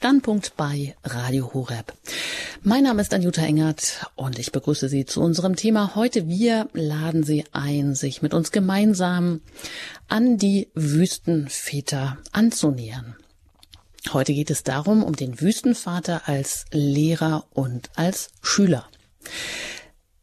Standpunkt 0.00 0.56
bei 0.56 0.96
Radio 1.04 1.52
Horeb. 1.52 1.92
Mein 2.62 2.84
Name 2.84 3.02
ist 3.02 3.12
Anjuta 3.12 3.42
Engert 3.42 4.06
und 4.14 4.38
ich 4.38 4.50
begrüße 4.50 4.88
Sie 4.88 5.04
zu 5.04 5.20
unserem 5.20 5.56
Thema 5.56 5.94
heute. 5.94 6.26
Wir 6.26 6.70
laden 6.72 7.22
Sie 7.22 7.44
ein, 7.52 7.94
sich 7.94 8.22
mit 8.22 8.32
uns 8.32 8.50
gemeinsam 8.50 9.42
an 10.08 10.38
die 10.38 10.68
Wüstenväter 10.72 12.16
anzunähern. 12.32 13.14
Heute 14.10 14.32
geht 14.32 14.48
es 14.48 14.62
darum, 14.62 15.04
um 15.04 15.16
den 15.16 15.38
Wüstenvater 15.38 16.26
als 16.26 16.64
Lehrer 16.72 17.44
und 17.52 17.90
als 17.94 18.30
Schüler. 18.40 18.88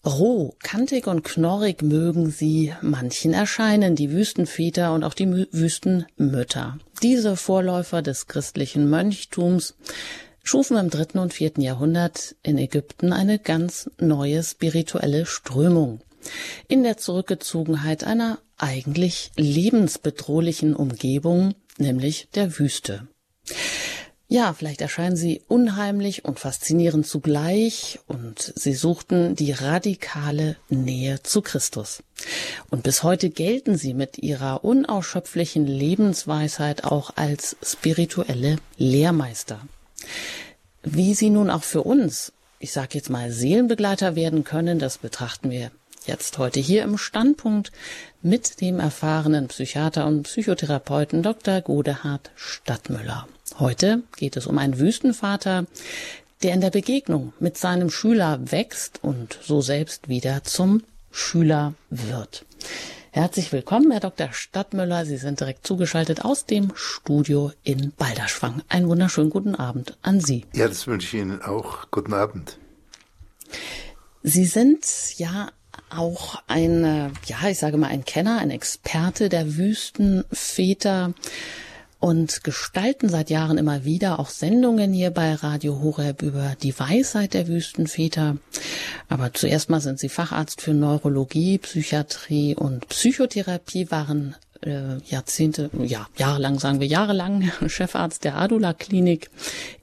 Roh, 0.08 0.56
kantig 0.64 1.06
und 1.08 1.26
knorrig 1.26 1.82
mögen 1.82 2.32
sie 2.32 2.74
manchen 2.82 3.34
erscheinen, 3.34 3.96
die 3.96 4.10
Wüstenväter 4.10 4.94
und 4.94 5.04
auch 5.04 5.14
die 5.14 5.28
Wüstenmütter. 5.52 6.78
Diese 7.04 7.36
Vorläufer 7.36 8.02
des 8.02 8.28
christlichen 8.28 8.90
Mönchtums 8.90 9.76
schufen 10.44 10.78
im 10.78 10.90
dritten 10.90 11.20
und 11.20 11.34
vierten 11.34 11.62
Jahrhundert 11.62 12.38
in 12.42 12.58
Ägypten 12.58 13.12
eine 13.12 13.38
ganz 13.38 13.92
neue 14.00 14.42
spirituelle 14.44 15.26
Strömung. 15.26 16.00
In 16.70 16.84
der 16.84 16.96
Zurückgezogenheit 16.96 18.06
einer 18.06 18.40
eigentlich 18.58 19.32
lebensbedrohlichen 19.36 20.74
Umgebung, 20.74 21.54
nämlich 21.78 22.30
der 22.34 22.58
Wüste. 22.60 23.10
Ja, 24.30 24.52
vielleicht 24.52 24.82
erscheinen 24.82 25.16
sie 25.16 25.42
unheimlich 25.48 26.26
und 26.26 26.38
faszinierend 26.38 27.08
zugleich 27.08 28.00
und 28.08 28.52
sie 28.58 28.74
suchten 28.74 29.38
die 29.38 29.54
radikale 29.54 30.58
Nähe 30.68 31.24
zu 31.24 31.42
Christus. 31.42 32.04
Und 32.70 32.84
bis 32.84 33.04
heute 33.04 33.30
gelten 33.30 33.78
sie 33.78 33.94
mit 33.94 34.18
ihrer 34.18 34.66
unausschöpflichen 34.66 35.66
Lebensweisheit 35.66 36.84
auch 36.84 37.12
als 37.16 37.56
spirituelle 37.64 38.58
Lehrmeister. 38.78 39.62
Wie 40.84 41.14
sie 41.14 41.30
nun 41.30 41.50
auch 41.50 41.64
für 41.64 41.84
uns, 41.84 42.34
ich 42.60 42.74
sage 42.74 42.96
jetzt 42.96 43.10
mal, 43.10 43.32
Seelenbegleiter 43.32 44.18
werden 44.18 44.44
können, 44.44 44.78
das 44.78 44.98
betrachten 44.98 45.52
wir 45.52 45.72
jetzt 46.06 46.38
heute 46.38 46.60
hier 46.60 46.84
im 46.84 46.98
Standpunkt 46.98 47.72
mit 48.22 48.60
dem 48.60 48.82
erfahrenen 48.82 49.48
Psychiater 49.48 50.06
und 50.06 50.24
Psychotherapeuten 50.24 51.24
Dr. 51.24 51.62
Godehard 51.62 52.32
Stadtmüller. 52.36 53.26
Heute 53.60 54.04
geht 54.16 54.38
es 54.38 54.46
um 54.46 54.58
einen 54.58 54.78
Wüstenvater, 54.78 55.66
der 56.44 56.54
in 56.54 56.62
der 56.62 56.70
Begegnung 56.70 57.34
mit 57.40 57.58
seinem 57.58 57.90
Schüler 57.90 58.40
wächst 58.52 59.00
und 59.02 59.40
so 59.42 59.62
selbst 59.62 60.10
wieder 60.10 60.44
zum 60.44 60.84
Schüler 61.12 61.74
wird. 61.90 62.46
Herzlich 63.12 63.52
willkommen, 63.52 63.90
Herr 63.90 64.02
Dr. 64.02 64.32
Stadtmüller. 64.32 65.06
Sie 65.06 65.18
sind 65.18 65.40
direkt 65.40 65.66
zugeschaltet 65.66 66.24
aus 66.24 66.46
dem 66.46 66.72
Studio 66.76 67.52
in 67.64 67.92
Balderschwang. 67.98 68.62
Einen 68.70 68.88
wunderschönen 68.90 69.32
guten 69.32 69.56
Abend 69.56 69.98
an 70.04 70.20
Sie. 70.20 70.46
Ja, 70.54 70.68
das 70.68 70.86
wünsche 70.86 71.08
ich 71.08 71.22
Ihnen 71.22 71.42
auch. 71.42 71.90
Guten 71.90 72.14
Abend. 72.14 72.60
Sie 74.22 74.46
sind 74.46 74.86
ja 75.18 75.50
auch 75.90 76.44
ein, 76.48 77.12
ja, 77.26 77.50
ich 77.50 77.58
sage 77.58 77.78
mal, 77.78 77.88
ein 77.88 78.06
Kenner, 78.06 78.38
ein 78.38 78.52
Experte 78.52 79.30
der 79.30 79.58
Wüstenväter 79.58 81.14
und 82.00 82.44
gestalten 82.44 83.10
seit 83.10 83.30
Jahren 83.30 83.58
immer 83.58 83.84
wieder 83.84 84.20
auch 84.20 84.30
Sendungen 84.30 84.94
hier 84.94 85.12
bei 85.12 85.34
Radio 85.34 85.82
Horeb 85.82 86.22
über 86.22 86.56
die 86.62 86.78
Weisheit 86.78 87.34
der 87.34 87.48
Wüstenväter. 87.48 88.38
Aber 89.10 89.34
zuerst 89.34 89.70
mal 89.70 89.82
sind 89.82 90.00
sie 90.00 90.10
Facharzt 90.10 90.62
für 90.62 90.74
Neurologie, 90.74 91.58
Psychiatrie 91.58 92.56
und 92.56 92.88
Psychotherapie, 92.90 93.90
waren 93.90 94.36
äh, 94.62 94.98
Jahrzehnte, 95.08 95.70
ja, 95.80 96.08
jahrelang, 96.18 96.60
sagen 96.60 96.80
wir 96.80 96.88
jahrelang, 96.88 97.52
Chefarzt 97.68 98.24
der 98.24 98.38
Adula 98.38 98.74
Klinik 98.74 99.30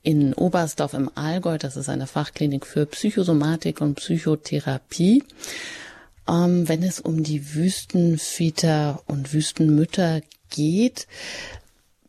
in 0.02 0.34
Oberstdorf 0.34 0.94
im 0.94 1.10
Allgäu. 1.14 1.58
Das 1.58 1.76
ist 1.76 1.88
eine 1.88 2.06
Fachklinik 2.06 2.66
für 2.66 2.86
Psychosomatik 2.86 3.80
und 3.80 3.96
Psychotherapie. 3.96 5.24
Ähm, 6.28 6.68
wenn 6.68 6.82
es 6.82 7.00
um 7.00 7.22
die 7.22 7.54
Wüstenväter 7.54 9.02
und 9.06 9.32
Wüstenmütter 9.32 10.22
geht, 10.50 11.06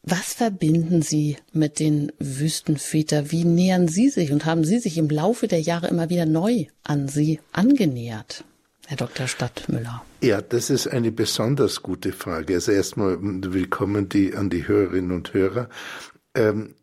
was 0.05 0.33
verbinden 0.33 1.01
Sie 1.01 1.37
mit 1.51 1.79
den 1.79 2.11
Wüstenväter? 2.19 3.31
Wie 3.31 3.43
nähern 3.43 3.87
Sie 3.87 4.09
sich 4.09 4.31
und 4.31 4.45
haben 4.45 4.63
Sie 4.63 4.79
sich 4.79 4.97
im 4.97 5.09
Laufe 5.09 5.47
der 5.47 5.61
Jahre 5.61 5.87
immer 5.87 6.09
wieder 6.09 6.27
neu 6.27 6.65
an 6.83 7.07
Sie 7.07 7.39
angenähert? 7.51 8.43
Herr 8.85 8.97
Dr. 8.97 9.27
Stadtmüller. 9.27 10.05
Ja, 10.21 10.41
das 10.41 10.69
ist 10.69 10.87
eine 10.87 11.11
besonders 11.11 11.81
gute 11.81 12.11
Frage. 12.11 12.53
Also 12.53 12.71
erstmal 12.71 13.17
willkommen 13.19 14.09
die, 14.09 14.35
an 14.35 14.51
die 14.51 14.67
Hörerinnen 14.67 15.11
und 15.11 15.33
Hörer. 15.33 15.69
Ähm, 16.35 16.75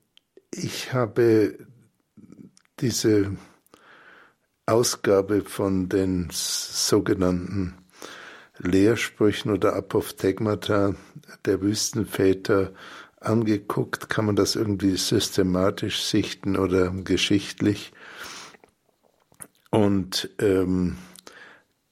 ich 0.52 0.92
habe 0.92 1.58
diese 2.80 3.36
Ausgabe 4.66 5.42
von 5.42 5.88
den 5.88 6.28
sogenannten 6.32 7.74
Lehrsprüchen 8.58 9.52
oder 9.52 9.76
Apophthegmata 9.76 10.96
der 11.44 11.60
Wüstenväter 11.60 12.72
angeguckt, 13.26 14.08
kann 14.08 14.26
man 14.26 14.36
das 14.36 14.56
irgendwie 14.56 14.96
systematisch 14.96 16.02
sichten 16.02 16.56
oder 16.56 16.90
geschichtlich. 16.90 17.92
Und 19.70 20.30
ähm, 20.38 20.98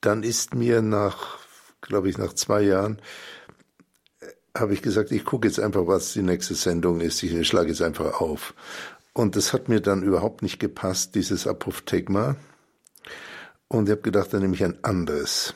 dann 0.00 0.22
ist 0.22 0.54
mir 0.54 0.82
nach, 0.82 1.38
glaube 1.80 2.10
ich, 2.10 2.18
nach 2.18 2.34
zwei 2.34 2.62
Jahren, 2.62 3.00
äh, 4.20 4.26
habe 4.58 4.74
ich 4.74 4.82
gesagt, 4.82 5.12
ich 5.12 5.24
gucke 5.24 5.48
jetzt 5.48 5.60
einfach, 5.60 5.86
was 5.86 6.12
die 6.12 6.22
nächste 6.22 6.54
Sendung 6.54 7.00
ist. 7.00 7.22
Ich 7.22 7.48
schlage 7.48 7.68
jetzt 7.68 7.82
einfach 7.82 8.20
auf. 8.20 8.54
Und 9.12 9.36
das 9.36 9.52
hat 9.52 9.68
mir 9.68 9.80
dann 9.80 10.02
überhaupt 10.02 10.42
nicht 10.42 10.60
gepasst, 10.60 11.14
dieses 11.14 11.46
Apophthegma. 11.46 12.36
Und 13.68 13.88
ich 13.88 13.92
habe 13.92 14.02
gedacht, 14.02 14.32
dann 14.32 14.42
nehme 14.42 14.54
ich 14.54 14.64
ein 14.64 14.82
anderes. 14.82 15.54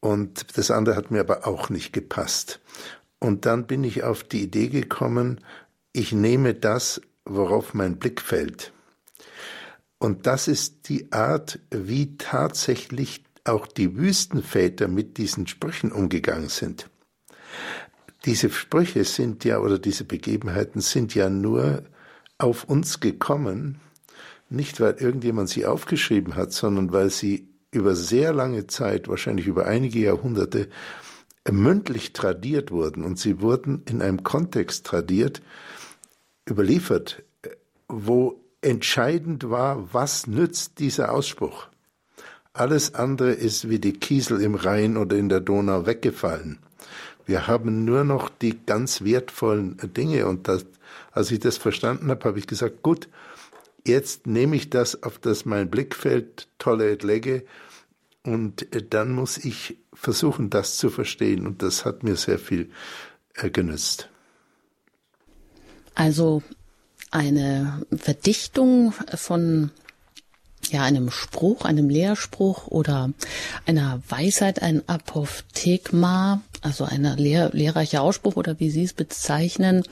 Und 0.00 0.56
das 0.56 0.70
andere 0.70 0.96
hat 0.96 1.10
mir 1.10 1.20
aber 1.20 1.46
auch 1.46 1.68
nicht 1.68 1.92
gepasst. 1.92 2.60
Und 3.18 3.46
dann 3.46 3.66
bin 3.66 3.84
ich 3.84 4.02
auf 4.02 4.24
die 4.24 4.42
Idee 4.42 4.68
gekommen, 4.68 5.40
ich 5.92 6.12
nehme 6.12 6.54
das, 6.54 7.00
worauf 7.24 7.74
mein 7.74 7.96
Blick 7.96 8.20
fällt. 8.20 8.72
Und 9.98 10.26
das 10.26 10.46
ist 10.46 10.88
die 10.88 11.10
Art, 11.12 11.58
wie 11.70 12.16
tatsächlich 12.18 13.24
auch 13.44 13.66
die 13.66 13.96
Wüstenväter 13.96 14.88
mit 14.88 15.16
diesen 15.16 15.46
Sprüchen 15.46 15.92
umgegangen 15.92 16.48
sind. 16.48 16.90
Diese 18.24 18.50
Sprüche 18.50 19.04
sind 19.04 19.44
ja, 19.44 19.60
oder 19.60 19.78
diese 19.78 20.04
Begebenheiten 20.04 20.80
sind 20.80 21.14
ja 21.14 21.30
nur 21.30 21.84
auf 22.38 22.64
uns 22.64 23.00
gekommen, 23.00 23.80
nicht 24.48 24.80
weil 24.80 24.94
irgendjemand 24.94 25.48
sie 25.48 25.64
aufgeschrieben 25.64 26.34
hat, 26.34 26.52
sondern 26.52 26.92
weil 26.92 27.10
sie 27.10 27.48
über 27.70 27.94
sehr 27.94 28.32
lange 28.32 28.66
Zeit, 28.66 29.08
wahrscheinlich 29.08 29.46
über 29.46 29.66
einige 29.66 30.00
Jahrhunderte, 30.00 30.68
mündlich 31.50 32.12
tradiert 32.12 32.70
wurden 32.70 33.04
und 33.04 33.18
sie 33.18 33.40
wurden 33.40 33.82
in 33.86 34.02
einem 34.02 34.22
Kontext 34.22 34.86
tradiert, 34.86 35.42
überliefert, 36.48 37.22
wo 37.88 38.40
entscheidend 38.60 39.48
war, 39.50 39.92
was 39.92 40.26
nützt 40.26 40.78
dieser 40.78 41.12
Ausspruch. 41.12 41.68
Alles 42.52 42.94
andere 42.94 43.32
ist 43.32 43.68
wie 43.68 43.78
die 43.78 43.92
Kiesel 43.92 44.40
im 44.40 44.54
Rhein 44.54 44.96
oder 44.96 45.16
in 45.16 45.28
der 45.28 45.40
Donau 45.40 45.86
weggefallen. 45.86 46.58
Wir 47.26 47.46
haben 47.46 47.84
nur 47.84 48.04
noch 48.04 48.28
die 48.28 48.58
ganz 48.64 49.02
wertvollen 49.02 49.76
Dinge 49.96 50.26
und 50.26 50.48
das, 50.48 50.64
als 51.12 51.30
ich 51.30 51.40
das 51.40 51.58
verstanden 51.58 52.10
habe, 52.10 52.24
habe 52.24 52.38
ich 52.38 52.46
gesagt, 52.46 52.82
gut, 52.82 53.08
jetzt 53.84 54.26
nehme 54.26 54.56
ich 54.56 54.70
das, 54.70 55.02
auf 55.02 55.18
das 55.18 55.44
mein 55.44 55.70
Blick 55.70 55.94
fällt, 55.94 56.48
tolle 56.58 56.94
lege 56.94 57.44
und 58.26 58.74
äh, 58.74 58.82
dann 58.82 59.12
muss 59.12 59.38
ich 59.38 59.78
versuchen, 59.92 60.50
das 60.50 60.76
zu 60.76 60.90
verstehen. 60.90 61.46
Und 61.46 61.62
das 61.62 61.84
hat 61.84 62.02
mir 62.02 62.16
sehr 62.16 62.38
viel 62.38 62.70
äh, 63.34 63.50
genützt. 63.50 64.08
Also 65.94 66.42
eine 67.10 67.86
Verdichtung 67.96 68.92
von 69.14 69.70
ja, 70.70 70.82
einem 70.82 71.10
Spruch, 71.10 71.64
einem 71.64 71.88
Lehrspruch 71.88 72.66
oder 72.66 73.10
einer 73.66 74.02
Weisheit, 74.08 74.62
ein 74.62 74.86
Apophthegma, 74.88 76.42
also 76.60 76.84
ein 76.84 77.04
lehr 77.16 77.50
lehrreicher 77.52 78.02
Ausspruch 78.02 78.36
oder 78.36 78.58
wie 78.58 78.70
Sie 78.70 78.82
es 78.82 78.92
bezeichnen, 78.92 79.84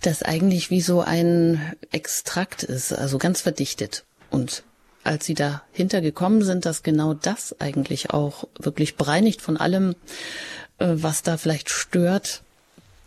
das 0.00 0.22
eigentlich 0.22 0.70
wie 0.70 0.80
so 0.80 1.00
ein 1.00 1.74
Extrakt 1.90 2.62
ist, 2.62 2.92
also 2.92 3.18
ganz 3.18 3.40
verdichtet 3.40 4.04
und 4.30 4.62
als 5.04 5.26
sie 5.26 5.34
dahinter 5.34 6.00
gekommen 6.00 6.42
sind, 6.42 6.66
dass 6.66 6.82
genau 6.82 7.14
das 7.14 7.60
eigentlich 7.60 8.10
auch 8.10 8.48
wirklich 8.58 8.96
bereinigt 8.96 9.42
von 9.42 9.56
allem, 9.56 9.94
äh, 10.78 10.88
was 10.94 11.22
da 11.22 11.36
vielleicht 11.36 11.70
stört, 11.70 12.42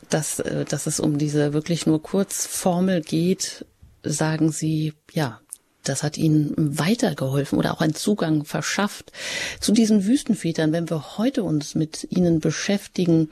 dass, 0.09 0.39
äh, 0.39 0.65
dass 0.65 0.88
es 0.88 0.99
um 0.99 1.17
diese 1.17 1.53
wirklich 1.53 1.85
nur 1.85 2.01
Kurzformel 2.01 3.01
geht, 3.01 3.65
sagen 4.03 4.51
sie, 4.51 4.94
ja, 5.11 5.41
das 5.83 6.03
hat 6.03 6.17
ihnen 6.17 6.53
weitergeholfen 6.57 7.57
oder 7.57 7.73
auch 7.73 7.81
einen 7.81 7.95
Zugang 7.95 8.44
verschafft 8.44 9.11
zu 9.59 9.71
diesen 9.71 10.05
Wüstenvätern. 10.05 10.73
Wenn 10.73 10.89
wir 10.89 11.17
heute 11.17 11.44
uns 11.44 11.75
mit 11.75 12.07
ihnen 12.09 12.39
beschäftigen, 12.39 13.29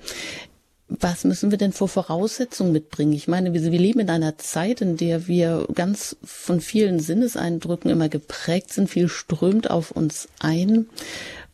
was 0.88 1.24
müssen 1.24 1.50
wir 1.50 1.58
denn 1.58 1.74
vor 1.74 1.88
Voraussetzungen 1.88 2.72
mitbringen? 2.72 3.14
Ich 3.14 3.28
meine, 3.28 3.54
wir, 3.54 3.72
wir, 3.72 3.80
leben 3.80 4.02
in 4.02 4.10
einer 4.10 4.38
Zeit, 4.38 4.82
in 4.82 4.98
der 4.98 5.28
wir 5.28 5.68
ganz 5.74 6.16
von 6.24 6.62
vielen 6.62 7.00
Sinneseindrücken 7.00 7.90
immer 7.90 8.08
geprägt 8.08 8.72
sind. 8.72 8.90
Viel 8.90 9.10
strömt 9.10 9.70
auf 9.70 9.92
uns 9.92 10.28
ein. 10.40 10.88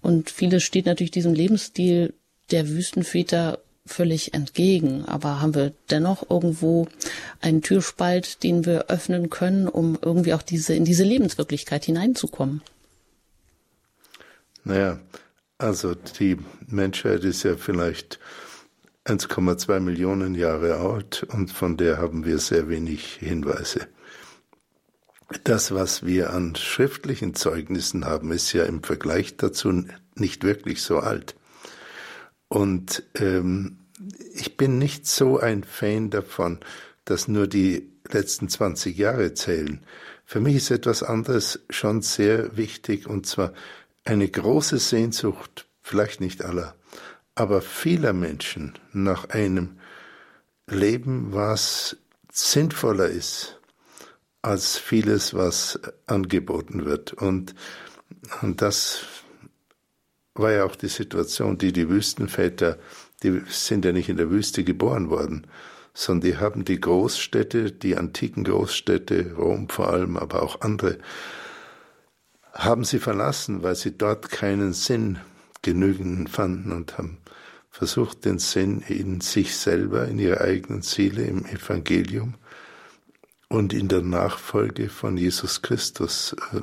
Und 0.01 0.29
vieles 0.29 0.63
steht 0.63 0.85
natürlich 0.85 1.11
diesem 1.11 1.33
Lebensstil 1.33 2.13
der 2.51 2.67
Wüstenväter 2.69 3.59
völlig 3.85 4.33
entgegen. 4.33 5.05
Aber 5.05 5.39
haben 5.39 5.55
wir 5.55 5.71
dennoch 5.89 6.29
irgendwo 6.29 6.87
einen 7.39 7.61
Türspalt, 7.61 8.43
den 8.43 8.65
wir 8.65 8.87
öffnen 8.89 9.29
können, 9.29 9.67
um 9.67 9.97
irgendwie 10.01 10.33
auch 10.33 10.41
diese, 10.41 10.73
in 10.73 10.83
diese 10.83 11.03
Lebenswirklichkeit 11.05 11.85
hineinzukommen? 11.85 12.61
Naja, 14.65 14.99
also 15.57 15.95
die 15.95 16.37
Menschheit 16.67 17.23
ist 17.23 17.43
ja 17.43 17.55
vielleicht 17.55 18.19
1,2 19.05 19.79
Millionen 19.79 20.35
Jahre 20.35 20.75
alt 20.75 21.23
und 21.23 21.51
von 21.51 21.75
der 21.75 21.97
haben 21.97 22.23
wir 22.25 22.37
sehr 22.37 22.69
wenig 22.69 23.15
Hinweise. 23.15 23.87
Das, 25.43 25.73
was 25.73 26.05
wir 26.05 26.31
an 26.33 26.55
schriftlichen 26.55 27.33
Zeugnissen 27.33 28.05
haben, 28.05 28.31
ist 28.31 28.53
ja 28.53 28.65
im 28.65 28.83
Vergleich 28.83 29.37
dazu 29.37 29.85
nicht 30.15 30.43
wirklich 30.43 30.83
so 30.83 30.99
alt. 30.99 31.35
Und 32.47 33.03
ähm, 33.15 33.79
ich 34.33 34.57
bin 34.57 34.77
nicht 34.77 35.07
so 35.07 35.39
ein 35.39 35.63
Fan 35.63 36.09
davon, 36.09 36.59
dass 37.05 37.27
nur 37.27 37.47
die 37.47 37.91
letzten 38.09 38.49
20 38.49 38.97
Jahre 38.97 39.33
zählen. 39.33 39.85
Für 40.25 40.41
mich 40.41 40.57
ist 40.57 40.71
etwas 40.71 41.01
anderes 41.01 41.61
schon 41.69 42.01
sehr 42.01 42.57
wichtig, 42.57 43.07
und 43.07 43.25
zwar 43.25 43.53
eine 44.03 44.27
große 44.27 44.77
Sehnsucht, 44.77 45.67
vielleicht 45.81 46.21
nicht 46.21 46.43
aller, 46.43 46.75
aber 47.35 47.61
vieler 47.61 48.13
Menschen 48.13 48.73
nach 48.93 49.29
einem 49.29 49.79
Leben, 50.67 51.33
was 51.33 51.97
sinnvoller 52.31 53.07
ist 53.07 53.59
als 54.41 54.77
vieles, 54.77 55.33
was 55.33 55.79
angeboten 56.07 56.85
wird. 56.85 57.13
Und, 57.13 57.53
und 58.41 58.61
das 58.61 59.03
war 60.33 60.51
ja 60.51 60.65
auch 60.65 60.75
die 60.75 60.87
Situation, 60.87 61.57
die 61.57 61.73
die 61.73 61.89
Wüstenväter, 61.89 62.77
die 63.23 63.41
sind 63.47 63.85
ja 63.85 63.91
nicht 63.91 64.09
in 64.09 64.17
der 64.17 64.31
Wüste 64.31 64.63
geboren 64.63 65.09
worden, 65.09 65.47
sondern 65.93 66.31
die 66.31 66.37
haben 66.37 66.65
die 66.65 66.79
Großstädte, 66.79 67.71
die 67.71 67.97
antiken 67.97 68.43
Großstädte, 68.43 69.33
Rom 69.35 69.69
vor 69.69 69.89
allem, 69.89 70.17
aber 70.17 70.41
auch 70.41 70.61
andere, 70.61 70.97
haben 72.53 72.83
sie 72.83 72.99
verlassen, 72.99 73.61
weil 73.63 73.75
sie 73.75 73.97
dort 73.97 74.29
keinen 74.29 74.73
Sinn 74.73 75.19
genügend 75.61 76.29
fanden 76.29 76.71
und 76.71 76.97
haben 76.97 77.17
versucht, 77.71 78.25
den 78.25 78.37
Sinn 78.37 78.81
in 78.81 79.21
sich 79.21 79.55
selber, 79.55 80.07
in 80.07 80.19
ihrer 80.19 80.41
eigenen 80.41 80.81
Seele, 80.81 81.23
im 81.23 81.45
Evangelium 81.45 82.35
und 83.47 83.73
in 83.73 83.87
der 83.87 84.01
Nachfolge 84.01 84.89
von 84.89 85.17
Jesus 85.17 85.61
Christus 85.61 86.35
äh, 86.53 86.61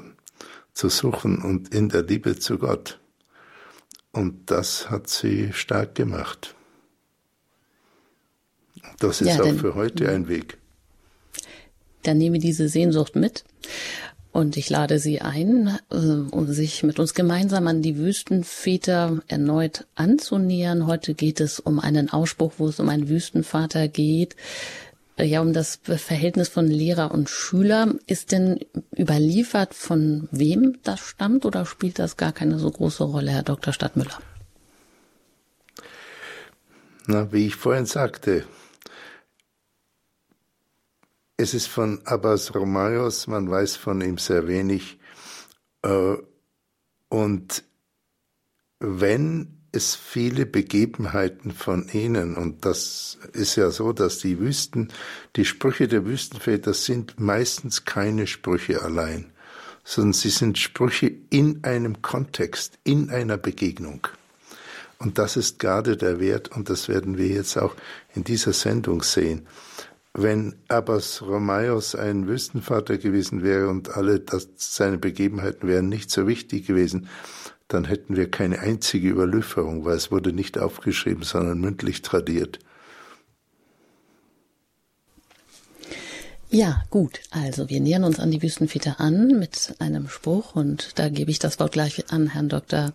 zu 0.74 0.88
suchen 0.90 1.42
und 1.42 1.74
in 1.74 1.88
der 1.88 2.02
Liebe 2.02 2.38
zu 2.38 2.58
Gott. 2.58 3.00
Und 4.12 4.50
das 4.50 4.90
hat 4.90 5.08
sie 5.08 5.52
stark 5.52 5.94
gemacht. 5.94 6.54
Das 8.98 9.20
ist 9.20 9.28
ja, 9.28 9.42
auch 9.42 9.54
für 9.54 9.74
heute 9.74 10.10
ein 10.10 10.28
Weg. 10.28 10.58
Dann 12.02 12.18
nehme 12.18 12.38
diese 12.38 12.68
Sehnsucht 12.68 13.16
mit 13.16 13.44
und 14.38 14.56
ich 14.56 14.70
lade 14.70 15.00
Sie 15.00 15.20
ein, 15.20 15.80
äh, 15.90 15.96
um 15.96 16.46
sich 16.46 16.84
mit 16.84 17.00
uns 17.00 17.12
gemeinsam 17.12 17.66
an 17.66 17.82
die 17.82 17.96
Wüstenväter 17.96 19.20
erneut 19.26 19.86
anzunähern. 19.96 20.86
Heute 20.86 21.14
geht 21.14 21.40
es 21.40 21.58
um 21.58 21.80
einen 21.80 22.08
Ausspruch, 22.08 22.52
wo 22.58 22.68
es 22.68 22.78
um 22.78 22.88
einen 22.88 23.08
Wüstenvater 23.08 23.88
geht. 23.88 24.36
Äh, 25.16 25.24
ja, 25.24 25.40
um 25.40 25.52
das 25.52 25.80
Verhältnis 25.82 26.48
von 26.48 26.68
Lehrer 26.68 27.10
und 27.10 27.28
Schüler. 27.28 27.96
Ist 28.06 28.30
denn 28.30 28.60
überliefert, 28.96 29.74
von 29.74 30.28
wem 30.30 30.78
das 30.84 31.00
stammt 31.00 31.44
oder 31.44 31.66
spielt 31.66 31.98
das 31.98 32.16
gar 32.16 32.30
keine 32.30 32.60
so 32.60 32.70
große 32.70 33.02
Rolle, 33.02 33.32
Herr 33.32 33.42
Dr. 33.42 33.72
Stadtmüller? 33.72 34.20
Na, 37.08 37.32
wie 37.32 37.48
ich 37.48 37.56
vorhin 37.56 37.86
sagte, 37.86 38.44
es 41.38 41.54
ist 41.54 41.68
von 41.68 42.00
Abbas 42.04 42.54
Romayos, 42.54 43.28
man 43.28 43.48
weiß 43.48 43.76
von 43.76 44.00
ihm 44.00 44.18
sehr 44.18 44.48
wenig. 44.48 44.98
Äh, 45.82 46.16
und 47.08 47.64
wenn 48.80 49.58
es 49.70 49.94
viele 49.94 50.46
Begebenheiten 50.46 51.52
von 51.52 51.88
ihnen, 51.90 52.36
und 52.36 52.64
das 52.64 53.18
ist 53.32 53.54
ja 53.54 53.70
so, 53.70 53.92
dass 53.92 54.18
die 54.18 54.40
Wüsten, 54.40 54.92
die 55.36 55.44
Sprüche 55.44 55.86
der 55.86 56.04
Wüstenväter 56.04 56.74
sind 56.74 57.20
meistens 57.20 57.84
keine 57.84 58.26
Sprüche 58.26 58.82
allein, 58.82 59.32
sondern 59.84 60.14
sie 60.14 60.30
sind 60.30 60.58
Sprüche 60.58 61.12
in 61.30 61.62
einem 61.62 62.02
Kontext, 62.02 62.80
in 62.82 63.10
einer 63.10 63.36
Begegnung. 63.36 64.08
Und 64.98 65.18
das 65.18 65.36
ist 65.36 65.60
gerade 65.60 65.96
der 65.96 66.18
Wert, 66.18 66.48
und 66.48 66.68
das 66.68 66.88
werden 66.88 67.16
wir 67.16 67.28
jetzt 67.28 67.56
auch 67.56 67.76
in 68.16 68.24
dieser 68.24 68.52
Sendung 68.52 69.04
sehen. 69.04 69.46
Wenn 70.14 70.56
Abbas 70.68 71.22
Romaios 71.22 71.94
ein 71.94 72.26
Wüstenvater 72.26 72.98
gewesen 72.98 73.42
wäre 73.42 73.68
und 73.68 73.96
alle 73.96 74.20
das, 74.20 74.48
seine 74.56 74.98
Begebenheiten 74.98 75.68
wären 75.68 75.88
nicht 75.88 76.10
so 76.10 76.26
wichtig 76.26 76.66
gewesen, 76.66 77.08
dann 77.68 77.84
hätten 77.84 78.16
wir 78.16 78.30
keine 78.30 78.60
einzige 78.60 79.10
Überlieferung, 79.10 79.84
weil 79.84 79.96
es 79.96 80.10
wurde 80.10 80.32
nicht 80.32 80.58
aufgeschrieben, 80.58 81.22
sondern 81.22 81.60
mündlich 81.60 82.02
tradiert. 82.02 82.58
Ja, 86.50 86.82
gut. 86.88 87.20
Also 87.30 87.68
wir 87.68 87.78
nähern 87.80 88.04
uns 88.04 88.18
an 88.18 88.30
die 88.30 88.42
Wüstenväter 88.42 89.00
an 89.00 89.38
mit 89.38 89.74
einem 89.80 90.08
Spruch 90.08 90.54
und 90.54 90.92
da 90.94 91.10
gebe 91.10 91.30
ich 91.30 91.38
das 91.38 91.60
Wort 91.60 91.72
gleich 91.72 92.10
an 92.10 92.28
Herrn 92.28 92.48
Dr. 92.48 92.92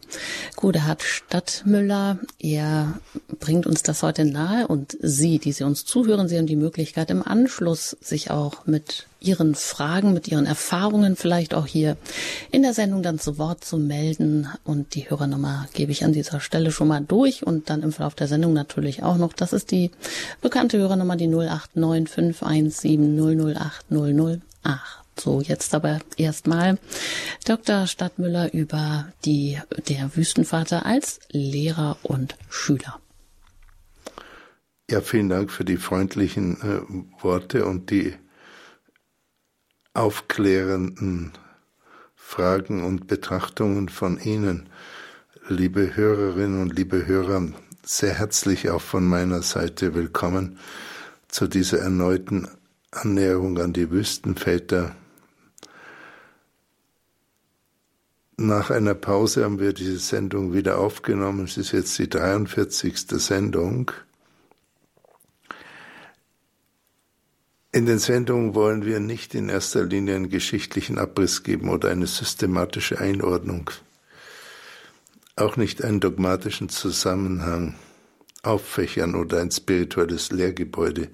Godehard 0.56 1.04
Stadtmüller. 1.04 2.18
Er 2.40 3.00
bringt 3.40 3.68
uns 3.68 3.84
das 3.84 4.02
heute 4.02 4.26
nahe 4.26 4.68
und 4.68 4.98
Sie, 5.00 5.38
die 5.38 5.52
Sie 5.52 5.64
uns 5.64 5.86
zuhören, 5.86 6.28
Sie 6.28 6.38
haben 6.40 6.48
die 6.48 6.56
Möglichkeit 6.56 7.12
im 7.12 7.22
Anschluss 7.22 7.96
sich 8.02 8.32
auch 8.32 8.66
mit 8.66 9.06
Ihren 9.24 9.56
Fragen, 9.56 10.14
mit 10.14 10.28
Ihren 10.28 10.46
Erfahrungen 10.46 11.16
vielleicht 11.16 11.54
auch 11.54 11.66
hier 11.66 11.98
in 12.52 12.62
der 12.62 12.74
Sendung 12.74 13.04
dann 13.04 13.20
zu 13.20 13.38
Wort 13.38 13.64
zu 13.64 13.78
melden. 13.78 14.48
Und 14.64 14.96
die 14.96 15.10
Hörernummer 15.10 15.68
gebe 15.74 15.92
ich 15.92 16.04
an 16.04 16.14
dieser 16.14 16.40
Stelle 16.40 16.72
schon 16.72 16.88
mal 16.88 17.02
durch 17.02 17.46
und 17.46 17.70
dann 17.70 17.84
im 17.84 17.92
Verlauf 17.92 18.16
der 18.16 18.28
Sendung 18.28 18.54
natürlich 18.54 19.04
auch 19.04 19.18
noch. 19.18 19.34
Das 19.34 19.54
ist 19.54 19.72
die 19.72 19.92
bekannte 20.42 20.78
Hörernummer, 20.78 21.16
die 21.16 21.28
089 21.28 22.10
517 22.10 23.56
008 23.56 23.86
008. 23.90 24.42
So, 25.20 25.42
jetzt 25.42 25.76
aber 25.76 26.00
erstmal 26.18 26.80
Dr. 27.46 27.88
Stadtmüller 27.88 28.54
über 28.54 29.08
die, 29.26 29.60
der 29.88 30.16
Wüstenvater 30.16 30.86
als 30.86 31.20
Lehrer 31.30 31.98
und 32.04 32.36
Schüler. 32.50 33.00
Ja, 34.90 35.02
vielen 35.02 35.30
Dank 35.30 35.52
für 35.52 35.66
die 35.66 35.78
freundlichen 35.78 36.58
äh, 36.62 37.24
Worte 37.24 37.66
und 37.66 37.90
die 37.90 38.16
aufklärenden 39.94 41.32
Fragen 42.16 42.84
und 42.84 43.08
Betrachtungen 43.08 43.90
von 43.90 44.20
Ihnen, 44.20 44.70
liebe 45.48 45.96
Hörerinnen 45.96 46.62
und 46.62 46.76
liebe 46.76 47.06
Hörer, 47.06 47.50
sehr 47.86 48.14
herzlich 48.14 48.70
auch 48.70 48.82
von 48.82 49.06
meiner 49.06 49.44
Seite 49.44 49.94
willkommen 49.94 50.58
zu 51.28 51.48
dieser 51.48 51.80
erneuten 51.80 52.48
Annäherung 52.92 53.60
an 53.60 53.74
die 53.74 53.92
Wüstenväter. 53.92 54.96
Nach 58.38 58.72
einer 58.72 58.96
Pause 58.96 59.44
haben 59.44 59.60
wir 59.60 59.74
diese 59.74 60.00
Sendung 60.00 60.54
wieder 60.54 60.80
aufgenommen. 60.80 61.46
Es 61.46 61.58
ist 61.58 61.72
jetzt 61.72 61.98
die 62.00 62.10
43. 62.10 62.98
Sendung. 63.22 63.92
In 67.76 67.88
den 67.88 67.98
Sendungen 67.98 68.54
wollen 68.54 68.86
wir 68.86 69.00
nicht 69.00 69.34
in 69.34 69.50
erster 69.50 69.84
Linie 69.84 70.16
einen 70.16 70.30
geschichtlichen 70.30 71.00
Abriss 71.00 71.42
geben 71.42 71.70
oder 71.70 71.90
eine 71.90 72.06
systematische 72.06 73.00
Einordnung, 73.00 73.72
auch 75.36 75.58
nicht 75.58 75.84
einen 75.84 76.00
dogmatischen 76.00 76.70
Zusammenhang 76.70 77.74
auffächern 78.44 79.16
oder 79.16 79.42
ein 79.42 79.50
spirituelles 79.50 80.32
Lehrgebäude. 80.32 81.10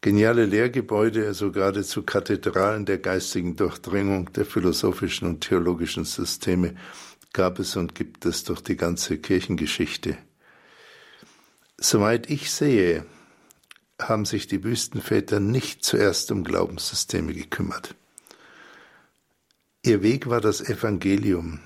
Geniale 0.00 0.46
Lehrgebäude, 0.46 1.26
also 1.26 1.50
geradezu 1.50 2.04
Kathedralen 2.04 2.86
der 2.86 2.98
geistigen 2.98 3.56
Durchdringung 3.56 4.32
der 4.34 4.46
philosophischen 4.46 5.26
und 5.26 5.40
theologischen 5.40 6.04
Systeme 6.04 6.76
gab 7.32 7.58
es 7.58 7.74
und 7.74 7.96
gibt 7.96 8.26
es 8.26 8.44
durch 8.44 8.60
die 8.60 8.76
ganze 8.76 9.18
Kirchengeschichte. 9.18 10.16
Soweit 11.78 12.30
ich 12.30 12.52
sehe, 12.52 13.04
haben 14.08 14.24
sich 14.24 14.46
die 14.46 14.64
Wüstenväter 14.64 15.40
nicht 15.40 15.84
zuerst 15.84 16.30
um 16.32 16.44
Glaubenssysteme 16.44 17.32
gekümmert. 17.32 17.94
Ihr 19.82 20.02
Weg 20.02 20.28
war 20.28 20.40
das 20.40 20.60
Evangelium 20.60 21.60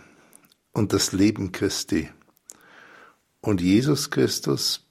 und 0.72 0.92
das 0.92 1.12
Leben 1.12 1.52
Christi. 1.52 2.10
Und 3.40 3.60
Jesus 3.60 4.10
Christus 4.10 4.86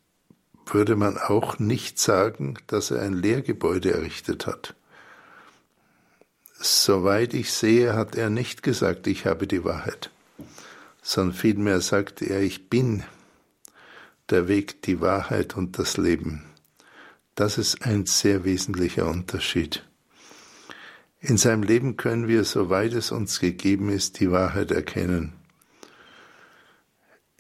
würde 0.65 0.95
man 0.95 1.17
auch 1.17 1.59
nicht 1.59 1.99
sagen, 1.99 2.55
dass 2.67 2.91
er 2.91 3.01
ein 3.01 3.13
Lehrgebäude 3.13 3.93
errichtet 3.93 4.47
hat. 4.47 4.75
Soweit 6.59 7.33
ich 7.33 7.51
sehe, 7.51 7.93
hat 7.93 8.15
er 8.15 8.29
nicht 8.29 8.63
gesagt, 8.63 9.07
ich 9.07 9.25
habe 9.25 9.47
die 9.47 9.63
Wahrheit, 9.65 10.11
sondern 11.01 11.35
vielmehr 11.35 11.81
sagte 11.81 12.25
er, 12.25 12.41
ich 12.41 12.69
bin 12.69 13.03
der 14.29 14.47
Weg, 14.47 14.81
die 14.83 15.01
Wahrheit 15.01 15.57
und 15.57 15.77
das 15.77 15.97
Leben. 15.97 16.43
Das 17.35 17.57
ist 17.57 17.85
ein 17.85 18.05
sehr 18.05 18.43
wesentlicher 18.43 19.07
Unterschied. 19.07 19.83
In 21.19 21.37
seinem 21.37 21.63
Leben 21.63 21.97
können 21.97 22.27
wir, 22.27 22.43
soweit 22.43 22.93
es 22.93 23.11
uns 23.11 23.39
gegeben 23.39 23.89
ist, 23.89 24.19
die 24.19 24.29
Wahrheit 24.29 24.71
erkennen. 24.71 25.33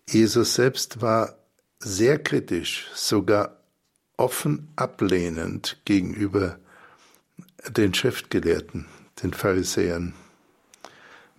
Jesus 0.09 0.55
selbst 0.55 1.01
war 1.01 1.37
sehr 1.79 2.17
kritisch, 2.17 2.87
sogar 2.93 3.59
offen 4.17 4.71
ablehnend 4.75 5.81
gegenüber 5.85 6.59
den 7.69 7.93
Schriftgelehrten, 7.93 8.85
den 9.21 9.33
Pharisäern. 9.33 10.13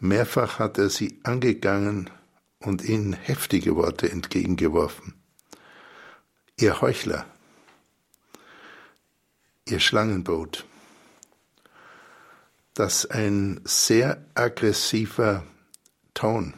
Mehrfach 0.00 0.58
hat 0.58 0.78
er 0.78 0.90
sie 0.90 1.18
angegangen 1.22 2.10
und 2.58 2.84
ihnen 2.84 3.14
heftige 3.14 3.74
Worte 3.76 4.10
entgegengeworfen. 4.10 5.14
Ihr 6.58 6.80
Heuchler, 6.80 7.26
ihr 9.66 9.80
Schlangenboot, 9.80 10.64
das 12.74 13.06
ein 13.06 13.60
sehr 13.64 14.24
aggressiver 14.34 15.44
Ton 16.14 16.54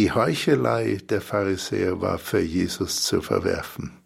die 0.00 0.12
Heuchelei 0.12 0.98
der 1.02 1.20
Pharisäer 1.20 2.00
war 2.00 2.18
für 2.18 2.40
Jesus 2.40 3.02
zu 3.02 3.20
verwerfen. 3.20 3.98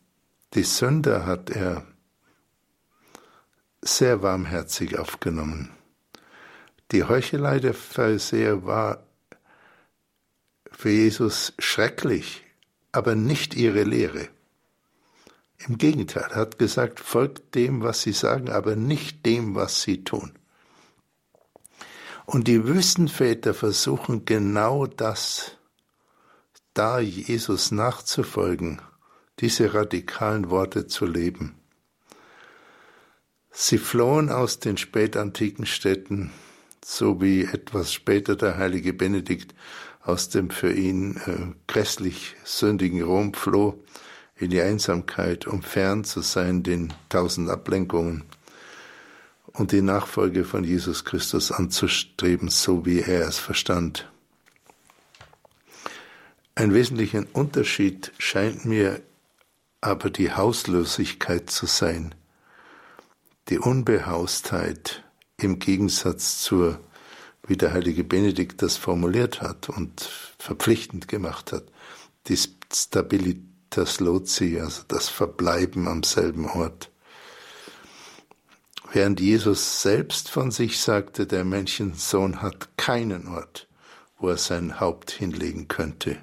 Die 0.54 0.64
Sünder 0.64 1.25
hat 1.25 1.50
er 1.50 1.87
sehr 3.80 4.21
warmherzig 4.21 4.99
aufgenommen. 4.99 5.71
Die 6.90 7.04
Heuchelei 7.04 7.61
der 7.61 7.75
Pharisäer 7.75 8.64
war 8.64 9.06
für 10.73 10.90
Jesus 10.90 11.52
schrecklich, 11.61 12.42
aber 12.90 13.14
nicht 13.14 13.54
ihre 13.54 13.85
Lehre. 13.85 14.28
Im 15.66 15.78
Gegenteil, 15.78 16.28
er 16.30 16.37
hat 16.37 16.59
gesagt, 16.59 17.00
folgt 17.00 17.54
dem, 17.54 17.83
was 17.83 18.02
sie 18.02 18.12
sagen, 18.12 18.50
aber 18.50 18.76
nicht 18.76 19.25
dem, 19.25 19.54
was 19.54 19.83
sie 19.83 20.04
tun. 20.04 20.33
Und 22.26 22.49
die 22.49 22.66
Wüstenväter 22.66 23.54
versuchen 23.54 24.25
genau 24.25 24.87
das 24.87 25.52
da 26.75 26.99
Jesus 26.99 27.71
nachzufolgen, 27.71 28.83
diese 29.40 29.75
radikalen 29.75 30.50
Worte 30.50 30.87
zu 30.87 31.06
leben. 31.06 31.54
Sie 33.50 33.78
flohen 33.78 34.30
aus 34.30 34.59
den 34.59 34.76
spätantiken 34.76 35.64
Städten, 35.64 36.33
so 36.85 37.21
wie 37.23 37.44
etwas 37.44 37.92
später 37.92 38.37
der 38.37 38.59
heilige 38.59 38.92
Benedikt 38.92 39.54
aus 40.02 40.28
dem 40.28 40.50
für 40.50 40.73
ihn 40.73 41.16
äh, 41.25 41.54
grässlich 41.66 42.35
sündigen 42.44 43.02
Rom 43.02 43.33
floh 43.33 43.83
in 44.36 44.50
die 44.50 44.60
Einsamkeit, 44.60 45.46
um 45.46 45.62
fern 45.62 46.04
zu 46.04 46.20
sein 46.20 46.62
den 46.62 46.92
tausend 47.08 47.50
Ablenkungen 47.50 48.24
und 49.46 49.72
die 49.72 49.82
Nachfolge 49.82 50.44
von 50.44 50.64
Jesus 50.64 51.04
Christus 51.04 51.52
anzustreben, 51.52 52.48
so 52.48 52.84
wie 52.84 53.00
er 53.00 53.28
es 53.28 53.38
verstand. 53.38 54.10
Ein 56.56 56.74
wesentlicher 56.74 57.24
Unterschied 57.32 58.12
scheint 58.18 58.64
mir 58.64 59.00
aber 59.80 60.10
die 60.10 60.32
Hauslosigkeit 60.32 61.50
zu 61.50 61.66
sein, 61.66 62.14
die 63.48 63.58
Unbehaustheit 63.58 65.04
im 65.36 65.58
Gegensatz 65.58 66.40
zur, 66.40 66.80
wie 67.46 67.56
der 67.56 67.72
heilige 67.72 68.04
Benedikt 68.04 68.62
das 68.62 68.76
formuliert 68.76 69.42
hat 69.42 69.68
und 69.68 70.08
verpflichtend 70.38 71.08
gemacht 71.08 71.52
hat, 71.52 71.64
die 72.28 72.36
Stabilitas 73.75 74.00
Loci, 74.00 74.61
also 74.61 74.83
das 74.87 75.09
Verbleiben 75.09 75.88
am 75.88 76.02
selben 76.02 76.49
Ort. 76.49 76.90
Während 78.93 79.21
Jesus 79.21 79.83
selbst 79.83 80.31
von 80.31 80.52
sich 80.52 80.81
sagte, 80.81 81.26
der 81.26 81.45
Menschensohn 81.45 82.40
hat 82.40 82.76
keinen 82.76 83.26
Ort, 83.26 83.69
wo 84.19 84.28
er 84.28 84.37
sein 84.37 84.78
Haupt 84.78 85.11
hinlegen 85.11 85.66
könnte 85.66 86.19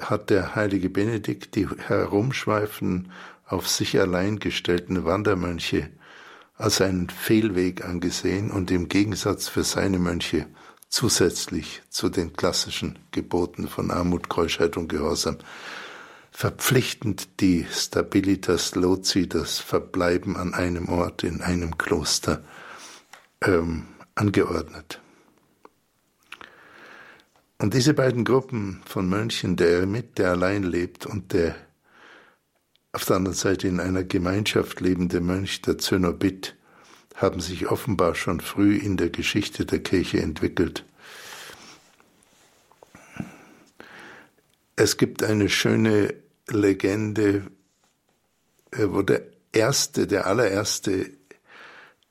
hat 0.00 0.28
der 0.30 0.54
heilige 0.54 0.90
Benedikt 0.90 1.54
die 1.54 1.66
herumschweifen, 1.68 3.12
auf 3.46 3.68
sich 3.68 3.98
allein 3.98 4.38
gestellten 4.38 5.04
Wandermönche 5.04 5.90
als 6.54 6.80
einen 6.80 7.08
Fehlweg 7.08 7.84
angesehen 7.84 8.50
und 8.50 8.70
im 8.70 8.88
Gegensatz 8.88 9.48
für 9.48 9.62
seine 9.62 9.98
Mönche 9.98 10.46
zusätzlich 10.88 11.82
zu 11.88 12.08
den 12.08 12.32
klassischen 12.32 12.98
Geboten 13.10 13.68
von 13.68 13.90
Armut, 13.90 14.28
Keuschheit 14.28 14.76
und 14.76 14.88
Gehorsam 14.88 15.38
verpflichtend 16.30 17.40
die 17.40 17.66
Stabilitas 17.72 18.74
Loci, 18.74 19.26
das 19.26 19.58
Verbleiben 19.58 20.36
an 20.36 20.52
einem 20.52 20.90
Ort 20.90 21.24
in 21.24 21.40
einem 21.40 21.78
Kloster, 21.78 22.44
ähm, 23.42 23.88
angeordnet. 24.14 25.00
Und 27.58 27.72
diese 27.72 27.94
beiden 27.94 28.24
Gruppen 28.24 28.82
von 28.84 29.08
Mönchen, 29.08 29.56
der 29.56 29.70
Eremit, 29.70 30.18
der 30.18 30.32
allein 30.32 30.62
lebt, 30.62 31.06
und 31.06 31.32
der 31.32 31.54
auf 32.92 33.06
der 33.06 33.16
anderen 33.16 33.36
Seite 33.36 33.66
in 33.68 33.80
einer 33.80 34.04
Gemeinschaft 34.04 34.80
lebende 34.80 35.20
Mönch, 35.20 35.62
der 35.62 35.78
Zönobit, 35.78 36.54
haben 37.16 37.40
sich 37.40 37.68
offenbar 37.68 38.14
schon 38.14 38.40
früh 38.40 38.76
in 38.76 38.96
der 38.96 39.10
Geschichte 39.10 39.64
der 39.64 39.80
Kirche 39.80 40.20
entwickelt. 40.20 40.84
Es 44.76 44.98
gibt 44.98 45.22
eine 45.22 45.48
schöne 45.48 46.14
Legende, 46.48 47.50
äh, 48.70 48.86
wo 48.88 49.02
der 49.02 49.22
erste, 49.52 50.06
der 50.06 50.26
allererste 50.26 51.10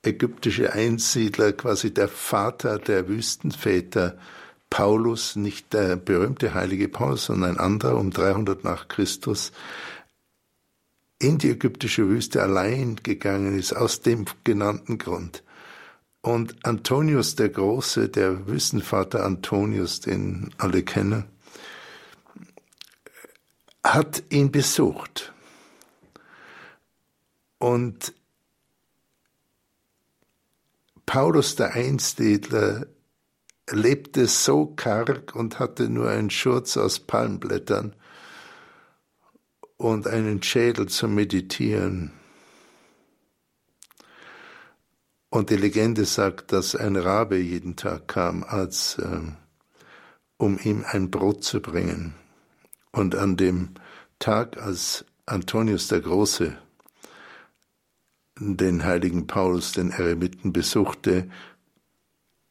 ägyptische 0.02 0.72
Einsiedler, 0.72 1.52
quasi 1.52 1.94
der 1.94 2.08
Vater 2.08 2.78
der 2.78 3.08
Wüstenväter, 3.08 4.18
Paulus, 4.68 5.36
nicht 5.36 5.72
der 5.72 5.96
berühmte 5.96 6.54
heilige 6.54 6.88
Paulus, 6.88 7.26
sondern 7.26 7.52
ein 7.52 7.60
anderer 7.60 7.96
um 7.98 8.10
300 8.10 8.64
nach 8.64 8.88
Christus, 8.88 9.52
in 11.18 11.38
die 11.38 11.50
ägyptische 11.50 12.08
Wüste 12.08 12.42
allein 12.42 12.96
gegangen 13.02 13.58
ist, 13.58 13.72
aus 13.72 14.00
dem 14.00 14.26
genannten 14.44 14.98
Grund. 14.98 15.42
Und 16.20 16.56
Antonius 16.66 17.36
der 17.36 17.48
Große, 17.48 18.08
der 18.08 18.46
Wüstenvater 18.46 19.24
Antonius, 19.24 20.00
den 20.00 20.52
alle 20.58 20.82
kennen, 20.82 21.24
hat 23.84 24.24
ihn 24.30 24.50
besucht. 24.50 25.32
Und 27.58 28.12
Paulus 31.06 31.54
der 31.54 31.74
Einstedler 31.74 32.86
lebte 33.70 34.26
so 34.26 34.66
karg 34.66 35.34
und 35.34 35.58
hatte 35.58 35.88
nur 35.88 36.10
einen 36.10 36.30
Schurz 36.30 36.76
aus 36.76 37.00
Palmblättern 37.00 37.94
und 39.76 40.06
einen 40.06 40.42
Schädel 40.42 40.86
zum 40.86 41.14
Meditieren. 41.14 42.12
Und 45.28 45.50
die 45.50 45.56
Legende 45.56 46.04
sagt, 46.04 46.52
dass 46.52 46.74
ein 46.74 46.96
Rabe 46.96 47.36
jeden 47.36 47.76
Tag 47.76 48.08
kam, 48.08 48.44
als 48.44 48.98
äh, 48.98 49.20
um 50.38 50.58
ihm 50.62 50.84
ein 50.90 51.10
Brot 51.10 51.44
zu 51.44 51.60
bringen. 51.60 52.14
Und 52.92 53.14
an 53.14 53.36
dem 53.36 53.70
Tag, 54.18 54.56
als 54.56 55.04
Antonius 55.26 55.88
der 55.88 56.00
Große 56.00 56.56
den 58.38 58.84
heiligen 58.84 59.26
Paulus, 59.26 59.72
den 59.72 59.90
Eremiten, 59.90 60.52
besuchte, 60.52 61.28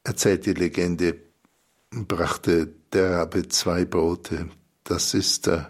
erzählt 0.03 0.46
die 0.46 0.53
Legende, 0.53 1.17
brachte 1.91 2.74
der 2.91 3.12
Rabe 3.12 3.48
zwei 3.50 3.86
Brote. 3.86 4.50
Das 4.84 5.13
ist 5.13 5.48
äh, 5.48 5.63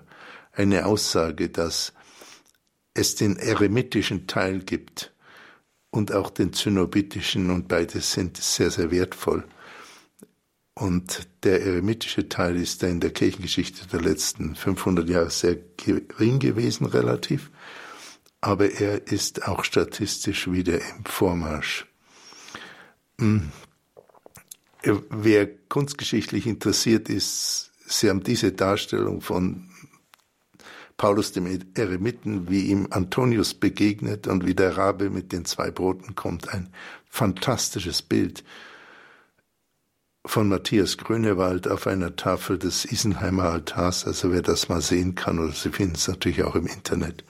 eine 0.55 0.85
Aussage, 0.85 1.49
dass 1.49 1.93
es 2.93 3.15
den 3.15 3.37
eremitischen 3.37 4.27
Teil 4.27 4.59
gibt 4.59 5.13
und 5.91 6.13
auch 6.13 6.29
den 6.29 6.53
zynobitischen 6.53 7.49
und 7.49 7.67
beides 7.67 8.13
sind 8.13 8.37
sehr, 8.37 8.71
sehr 8.71 8.91
wertvoll. 8.91 9.43
Und 10.73 11.27
der 11.43 11.61
eremitische 11.61 12.27
Teil 12.27 12.57
ist 12.57 12.83
in 12.83 12.99
der 12.99 13.11
Kirchengeschichte 13.11 13.87
der 13.87 14.01
letzten 14.01 14.55
500 14.55 15.07
Jahre 15.07 15.29
sehr 15.29 15.57
gering 15.77 16.39
gewesen 16.39 16.85
relativ, 16.85 17.49
aber 18.41 18.71
er 18.71 19.07
ist 19.07 19.47
auch 19.47 19.63
statistisch 19.63 20.51
wieder 20.51 20.75
im 20.75 21.05
Vormarsch. 21.05 21.85
Hm. 23.19 23.51
Wer 25.09 25.47
kunstgeschichtlich 25.69 26.45
interessiert 26.45 27.09
ist, 27.09 27.71
Sie 27.87 28.09
haben 28.09 28.23
diese 28.23 28.51
Darstellung 28.51 29.21
von 29.21 29.69
Paulus 30.97 31.33
dem 31.33 31.45
Eremiten, 31.75 32.49
wie 32.49 32.67
ihm 32.67 32.87
Antonius 32.89 33.53
begegnet 33.53 34.27
und 34.27 34.45
wie 34.45 34.55
der 34.55 34.77
Rabe 34.77 35.09
mit 35.09 35.31
den 35.33 35.45
zwei 35.45 35.69
Broten 35.69 36.15
kommt. 36.15 36.49
Ein 36.53 36.69
fantastisches 37.09 38.01
Bild 38.01 38.43
von 40.25 40.47
Matthias 40.47 40.97
Grönewald 40.97 41.67
auf 41.67 41.85
einer 41.85 42.15
Tafel 42.15 42.57
des 42.57 42.85
Isenheimer 42.85 43.43
Altars. 43.43 44.05
Also 44.05 44.31
wer 44.31 44.41
das 44.41 44.69
mal 44.69 44.81
sehen 44.81 45.15
kann, 45.15 45.39
oder 45.39 45.51
Sie 45.51 45.69
finden 45.69 45.95
es 45.95 46.07
natürlich 46.07 46.43
auch 46.43 46.55
im 46.55 46.67
Internet. 46.67 47.25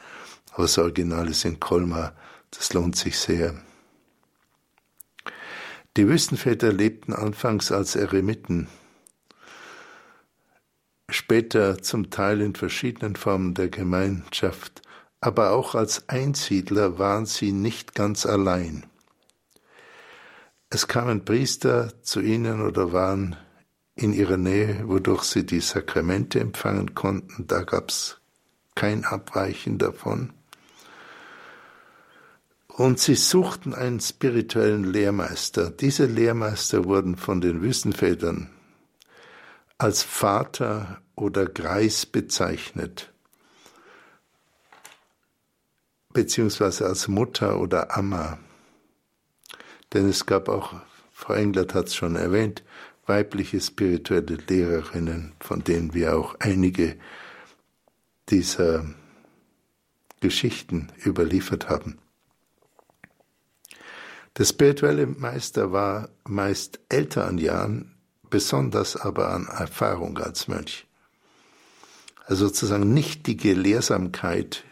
Aber 0.51 0.63
das 0.63 0.77
Original 0.77 1.27
ist 1.27 1.43
in 1.43 1.59
Colmar. 1.59 2.15
Das 2.51 2.71
lohnt 2.73 2.95
sich 2.95 3.17
sehr. 3.17 3.55
Die 5.97 6.07
Wüstenväter 6.07 6.71
lebten 6.71 7.13
anfangs 7.13 7.71
als 7.71 7.95
Eremiten 7.95 8.67
später 11.15 11.81
zum 11.81 12.09
Teil 12.09 12.41
in 12.41 12.55
verschiedenen 12.55 13.15
Formen 13.15 13.53
der 13.53 13.69
Gemeinschaft, 13.69 14.81
aber 15.21 15.51
auch 15.51 15.73
als 15.73 16.09
Einsiedler 16.09 16.99
waren 16.99 17.25
sie 17.25 17.51
nicht 17.51 17.95
ganz 17.95 18.25
allein. 18.25 18.85
Es 20.69 20.87
kamen 20.87 21.25
Priester 21.25 21.93
zu 22.03 22.19
ihnen 22.19 22.61
oder 22.61 22.91
waren 22.91 23.35
in 23.95 24.13
ihrer 24.13 24.37
Nähe, 24.37 24.87
wodurch 24.87 25.23
sie 25.23 25.45
die 25.45 25.61
Sakramente 25.61 26.39
empfangen 26.39 26.93
konnten, 26.95 27.47
da 27.47 27.63
gab 27.63 27.89
es 27.89 28.17
kein 28.75 29.05
Abweichen 29.05 29.77
davon. 29.77 30.33
Und 32.67 32.99
sie 32.99 33.15
suchten 33.15 33.73
einen 33.73 34.01
spirituellen 34.01 34.83
Lehrmeister. 34.83 35.71
Diese 35.71 36.07
Lehrmeister 36.07 36.83
wurden 36.83 37.15
von 37.15 37.39
den 37.39 37.61
Wüstenvätern 37.61 38.49
als 39.77 40.03
Vater 40.03 41.01
oder 41.15 41.45
Greis 41.45 42.05
bezeichnet, 42.05 43.11
beziehungsweise 46.13 46.85
als 46.85 47.07
Mutter 47.07 47.59
oder 47.59 47.97
Amma. 47.97 48.39
Denn 49.93 50.07
es 50.07 50.25
gab 50.25 50.49
auch, 50.49 50.73
Frau 51.11 51.33
Englert 51.33 51.73
hat 51.73 51.87
es 51.87 51.95
schon 51.95 52.15
erwähnt, 52.15 52.63
weibliche 53.05 53.59
spirituelle 53.61 54.37
Lehrerinnen, 54.47 55.33
von 55.39 55.63
denen 55.63 55.93
wir 55.93 56.17
auch 56.17 56.35
einige 56.39 56.97
dieser 58.29 58.85
Geschichten 60.21 60.91
überliefert 61.05 61.69
haben. 61.69 61.99
Der 64.37 64.45
spirituelle 64.45 65.05
Meister 65.05 65.71
war 65.71 66.09
meist 66.25 66.79
älter 66.89 67.27
an 67.27 67.37
Jahren, 67.37 67.94
besonders 68.35 68.97
aber 68.97 69.29
an 69.29 69.47
Erfahrung 69.47 70.17
als 70.17 70.49
Mönch. 70.49 70.85
Also 72.25 72.47
sozusagen 72.47 72.93
nicht 72.93 73.27
die 73.27 73.37
Gelehrsamkeit 73.37 74.65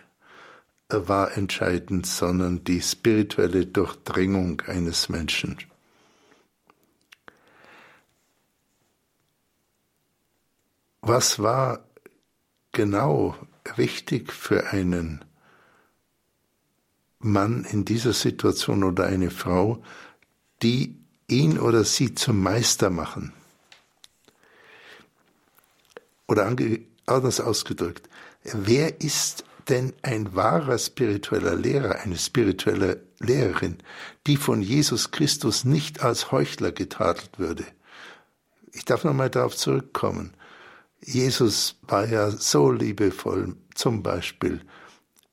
war 0.90 1.38
entscheidend, 1.38 2.06
sondern 2.06 2.66
die 2.66 2.82
spirituelle 2.82 3.66
Durchdringung 3.66 4.60
eines 4.68 5.08
Menschen. 5.08 5.60
Was 11.00 11.40
war 11.40 11.86
genau 12.74 13.38
wichtig 13.78 14.34
für 14.34 14.72
einen 14.72 15.24
Mann 17.20 17.64
in 17.64 17.86
dieser 17.86 18.12
Situation 18.12 18.84
oder 18.84 19.06
eine 19.06 19.32
Frau, 19.32 19.82
die 20.62 20.98
ihn 21.30 21.58
oder 21.58 21.86
sie 21.86 22.14
zum 22.14 22.44
Meister 22.44 22.90
machen? 22.90 23.32
Oder 26.34 26.48
anders 27.06 27.40
ausgedrückt, 27.40 28.10
wer 28.42 29.02
ist 29.02 29.46
denn 29.70 29.94
ein 30.02 30.34
wahrer 30.34 30.80
spiritueller 30.80 31.56
Lehrer, 31.56 32.00
eine 32.00 32.18
spirituelle 32.18 33.04
Lehrerin, 33.20 33.78
die 34.26 34.38
von 34.38 34.64
Jesus 34.64 35.12
Christus 35.12 35.64
nicht 35.64 36.02
als 36.02 36.32
Heuchler 36.32 36.72
getadelt 36.72 37.38
würde? 37.38 37.66
Ich 38.72 38.84
darf 38.84 39.04
nochmal 39.04 39.30
darauf 39.30 39.56
zurückkommen. 39.56 40.34
Jesus 41.04 41.76
war 41.84 42.08
ja 42.08 42.32
so 42.32 42.72
liebevoll, 42.72 43.56
zum 43.76 44.02
Beispiel 44.02 44.62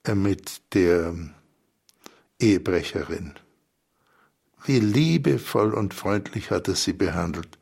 äh, 0.04 0.14
mit 0.14 0.60
der 0.74 1.14
Ehebrecherin. 2.38 3.38
Wie 4.66 4.80
liebevoll 4.80 5.72
und 5.72 5.94
freundlich 5.94 6.50
hat 6.50 6.68
er 6.68 6.74
sie 6.74 6.92
behandelt. 6.92 7.56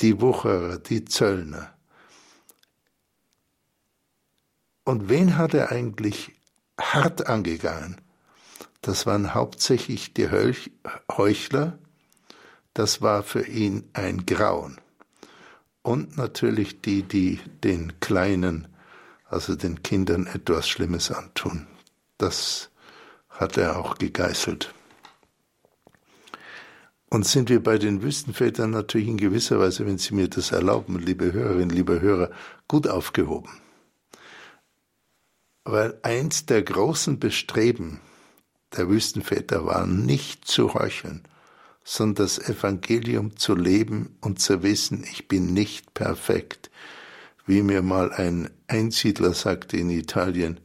Die 0.00 0.20
Wucherer, 0.20 0.76
die 0.76 1.06
Zöllner. 1.06 1.73
Und 4.84 5.08
wen 5.08 5.38
hat 5.38 5.54
er 5.54 5.72
eigentlich 5.72 6.32
hart 6.78 7.26
angegangen? 7.26 8.00
Das 8.82 9.06
waren 9.06 9.32
hauptsächlich 9.32 10.12
die 10.12 10.28
Heuchler. 11.10 11.78
Das 12.74 13.00
war 13.00 13.22
für 13.22 13.46
ihn 13.46 13.88
ein 13.94 14.26
Grauen. 14.26 14.78
Und 15.82 16.18
natürlich 16.18 16.82
die, 16.82 17.02
die 17.02 17.40
den 17.62 17.98
Kleinen, 18.00 18.68
also 19.26 19.56
den 19.56 19.82
Kindern 19.82 20.26
etwas 20.26 20.68
Schlimmes 20.68 21.10
antun. 21.10 21.66
Das 22.18 22.70
hat 23.30 23.56
er 23.56 23.78
auch 23.78 23.96
gegeißelt. 23.96 24.72
Und 27.08 27.26
sind 27.26 27.48
wir 27.48 27.62
bei 27.62 27.78
den 27.78 28.02
Wüstenvätern 28.02 28.70
natürlich 28.70 29.08
in 29.08 29.16
gewisser 29.16 29.58
Weise, 29.60 29.86
wenn 29.86 29.98
Sie 29.98 30.14
mir 30.14 30.28
das 30.28 30.50
erlauben, 30.50 30.98
liebe 30.98 31.32
Hörerinnen, 31.32 31.70
liebe 31.70 32.00
Hörer, 32.00 32.30
gut 32.66 32.88
aufgehoben 32.88 33.63
weil 35.64 35.98
eins 36.02 36.46
der 36.46 36.62
großen 36.62 37.18
Bestreben 37.18 38.00
der 38.76 38.88
Wüstenväter 38.88 39.64
war, 39.66 39.86
nicht 39.86 40.46
zu 40.46 40.74
heucheln, 40.74 41.22
sondern 41.84 42.26
das 42.26 42.38
Evangelium 42.38 43.36
zu 43.36 43.54
leben 43.54 44.16
und 44.20 44.40
zu 44.40 44.62
wissen, 44.62 45.04
ich 45.04 45.28
bin 45.28 45.52
nicht 45.52 45.94
perfekt. 45.94 46.70
Wie 47.46 47.62
mir 47.62 47.82
mal 47.82 48.12
ein 48.12 48.50
Einsiedler 48.68 49.34
sagte 49.34 49.76
in 49.76 49.90
Italien, 49.90 50.60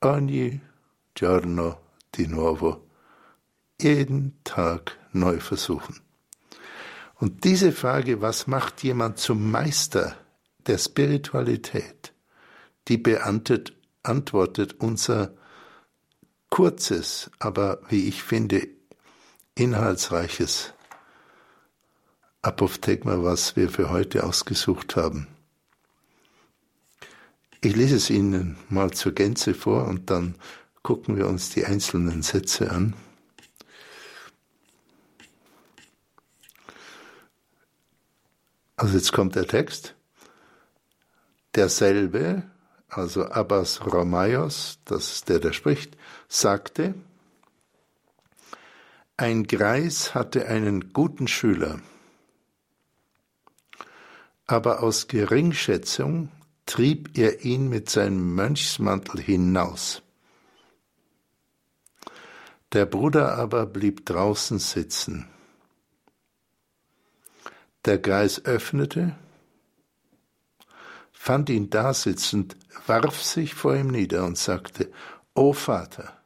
ogni 0.00 0.60
giorno 1.14 1.78
di 2.14 2.26
nuovo, 2.26 2.86
jeden 3.80 4.38
Tag 4.44 4.98
neu 5.12 5.40
versuchen. 5.40 6.00
Und 7.16 7.44
diese 7.44 7.72
Frage, 7.72 8.20
was 8.20 8.46
macht 8.46 8.82
jemand 8.82 9.18
zum 9.18 9.50
Meister 9.50 10.16
der 10.66 10.78
Spiritualität, 10.78 12.11
die 12.88 12.98
beantwortet 12.98 14.74
unser 14.78 15.34
kurzes, 16.50 17.30
aber 17.38 17.80
wie 17.88 18.08
ich 18.08 18.22
finde, 18.22 18.68
inhaltsreiches 19.54 20.74
Apophthegma, 22.42 23.22
was 23.22 23.56
wir 23.56 23.70
für 23.70 23.90
heute 23.90 24.24
ausgesucht 24.24 24.96
haben. 24.96 25.28
Ich 27.60 27.76
lese 27.76 27.96
es 27.96 28.10
Ihnen 28.10 28.58
mal 28.68 28.90
zur 28.90 29.12
Gänze 29.12 29.54
vor 29.54 29.86
und 29.86 30.10
dann 30.10 30.34
gucken 30.82 31.16
wir 31.16 31.28
uns 31.28 31.50
die 31.50 31.64
einzelnen 31.64 32.22
Sätze 32.22 32.70
an. 32.72 32.94
Also 38.74 38.96
jetzt 38.96 39.12
kommt 39.12 39.36
der 39.36 39.46
Text. 39.46 39.94
Derselbe, 41.54 42.42
also 42.92 43.24
Abbas 43.24 43.86
Romaios, 43.86 44.78
das 44.84 45.12
ist 45.12 45.28
der, 45.30 45.38
der 45.38 45.54
spricht, 45.54 45.96
sagte, 46.28 46.94
ein 49.16 49.44
Greis 49.44 50.14
hatte 50.14 50.46
einen 50.46 50.92
guten 50.92 51.26
Schüler, 51.26 51.80
aber 54.46 54.82
aus 54.82 55.08
Geringschätzung 55.08 56.30
trieb 56.66 57.16
er 57.16 57.44
ihn 57.44 57.68
mit 57.68 57.88
seinem 57.88 58.34
Mönchsmantel 58.34 59.20
hinaus. 59.20 60.02
Der 62.72 62.84
Bruder 62.84 63.36
aber 63.38 63.64
blieb 63.66 64.04
draußen 64.04 64.58
sitzen. 64.58 65.28
Der 67.86 67.98
Greis 67.98 68.44
öffnete, 68.44 69.16
fand 71.12 71.48
ihn 71.50 71.70
da 71.70 71.94
sitzend, 71.94 72.56
warf 72.86 73.22
sich 73.22 73.54
vor 73.54 73.74
ihm 73.76 73.88
nieder 73.88 74.24
und 74.24 74.38
sagte, 74.38 74.90
O 75.34 75.52
Vater, 75.52 76.16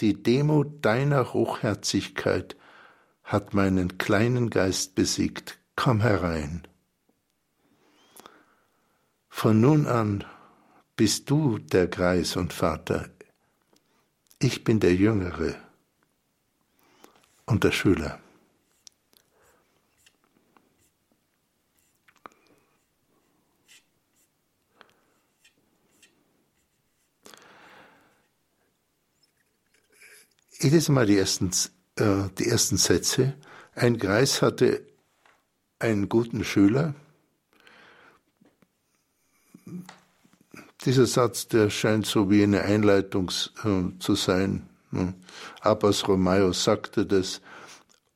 die 0.00 0.22
Demut 0.22 0.84
deiner 0.84 1.32
Hochherzigkeit 1.32 2.56
hat 3.22 3.54
meinen 3.54 3.96
kleinen 3.98 4.50
Geist 4.50 4.94
besiegt, 4.94 5.58
komm 5.76 6.00
herein. 6.00 6.66
Von 9.28 9.60
nun 9.60 9.86
an 9.86 10.24
bist 10.96 11.30
du 11.30 11.58
der 11.58 11.86
Greis 11.86 12.36
und 12.36 12.52
Vater, 12.52 13.08
ich 14.38 14.62
bin 14.64 14.80
der 14.80 14.94
Jüngere 14.94 15.54
und 17.46 17.64
der 17.64 17.72
Schüler. 17.72 18.23
Ich 30.64 30.72
lese 30.72 30.92
mal 30.92 31.04
die 31.04 31.18
ersten, 31.18 31.50
äh, 31.96 32.30
die 32.38 32.46
ersten 32.46 32.78
Sätze. 32.78 33.34
Ein 33.74 33.98
Greis 33.98 34.40
hatte 34.40 34.80
einen 35.78 36.08
guten 36.08 36.42
Schüler. 36.42 36.94
Dieser 40.86 41.04
Satz, 41.04 41.48
der 41.48 41.68
scheint 41.68 42.06
so 42.06 42.30
wie 42.30 42.42
eine 42.42 42.62
Einleitung 42.62 43.30
äh, 43.64 43.98
zu 43.98 44.14
sein. 44.14 44.66
Ne? 44.90 45.12
Abbas 45.60 46.08
Romeo 46.08 46.54
sagte 46.54 47.04
das 47.04 47.42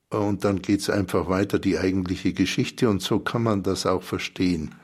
und 0.08 0.44
dann 0.44 0.62
geht 0.62 0.80
es 0.80 0.88
einfach 0.88 1.28
weiter, 1.28 1.58
die 1.58 1.78
eigentliche 1.78 2.32
Geschichte 2.32 2.88
und 2.88 3.02
so 3.02 3.18
kann 3.18 3.42
man 3.42 3.62
das 3.62 3.84
auch 3.84 4.02
verstehen. 4.02 4.74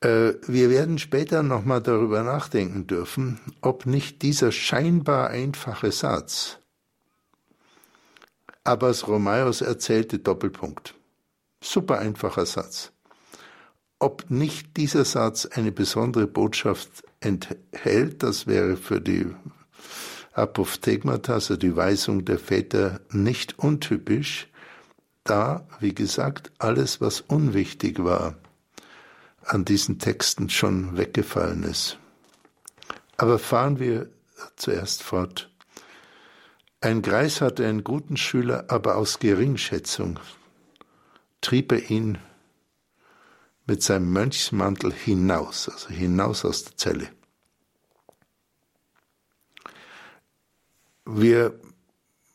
Äh, 0.00 0.34
wir 0.46 0.70
werden 0.70 0.98
später 0.98 1.42
nochmal 1.42 1.82
darüber 1.82 2.22
nachdenken 2.22 2.86
dürfen, 2.86 3.40
ob 3.60 3.86
nicht 3.86 4.22
dieser 4.22 4.52
scheinbar 4.52 5.30
einfache 5.30 5.92
Satz 5.92 6.58
Abbas 8.68 9.08
Romeos 9.08 9.62
erzählte 9.62 10.18
Doppelpunkt. 10.18 10.94
Super 11.62 12.00
einfacher 12.00 12.44
Satz. 12.44 12.92
Ob 13.98 14.30
nicht 14.30 14.76
dieser 14.76 15.06
Satz 15.06 15.46
eine 15.46 15.72
besondere 15.72 16.26
Botschaft 16.26 17.02
enthält, 17.20 18.22
das 18.22 18.46
wäre 18.46 18.76
für 18.76 19.00
die 19.00 19.34
Apophthegmata, 20.34 21.32
also 21.32 21.56
die 21.56 21.74
Weisung 21.76 22.26
der 22.26 22.38
Väter, 22.38 23.00
nicht 23.10 23.58
untypisch, 23.58 24.48
da, 25.24 25.66
wie 25.80 25.94
gesagt, 25.94 26.52
alles, 26.58 27.00
was 27.00 27.22
unwichtig 27.22 28.04
war, 28.04 28.34
an 29.48 29.64
diesen 29.64 29.98
Texten 29.98 30.50
schon 30.50 30.96
weggefallen 30.96 31.62
ist. 31.62 31.98
Aber 33.16 33.38
fahren 33.38 33.78
wir 33.78 34.10
zuerst 34.56 35.02
fort. 35.02 35.50
Ein 36.80 37.02
Greis 37.02 37.40
hatte 37.40 37.66
einen 37.66 37.82
guten 37.82 38.16
Schüler, 38.16 38.66
aber 38.68 38.96
aus 38.96 39.18
Geringschätzung 39.18 40.20
trieb 41.40 41.72
er 41.72 41.90
ihn 41.90 42.18
mit 43.66 43.82
seinem 43.82 44.12
Mönchsmantel 44.12 44.92
hinaus, 44.92 45.68
also 45.68 45.88
hinaus 45.88 46.44
aus 46.44 46.64
der 46.64 46.76
Zelle. 46.76 47.08
Wir 51.04 51.58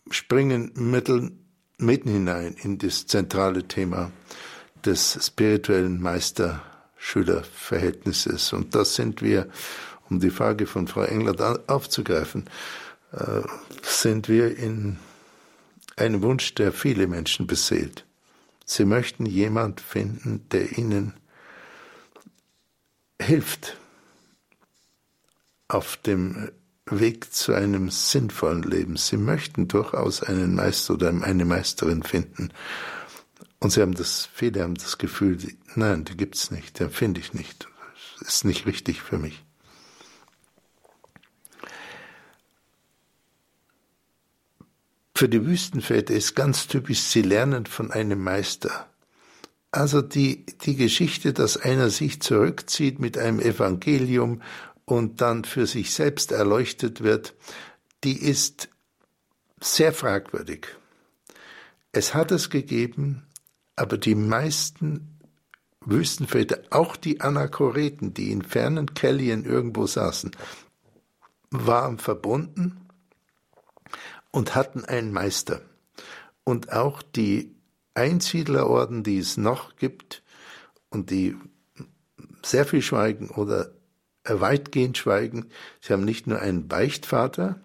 springen 0.09 0.71
mitten 0.75 2.09
hinein 2.09 2.55
in 2.55 2.77
das 2.79 3.07
zentrale 3.07 3.67
Thema 3.67 4.11
des 4.83 5.25
spirituellen 5.25 6.01
Meister-Schüler-Verhältnisses. 7.03 8.53
Und 8.53 8.75
das 8.75 8.95
sind 8.95 9.21
wir, 9.21 9.47
um 10.09 10.19
die 10.19 10.29
Frage 10.29 10.65
von 10.65 10.87
Frau 10.87 11.03
Engler 11.03 11.59
aufzugreifen, 11.67 12.49
äh, 13.11 13.41
sind 13.81 14.29
wir 14.29 14.57
in 14.57 14.97
einem 15.95 16.21
Wunsch, 16.21 16.55
der 16.55 16.71
viele 16.71 17.07
Menschen 17.07 17.45
beseelt. 17.47 18.05
Sie 18.65 18.85
möchten 18.85 19.25
jemand 19.25 19.81
finden, 19.81 20.47
der 20.51 20.77
ihnen 20.77 21.13
hilft 23.21 23.77
auf 25.67 25.97
dem 25.97 26.49
Weg 26.85 27.33
zu 27.33 27.53
einem 27.53 27.89
sinnvollen 27.89 28.63
Leben. 28.63 28.97
Sie 28.97 29.17
möchten 29.17 29.67
durchaus 29.67 30.21
einen 30.23 30.55
Meister 30.55 30.95
oder 30.95 31.09
eine 31.09 31.45
Meisterin 31.45 32.03
finden. 32.03 32.49
Und 33.63 33.69
sie 33.69 33.81
haben 33.81 33.93
das, 33.93 34.27
viele 34.33 34.61
haben 34.61 34.75
das 34.75 34.97
Gefühl, 34.97 35.37
nein, 35.75 36.03
die 36.03 36.17
gibt's 36.17 36.51
nicht, 36.51 36.81
den 36.81 36.89
finde 36.89 37.21
ich 37.21 37.33
nicht. 37.33 37.69
Das 38.19 38.35
ist 38.35 38.43
nicht 38.43 38.65
richtig 38.65 39.01
für 39.01 39.17
mich. 39.17 39.41
Für 45.15 45.29
die 45.29 45.45
Wüstenväter 45.45 46.13
ist 46.13 46.35
ganz 46.35 46.67
typisch, 46.67 46.99
sie 46.99 47.21
lernen 47.21 47.65
von 47.65 47.89
einem 47.89 48.21
Meister. 48.21 48.89
Also 49.71 50.01
die, 50.01 50.45
die 50.65 50.75
Geschichte, 50.75 51.31
dass 51.31 51.55
einer 51.55 51.89
sich 51.89 52.21
zurückzieht 52.21 52.99
mit 52.99 53.17
einem 53.17 53.39
Evangelium 53.39 54.41
und 54.83 55.21
dann 55.21 55.45
für 55.45 55.67
sich 55.67 55.93
selbst 55.93 56.33
erleuchtet 56.33 57.01
wird, 57.01 57.33
die 58.03 58.17
ist 58.17 58.67
sehr 59.61 59.93
fragwürdig. 59.93 60.67
Es 61.93 62.13
hat 62.13 62.33
es 62.33 62.49
gegeben, 62.49 63.25
aber 63.75 63.97
die 63.97 64.15
meisten 64.15 65.19
Wüstenväter, 65.85 66.61
auch 66.69 66.95
die 66.95 67.21
Anachoreten, 67.21 68.13
die 68.13 68.31
in 68.31 68.41
fernen 68.41 68.93
Kellien 68.93 69.45
irgendwo 69.45 69.87
saßen, 69.87 70.31
waren 71.49 71.97
verbunden 71.97 72.87
und 74.31 74.55
hatten 74.55 74.85
einen 74.85 75.11
Meister. 75.11 75.61
Und 76.43 76.71
auch 76.71 77.01
die 77.01 77.55
Einsiedlerorden, 77.93 79.03
die 79.03 79.19
es 79.19 79.37
noch 79.37 79.75
gibt 79.75 80.23
und 80.89 81.09
die 81.09 81.35
sehr 82.43 82.65
viel 82.65 82.81
schweigen 82.81 83.29
oder 83.29 83.71
weitgehend 84.25 84.97
schweigen. 84.97 85.49
Sie 85.81 85.93
haben 85.93 86.05
nicht 86.05 86.27
nur 86.27 86.39
einen 86.39 86.67
Beichtvater, 86.67 87.59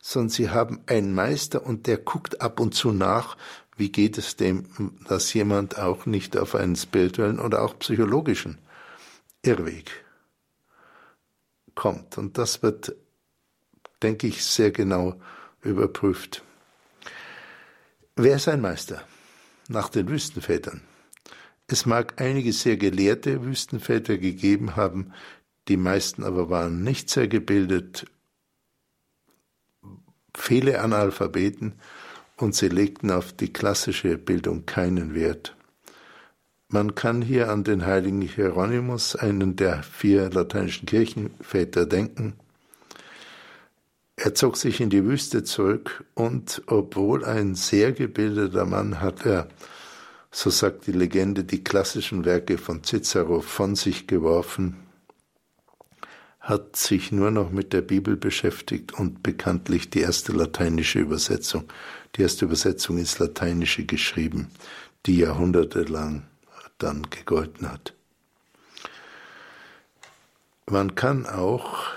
sondern 0.00 0.30
sie 0.30 0.50
haben 0.50 0.80
einen 0.86 1.14
Meister 1.14 1.64
und 1.64 1.86
der 1.86 1.98
guckt 1.98 2.40
ab 2.40 2.60
und 2.60 2.74
zu 2.74 2.92
nach, 2.92 3.36
wie 3.80 3.90
geht 3.90 4.18
es 4.18 4.36
dem, 4.36 4.66
dass 5.08 5.32
jemand 5.32 5.78
auch 5.78 6.06
nicht 6.06 6.36
auf 6.36 6.54
einen 6.54 6.76
spirituellen 6.76 7.40
oder 7.40 7.62
auch 7.62 7.78
psychologischen 7.78 8.58
Irrweg 9.42 9.90
kommt. 11.74 12.18
Und 12.18 12.36
das 12.36 12.62
wird, 12.62 12.94
denke 14.02 14.26
ich, 14.26 14.44
sehr 14.44 14.70
genau 14.70 15.18
überprüft. 15.62 16.44
Wer 18.16 18.36
ist 18.36 18.48
ein 18.48 18.60
Meister? 18.60 19.02
Nach 19.68 19.88
den 19.88 20.08
Wüstenvätern. 20.08 20.82
Es 21.66 21.86
mag 21.86 22.20
einige 22.20 22.52
sehr 22.52 22.76
gelehrte 22.76 23.44
Wüstenväter 23.44 24.18
gegeben 24.18 24.76
haben, 24.76 25.14
die 25.68 25.76
meisten 25.78 26.22
aber 26.22 26.50
waren 26.50 26.82
nicht 26.82 27.08
sehr 27.08 27.28
gebildet, 27.28 28.04
viele 30.36 30.80
Analphabeten 30.80 31.80
und 32.40 32.54
sie 32.54 32.68
legten 32.68 33.10
auf 33.10 33.32
die 33.32 33.52
klassische 33.52 34.16
Bildung 34.16 34.66
keinen 34.66 35.14
Wert. 35.14 35.56
Man 36.68 36.94
kann 36.94 37.20
hier 37.20 37.50
an 37.50 37.64
den 37.64 37.84
heiligen 37.84 38.22
Hieronymus, 38.22 39.16
einen 39.16 39.56
der 39.56 39.82
vier 39.82 40.30
lateinischen 40.30 40.86
Kirchenväter, 40.86 41.84
denken. 41.84 42.34
Er 44.16 44.34
zog 44.34 44.56
sich 44.56 44.80
in 44.80 44.90
die 44.90 45.04
Wüste 45.04 45.42
zurück 45.42 46.04
und 46.14 46.62
obwohl 46.66 47.24
ein 47.24 47.54
sehr 47.54 47.92
gebildeter 47.92 48.66
Mann 48.66 49.00
hat 49.00 49.26
er, 49.26 49.48
so 50.30 50.50
sagt 50.50 50.86
die 50.86 50.92
Legende, 50.92 51.42
die 51.42 51.64
klassischen 51.64 52.24
Werke 52.24 52.56
von 52.56 52.84
Cicero 52.84 53.40
von 53.40 53.74
sich 53.74 54.06
geworfen 54.06 54.76
hat 56.40 56.74
sich 56.74 57.12
nur 57.12 57.30
noch 57.30 57.50
mit 57.50 57.72
der 57.72 57.82
Bibel 57.82 58.16
beschäftigt 58.16 58.94
und 58.94 59.22
bekanntlich 59.22 59.90
die 59.90 60.00
erste 60.00 60.32
lateinische 60.32 60.98
Übersetzung. 60.98 61.64
Die 62.16 62.22
erste 62.22 62.44
Übersetzung 62.44 62.98
ins 62.98 63.18
Lateinische 63.18 63.84
geschrieben, 63.84 64.50
die 65.06 65.18
jahrhundertelang 65.18 66.24
dann 66.78 67.08
gegolten 67.10 67.70
hat. 67.70 67.94
Man 70.66 70.94
kann 70.94 71.26
auch 71.26 71.88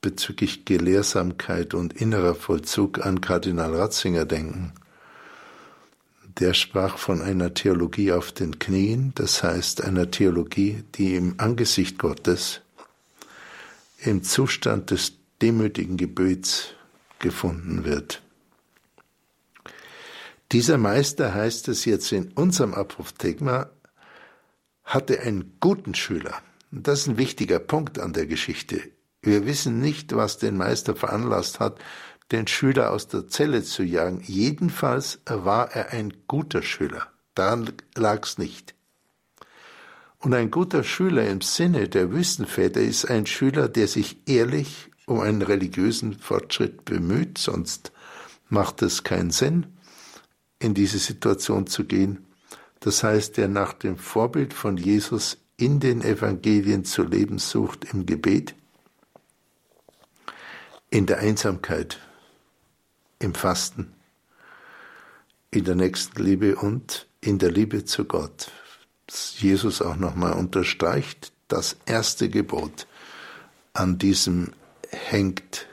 bezüglich 0.00 0.64
Gelehrsamkeit 0.64 1.74
und 1.74 1.94
innerer 1.94 2.34
Vollzug 2.34 3.04
an 3.04 3.20
Kardinal 3.20 3.74
Ratzinger 3.74 4.24
denken. 4.24 4.72
Der 6.38 6.52
sprach 6.52 6.98
von 6.98 7.22
einer 7.22 7.54
Theologie 7.54 8.12
auf 8.12 8.32
den 8.32 8.58
Knien, 8.58 9.12
das 9.14 9.42
heißt 9.42 9.84
einer 9.84 10.10
Theologie, 10.10 10.84
die 10.96 11.14
im 11.14 11.34
Angesicht 11.38 11.98
Gottes 11.98 12.60
im 13.98 14.22
Zustand 14.22 14.90
des 14.90 15.14
demütigen 15.40 15.96
Gebets 15.96 16.74
gefunden 17.18 17.84
wird. 17.84 18.23
Dieser 20.54 20.78
Meister, 20.78 21.34
heißt 21.34 21.66
es 21.66 21.84
jetzt 21.84 22.12
in 22.12 22.30
unserem 22.30 22.74
Apophthegma, 22.74 23.70
hatte 24.84 25.18
einen 25.18 25.56
guten 25.58 25.96
Schüler. 25.96 26.40
Und 26.70 26.86
das 26.86 27.00
ist 27.00 27.06
ein 27.08 27.18
wichtiger 27.18 27.58
Punkt 27.58 27.98
an 27.98 28.12
der 28.12 28.26
Geschichte. 28.26 28.80
Wir 29.20 29.46
wissen 29.46 29.80
nicht, 29.80 30.14
was 30.14 30.38
den 30.38 30.56
Meister 30.56 30.94
veranlasst 30.94 31.58
hat, 31.58 31.80
den 32.30 32.46
Schüler 32.46 32.92
aus 32.92 33.08
der 33.08 33.26
Zelle 33.26 33.64
zu 33.64 33.82
jagen. 33.82 34.22
Jedenfalls 34.24 35.18
war 35.26 35.72
er 35.72 35.90
ein 35.90 36.12
guter 36.28 36.62
Schüler. 36.62 37.08
Daran 37.34 37.72
lag 37.96 38.24
es 38.24 38.38
nicht. 38.38 38.76
Und 40.20 40.34
ein 40.34 40.52
guter 40.52 40.84
Schüler 40.84 41.26
im 41.26 41.40
Sinne 41.40 41.88
der 41.88 42.12
Wüstenväter 42.12 42.80
ist 42.80 43.06
ein 43.06 43.26
Schüler, 43.26 43.68
der 43.68 43.88
sich 43.88 44.18
ehrlich 44.28 44.92
um 45.06 45.18
einen 45.18 45.42
religiösen 45.42 46.16
Fortschritt 46.16 46.84
bemüht, 46.84 47.38
sonst 47.38 47.90
macht 48.48 48.82
es 48.82 49.02
keinen 49.02 49.32
Sinn, 49.32 49.73
in 50.64 50.74
diese 50.74 50.98
Situation 50.98 51.66
zu 51.66 51.84
gehen. 51.84 52.26
Das 52.80 53.02
heißt, 53.02 53.36
der 53.36 53.48
nach 53.48 53.74
dem 53.74 53.96
Vorbild 53.96 54.54
von 54.54 54.76
Jesus 54.76 55.38
in 55.56 55.78
den 55.78 56.02
Evangelien 56.02 56.84
zu 56.84 57.02
leben 57.04 57.38
sucht 57.38 57.84
im 57.92 58.06
Gebet, 58.06 58.54
in 60.90 61.06
der 61.06 61.18
Einsamkeit, 61.18 62.00
im 63.18 63.34
Fasten, 63.34 63.92
in 65.50 65.64
der 65.64 65.74
Nächstenliebe 65.74 66.56
und 66.56 67.06
in 67.20 67.38
der 67.38 67.50
Liebe 67.50 67.84
zu 67.84 68.04
Gott. 68.04 68.50
Jesus 69.36 69.82
auch 69.82 69.96
nochmal 69.96 70.32
unterstreicht, 70.32 71.32
das 71.48 71.76
erste 71.84 72.28
Gebot, 72.28 72.86
an 73.74 73.98
diesem 73.98 74.52
hängt 74.90 75.66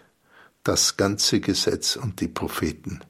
das 0.64 0.98
ganze 0.98 1.40
Gesetz 1.40 1.96
und 1.96 2.20
die 2.20 2.28
Propheten, 2.28 3.02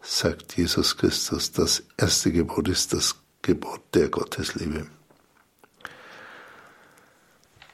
sagt 0.00 0.56
Jesus 0.56 0.96
Christus. 0.96 1.52
Das 1.52 1.82
erste 1.96 2.32
Gebot 2.32 2.68
ist 2.68 2.92
das 2.92 3.16
Gebot 3.42 3.82
der 3.94 4.08
Gottesliebe. 4.08 4.86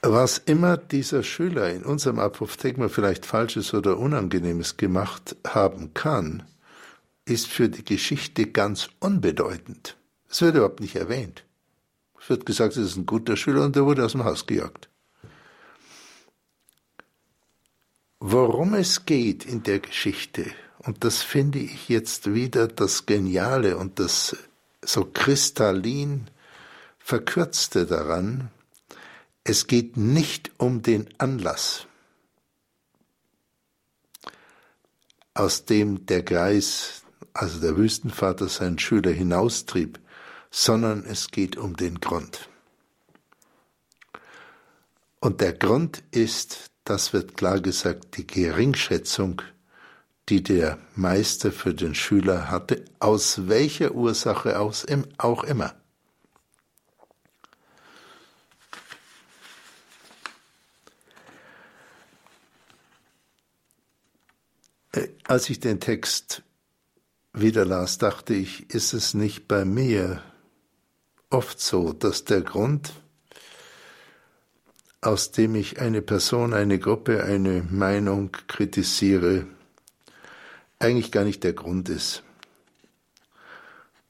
Was 0.03 0.39
immer 0.39 0.77
dieser 0.77 1.23
Schüler 1.23 1.71
in 1.71 1.85
unserem 1.85 2.21
Apophthegma 2.21 2.89
vielleicht 2.89 3.27
Falsches 3.27 3.75
oder 3.75 3.99
Unangenehmes 3.99 4.77
gemacht 4.77 5.35
haben 5.47 5.95
kann, 5.95 6.45
ist 7.25 7.49
für 7.49 7.69
die 7.69 7.85
Geschichte 7.85 8.47
ganz 8.47 8.89
unbedeutend. 9.01 9.97
Es 10.29 10.43
wird 10.43 10.55
überhaupt 10.55 10.81
nicht 10.81 10.95
erwähnt. 10.95 11.45
Es 12.21 12.31
wird 12.31 12.47
gesagt, 12.47 12.77
es 12.77 12.91
ist 12.91 12.97
ein 12.97 13.07
guter 13.07 13.37
Schüler 13.37 13.65
und 13.65 13.75
der 13.75 13.85
wurde 13.85 14.05
aus 14.05 14.13
dem 14.13 14.25
Haus 14.25 14.47
gejagt. 14.47 14.89
Worum 18.21 18.75
es 18.75 19.07
geht 19.07 19.45
in 19.45 19.63
der 19.63 19.81
Geschichte, 19.81 20.53
und 20.87 21.03
das 21.03 21.23
finde 21.23 21.59
ich 21.59 21.89
jetzt 21.89 22.33
wieder 22.33 22.69
das 22.69 23.07
Geniale 23.07 23.77
und 23.77 23.99
das 23.99 24.37
so 24.83 25.05
kristallin 25.05 26.29
Verkürzte 26.99 27.87
daran, 27.87 28.51
es 29.43 29.67
geht 29.67 29.97
nicht 29.97 30.53
um 30.59 30.83
den 30.83 31.09
Anlass, 31.19 31.87
aus 35.35 35.65
dem 35.65 36.07
der 36.07 36.23
Greis, 36.23 37.03
also 37.33 37.61
der 37.61 37.77
Wüstenvater, 37.77 38.49
seinen 38.49 38.79
Schüler 38.79 39.11
hinaustrieb, 39.11 39.99
sondern 40.51 41.05
es 41.05 41.31
geht 41.31 41.57
um 41.57 41.77
den 41.77 42.01
Grund. 42.01 42.49
Und 45.21 45.41
der 45.41 45.53
Grund 45.53 46.03
ist, 46.13 46.71
das 46.85 47.13
wird 47.13 47.37
klar 47.37 47.61
gesagt, 47.61 48.17
die 48.17 48.27
Geringschätzung, 48.27 49.43
die 50.29 50.43
der 50.43 50.79
Meister 50.95 51.53
für 51.53 51.73
den 51.73 51.95
Schüler 51.95 52.51
hatte, 52.51 52.85
aus 52.99 53.47
welcher 53.49 53.95
Ursache 53.95 54.59
auch 54.59 55.45
immer. 55.45 55.75
Äh, 64.93 65.09
als 65.25 65.49
ich 65.49 65.61
den 65.61 65.79
Text 65.79 66.43
wieder 67.33 67.65
las, 67.65 67.99
dachte 67.99 68.35
ich, 68.35 68.71
ist 68.71 68.95
es 68.95 69.15
nicht 69.15 69.47
bei 69.47 69.65
mir 69.65 70.23
oft 71.31 71.61
so, 71.61 71.93
dass 71.93 72.25
der 72.25 72.41
Grund, 72.41 72.95
aus 75.03 75.31
dem 75.31 75.55
ich 75.55 75.79
eine 75.79 76.03
Person, 76.03 76.53
eine 76.53 76.81
Gruppe, 76.81 77.23
eine 77.23 77.63
Meinung 77.63 78.33
kritisiere, 78.49 79.47
eigentlich 80.79 81.13
gar 81.13 81.25
nicht 81.25 81.45
der 81.45 81.53
Grund 81.53 81.89
ist, 81.89 82.23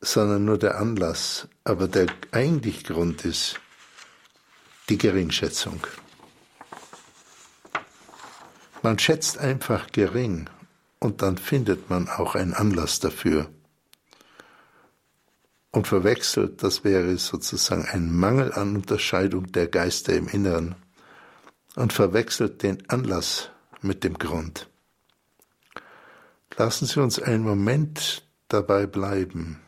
sondern 0.00 0.44
nur 0.44 0.59
der 0.59 0.79
Anlass. 0.79 1.48
Aber 1.64 1.88
der 1.88 2.07
eigentlich 2.33 2.85
Grund 2.85 3.24
ist 3.24 3.61
die 4.88 4.98
Geringschätzung. 4.98 5.81
Man 8.83 8.98
schätzt 8.98 9.38
einfach 9.38 9.90
gering 9.90 10.48
und 11.00 11.22
dann 11.22 11.38
findet 11.38 11.90
man 11.90 12.09
auch 12.09 12.35
einen 12.35 12.55
Anlass 12.55 13.00
dafür. 13.00 13.50
Und 15.72 15.87
verwechselt, 15.87 16.62
das 16.62 16.85
wäre 16.85 17.16
sozusagen 17.18 17.85
ein 17.87 18.14
Mangel 18.14 18.52
an 18.52 18.76
Unterscheidung 18.76 19.52
der 19.52 19.66
Geister 19.66 20.14
im 20.14 20.29
Inneren, 20.29 20.74
und 21.74 21.92
verwechselt 21.92 22.62
den 22.62 22.88
Anlass 22.88 23.50
mit 23.83 24.02
dem 24.02 24.14
Grund. 24.14 24.70
Lassen 26.57 26.87
Sie 26.87 27.01
uns 27.01 27.21
einen 27.21 27.45
Moment 27.45 28.25
dabei 28.49 28.87
bleiben. 28.87 29.61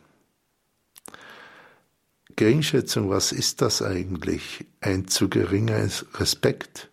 Geringschätzung, 2.35 3.09
was 3.09 3.31
ist 3.31 3.61
das 3.61 3.81
eigentlich? 3.81 4.65
Ein 4.81 5.07
zu 5.07 5.29
geringer 5.29 5.87
Respekt 6.15 6.89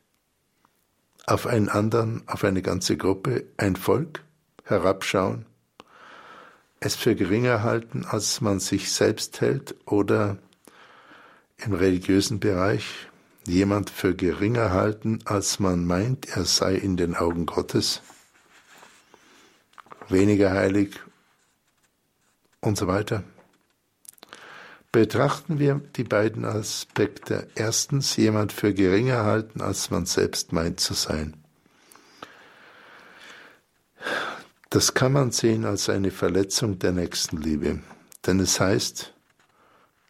auf 1.26 1.46
einen 1.46 1.68
anderen, 1.68 2.22
auf 2.26 2.44
eine 2.44 2.62
ganze 2.62 2.96
Gruppe, 2.96 3.46
ein 3.56 3.76
Volk? 3.76 4.22
herabschauen, 4.66 5.46
es 6.80 6.96
für 6.96 7.14
geringer 7.14 7.62
halten, 7.62 8.04
als 8.04 8.40
man 8.40 8.60
sich 8.60 8.92
selbst 8.92 9.40
hält 9.40 9.76
oder 9.86 10.38
im 11.58 11.72
religiösen 11.72 12.40
Bereich 12.40 13.08
jemand 13.46 13.90
für 13.90 14.14
geringer 14.14 14.72
halten, 14.72 15.20
als 15.24 15.60
man 15.60 15.84
meint, 15.84 16.36
er 16.36 16.44
sei 16.44 16.74
in 16.74 16.96
den 16.96 17.14
Augen 17.14 17.46
Gottes, 17.46 18.02
weniger 20.08 20.52
heilig 20.52 20.98
und 22.60 22.76
so 22.76 22.86
weiter. 22.86 23.24
Betrachten 24.92 25.58
wir 25.58 25.82
die 25.96 26.04
beiden 26.04 26.44
Aspekte. 26.44 27.48
Erstens, 27.54 28.16
jemand 28.16 28.52
für 28.52 28.72
geringer 28.72 29.24
halten, 29.24 29.60
als 29.60 29.90
man 29.90 30.06
selbst 30.06 30.52
meint 30.52 30.80
zu 30.80 30.94
sein. 30.94 31.36
Das 34.70 34.94
kann 34.94 35.12
man 35.12 35.32
sehen 35.32 35.64
als 35.64 35.88
eine 35.88 36.10
Verletzung 36.10 36.78
der 36.78 36.92
Nächstenliebe, 36.92 37.80
denn 38.26 38.40
es 38.40 38.58
heißt, 38.58 39.12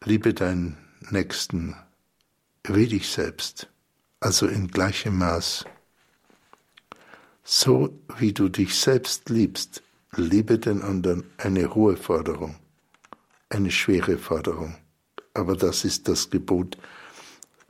liebe 0.05 0.35
deinen 0.35 0.77
Nächsten 1.11 1.77
wie 2.65 2.87
dich 2.87 3.09
selbst, 3.09 3.69
also 4.21 4.47
in 4.47 4.69
gleichem 4.69 5.19
Maß. 5.19 5.65
So 7.45 7.97
wie 8.19 8.33
du 8.33 8.49
dich 8.49 8.75
selbst 8.75 9.29
liebst, 9.29 9.83
liebe 10.15 10.59
den 10.59 10.83
anderen 10.83 11.31
eine 11.37 11.75
hohe 11.75 11.97
Forderung, 11.97 12.57
eine 13.49 13.71
schwere 13.71 14.19
Forderung. 14.19 14.77
Aber 15.35 15.57
das 15.57 15.85
ist 15.85 16.09
das 16.09 16.31
Gebot, 16.31 16.79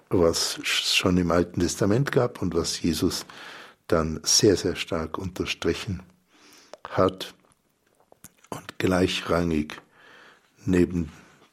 was 0.09 0.61
schon 0.63 1.17
im 1.17 1.31
Alten 1.31 1.61
Testament 1.61 2.13
gab 2.13 2.41
und 2.43 2.55
was 2.55 2.81
Jesus 2.81 3.27
dann 3.89 4.21
sehr, 4.23 4.57
sehr 4.57 4.77
stark 4.77 5.19
unterstrichen 5.19 6.03
hat 6.89 7.35
und 8.51 8.79
gleichrangig 8.79 9.81
neben 10.65 11.11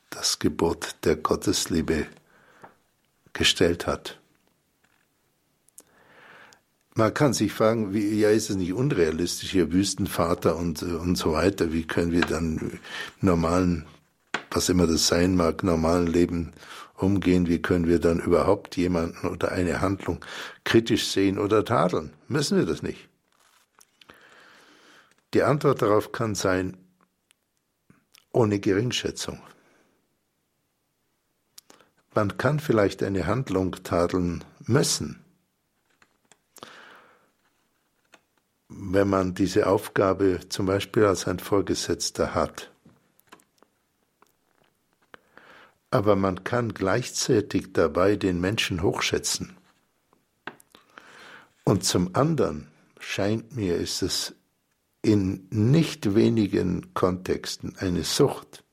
das 0.09 0.39
Gebot 0.39 0.95
der 1.03 1.15
Gottesliebe 1.15 2.07
gestellt 3.33 3.87
hat. 3.87 4.19
Man 6.95 7.13
kann 7.13 7.33
sich 7.33 7.53
fragen, 7.53 7.93
wie, 7.93 8.19
ja, 8.19 8.29
ist 8.29 8.51
es 8.51 8.55
nicht 8.55 8.73
unrealistisch, 8.73 9.49
hier 9.51 9.71
Wüstenvater 9.71 10.55
und, 10.55 10.83
und 10.83 11.15
so 11.15 11.33
weiter, 11.33 11.73
wie 11.73 11.87
können 11.87 12.11
wir 12.11 12.21
dann 12.21 12.79
normalen, 13.19 13.85
was 14.51 14.69
immer 14.69 14.85
das 14.85 15.07
sein 15.07 15.35
mag, 15.35 15.63
normalen 15.63 16.05
Leben 16.05 16.53
umgehen, 16.93 17.47
wie 17.47 17.61
können 17.61 17.87
wir 17.87 17.99
dann 17.99 18.19
überhaupt 18.19 18.77
jemanden 18.77 19.27
oder 19.27 19.51
eine 19.51 19.81
Handlung 19.81 20.23
kritisch 20.63 21.07
sehen 21.07 21.39
oder 21.39 21.65
tadeln? 21.65 22.13
Müssen 22.27 22.59
wir 22.59 22.65
das 22.65 22.83
nicht. 22.83 23.09
Die 25.33 25.41
Antwort 25.41 25.81
darauf 25.81 26.11
kann 26.11 26.35
sein, 26.35 26.77
ohne 28.31 28.59
Geringschätzung. 28.59 29.39
Man 32.13 32.37
kann 32.37 32.59
vielleicht 32.59 33.01
eine 33.01 33.25
Handlung 33.25 33.75
tadeln 33.83 34.43
müssen, 34.65 35.22
wenn 38.75 39.09
man 39.09 39.33
diese 39.33 39.67
Aufgabe 39.67 40.39
zum 40.49 40.65
Beispiel 40.65 41.05
als 41.05 41.27
ein 41.27 41.39
Vorgesetzter 41.39 42.33
hat. 42.33 42.71
Aber 45.91 46.15
man 46.15 46.43
kann 46.43 46.73
gleichzeitig 46.73 47.73
dabei 47.73 48.15
den 48.15 48.41
Menschen 48.41 48.81
hochschätzen. 48.81 49.55
Und 51.63 51.85
zum 51.85 52.15
anderen 52.15 52.67
scheint 52.99 53.55
mir, 53.55 53.77
ist 53.77 54.01
es 54.01 54.33
in 55.01 55.47
nicht 55.49 56.15
wenigen 56.15 56.93
Kontexten 56.93 57.75
eine 57.77 58.03
Sucht, 58.03 58.63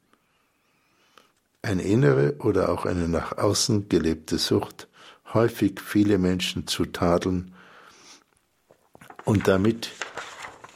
eine 1.62 1.82
innere 1.82 2.36
oder 2.38 2.70
auch 2.70 2.86
eine 2.86 3.08
nach 3.08 3.36
außen 3.36 3.88
gelebte 3.88 4.38
Sucht, 4.38 4.88
häufig 5.34 5.80
viele 5.80 6.18
Menschen 6.18 6.66
zu 6.66 6.86
tadeln 6.86 7.54
und 9.24 9.48
damit 9.48 9.90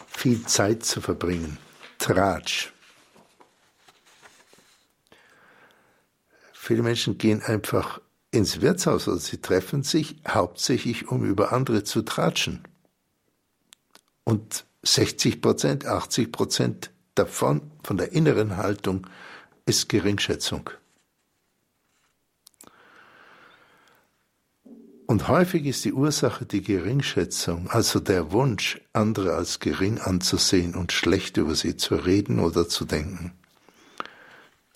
viel 0.09 0.44
Zeit 0.46 0.85
zu 0.85 1.00
verbringen. 1.00 1.59
Tratsch. 1.98 2.72
Viele 6.52 6.83
Menschen 6.83 7.18
gehen 7.18 7.42
einfach 7.42 8.00
ins 8.30 8.61
Wirtshaus 8.61 9.07
oder 9.07 9.18
sie 9.18 9.40
treffen 9.40 9.83
sich 9.83 10.16
hauptsächlich, 10.26 11.09
um 11.09 11.24
über 11.24 11.52
andere 11.52 11.85
zu 11.85 12.02
tratschen. 12.02 12.64
Und 14.24 14.64
60 14.83 15.40
Prozent, 15.40 15.87
80 15.87 16.33
Prozent 16.33 16.90
davon, 17.14 17.70
von 17.83 17.96
der 17.96 18.12
inneren 18.12 18.57
Haltung, 18.57 19.07
ist 19.66 19.88
Geringschätzung. 19.88 20.70
Und 25.06 25.28
häufig 25.28 25.66
ist 25.66 25.84
die 25.84 25.92
Ursache 25.92 26.46
die 26.46 26.62
Geringschätzung, 26.62 27.68
also 27.68 28.00
der 28.00 28.32
Wunsch, 28.32 28.80
andere 28.94 29.34
als 29.34 29.60
gering 29.60 29.98
anzusehen 29.98 30.74
und 30.74 30.92
schlecht 30.92 31.36
über 31.36 31.54
sie 31.54 31.76
zu 31.76 31.94
reden 31.96 32.38
oder 32.38 32.68
zu 32.68 32.86
denken. 32.86 33.32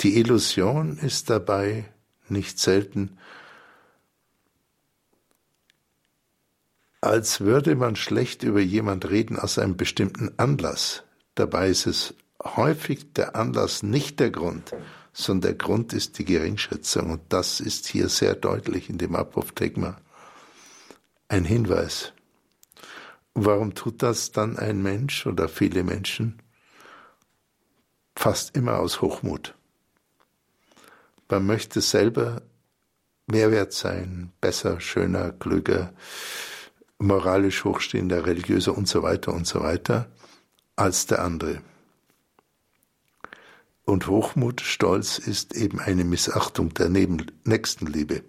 Die 0.01 0.19
Illusion 0.19 0.99
ist 0.99 1.31
dabei 1.31 1.87
nicht 2.29 2.59
selten, 2.59 3.17
als 7.01 7.41
würde 7.41 7.75
man 7.75 7.97
schlecht 7.97 8.43
über 8.43 8.61
jemand 8.61 9.09
reden 9.09 9.39
aus 9.39 9.59
einem 9.59 9.77
bestimmten 9.77 10.35
Anlass. 10.37 11.05
Dabei 11.37 11.71
ist 11.71 11.87
es 11.87 12.15
häufig 12.45 13.15
der 13.15 13.35
Anlass 13.35 13.83
nicht 13.83 14.21
der 14.21 14.31
Grund, 14.31 14.73
sondern 15.15 15.53
der 15.53 15.59
Grund 15.59 15.95
ist 15.95 16.19
die 16.19 16.25
Geringschätzung. 16.25 17.11
Und 17.11 17.23
das 17.31 17.61
ist 17.61 17.87
hier 17.87 18.09
sehr 18.09 18.35
deutlich 18.35 18.91
in 18.91 18.99
dem 18.99 19.17
Apophthegma 19.17 19.97
ein 21.29 21.45
Hinweis. 21.45 22.13
Warum 23.35 23.75
tut 23.75 24.03
das 24.03 24.33
dann 24.33 24.59
ein 24.59 24.83
Mensch 24.83 25.27
oder 25.27 25.49
viele 25.49 25.85
Menschen? 25.85 26.43
Fast 28.17 28.57
immer 28.57 28.79
aus 28.79 29.01
Hochmut. 29.01 29.55
Man 31.29 31.47
möchte 31.47 31.81
selber 31.81 32.43
Mehrwert 33.27 33.75
sein, 33.75 34.33
besser, 34.41 34.81
schöner, 34.81 35.33
klüger, 35.33 35.93
moralisch 36.99 37.65
hochstehender, 37.65 38.27
religiöser 38.27 38.77
und 38.77 38.89
so 38.89 39.03
weiter 39.03 39.35
und 39.35 39.47
so 39.47 39.61
weiter 39.61 40.11
als 40.77 41.07
der 41.07 41.23
andere. 41.23 41.61
Und 43.85 44.07
Hochmut, 44.07 44.63
Stolz 44.63 45.19
ist 45.19 45.55
eben 45.55 45.79
eine 45.79 46.05
Missachtung 46.05 46.75
der 46.75 46.89
Nächstenliebe. 46.89 48.25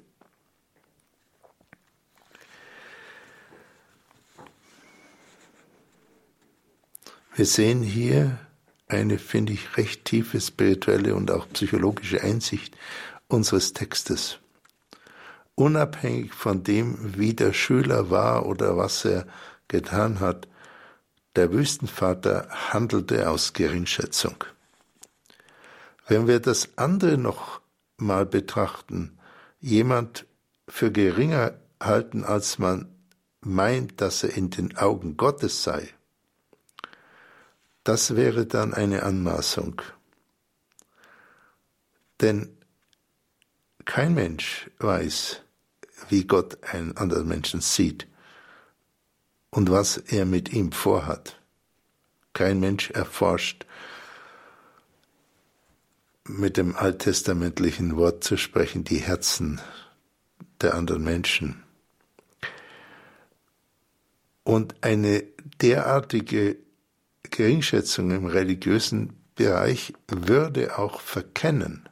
Wir 7.40 7.46
sehen 7.46 7.84
hier 7.84 8.38
eine, 8.90 9.18
finde 9.18 9.54
ich, 9.54 9.78
recht 9.78 10.04
tiefe 10.04 10.42
spirituelle 10.42 11.16
und 11.16 11.32
auch 11.32 11.48
psychologische 11.54 12.22
Einsicht 12.22 12.76
unseres 13.30 13.72
Textes. 13.72 14.40
Unabhängig 15.56 16.34
von 16.34 16.64
dem, 16.64 17.18
wie 17.18 17.34
der 17.34 17.54
Schüler 17.54 18.10
war 18.10 18.46
oder 18.46 18.76
was 18.76 19.06
er 19.06 19.26
getan 19.70 20.20
hat, 20.20 20.50
der 21.38 21.54
Wüstenvater 21.54 22.50
handelte 22.74 23.30
aus 23.30 23.54
Geringschätzung. 23.54 24.44
Wenn 26.10 26.28
wir 26.28 26.42
das 26.42 26.78
andere 26.78 27.18
noch 27.18 27.62
mal 27.96 28.26
betrachten, 28.26 29.18
jemand 29.62 30.26
für 30.68 30.92
geringer 30.92 31.54
halten, 31.82 32.26
als 32.26 32.60
man 32.60 32.94
meint, 33.40 34.02
dass 34.02 34.24
er 34.24 34.36
in 34.36 34.50
den 34.50 34.76
Augen 34.76 35.16
Gottes 35.16 35.64
sei, 35.64 35.88
das 37.84 38.16
wäre 38.16 38.46
dann 38.46 38.74
eine 38.74 39.04
Anmaßung. 39.04 39.82
Denn 42.22 42.58
kein 43.86 44.14
Mensch 44.14 44.70
weiß, 44.80 45.42
wie 46.10 46.26
Gott 46.26 46.64
einen 46.64 46.96
anderen 46.98 47.28
Menschen 47.28 47.62
sieht 47.62 48.08
und 49.50 49.72
was 49.72 49.98
er 49.98 50.26
mit 50.26 50.54
ihm 50.54 50.72
vorhat. 50.72 51.40
Kein 52.34 52.60
Mensch 52.60 52.92
erforscht, 52.92 53.66
mit 56.26 56.58
dem 56.58 56.76
alttestamentlichen 56.76 57.98
Wort 57.98 58.24
zu 58.24 58.38
sprechen, 58.38 58.84
die 58.84 59.00
Herzen 59.00 59.60
der 60.62 60.76
anderen 60.76 61.04
Menschen. 61.04 61.64
Und 64.44 64.76
eine 64.84 65.24
derartige 65.62 66.58
Geringschätzung 67.30 68.12
im 68.12 68.26
religiösen 68.26 69.14
Bereich 69.36 69.94
würde 70.08 70.78
auch 70.78 71.00
verkennen. 71.02 71.88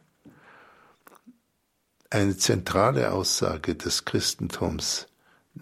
Eine 2.10 2.38
zentrale 2.38 3.12
Aussage 3.12 3.76
des 3.76 4.06
Christentums, 4.06 5.08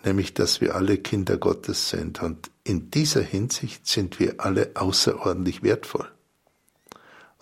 nämlich 0.04 0.34
dass 0.34 0.62
wir 0.62 0.76
alle 0.76 0.98
Kinder 0.98 1.38
Gottes 1.38 1.90
sind 1.90 2.22
und 2.22 2.52
in 2.64 2.92
dieser 2.92 3.22
Hinsicht 3.22 3.88
sind 3.88 4.20
wir 4.20 4.36
alle 4.40 4.72
außerordentlich 4.76 5.64
wertvoll. 5.64 6.12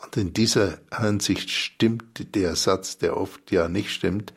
Und 0.04 0.18
in 0.18 0.34
dieser 0.34 0.80
Hinsicht 0.94 1.50
stimmt 1.50 2.36
der 2.36 2.56
Satz, 2.56 2.98
der 2.98 3.16
oft 3.16 3.52
ja 3.52 3.70
nicht 3.70 3.92
stimmt, 3.92 4.34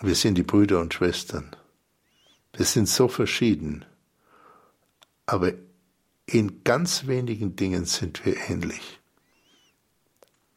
wir 0.00 0.14
sind 0.14 0.36
die 0.36 0.42
Brüder 0.42 0.80
und 0.80 0.94
Schwestern. 0.94 1.54
Wir 2.52 2.64
sind 2.64 2.88
so 2.88 3.08
verschieden, 3.08 3.84
aber 5.26 5.52
in 6.28 6.62
ganz 6.62 7.06
wenigen 7.06 7.56
Dingen 7.56 7.86
sind 7.86 8.24
wir 8.26 8.36
ähnlich. 8.50 9.00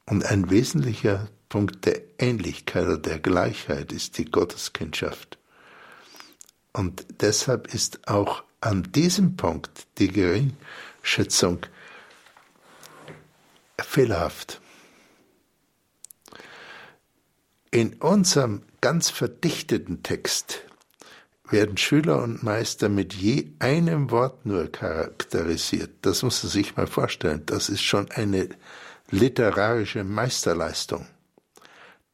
Und 0.06 0.26
ein 0.26 0.50
wesentlicher 0.50 1.30
Punkt 1.48 1.86
der 1.86 2.02
Ähnlichkeit 2.20 2.86
oder 2.86 2.98
der 2.98 3.20
Gleichheit 3.20 3.94
ist 3.94 4.18
die 4.18 4.26
Gotteskindschaft. 4.26 5.38
Und 6.74 7.06
deshalb 7.22 7.74
ist 7.74 8.08
auch 8.08 8.44
an 8.60 8.92
diesem 8.92 9.38
Punkt 9.38 9.88
die 9.98 10.10
Geringschätzung 10.10 11.66
fehlerhaft. 13.80 14.62
In 17.72 17.94
unserem 17.96 18.64
ganz 18.82 19.10
verdichteten 19.10 20.04
Text 20.04 20.66
werden 21.52 21.78
Schüler 21.78 22.24
und 22.24 22.44
Meister 22.44 22.90
mit 22.90 23.14
je 23.14 23.52
einem 23.60 24.10
Wort 24.10 24.46
nur 24.46 24.72
charakterisiert. 24.72 25.92
Das 26.02 26.24
muss 26.24 26.44
man 26.44 26.52
sich 26.52 26.76
mal 26.76 26.88
vorstellen. 26.88 27.44
Das 27.46 27.70
ist 27.70 27.84
schon 27.84 28.10
eine 28.12 28.50
literarische 29.10 30.04
Meisterleistung. 30.04 31.06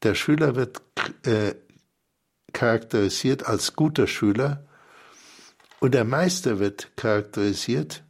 Der 0.02 0.14
Schüler 0.14 0.56
wird 0.56 0.82
äh, 1.22 1.54
charakterisiert 2.52 3.46
als 3.46 3.74
guter 3.74 4.06
Schüler 4.06 4.66
und 5.80 5.94
der 5.94 6.04
Meister 6.04 6.58
wird 6.58 6.96
charakterisiert 6.96 8.02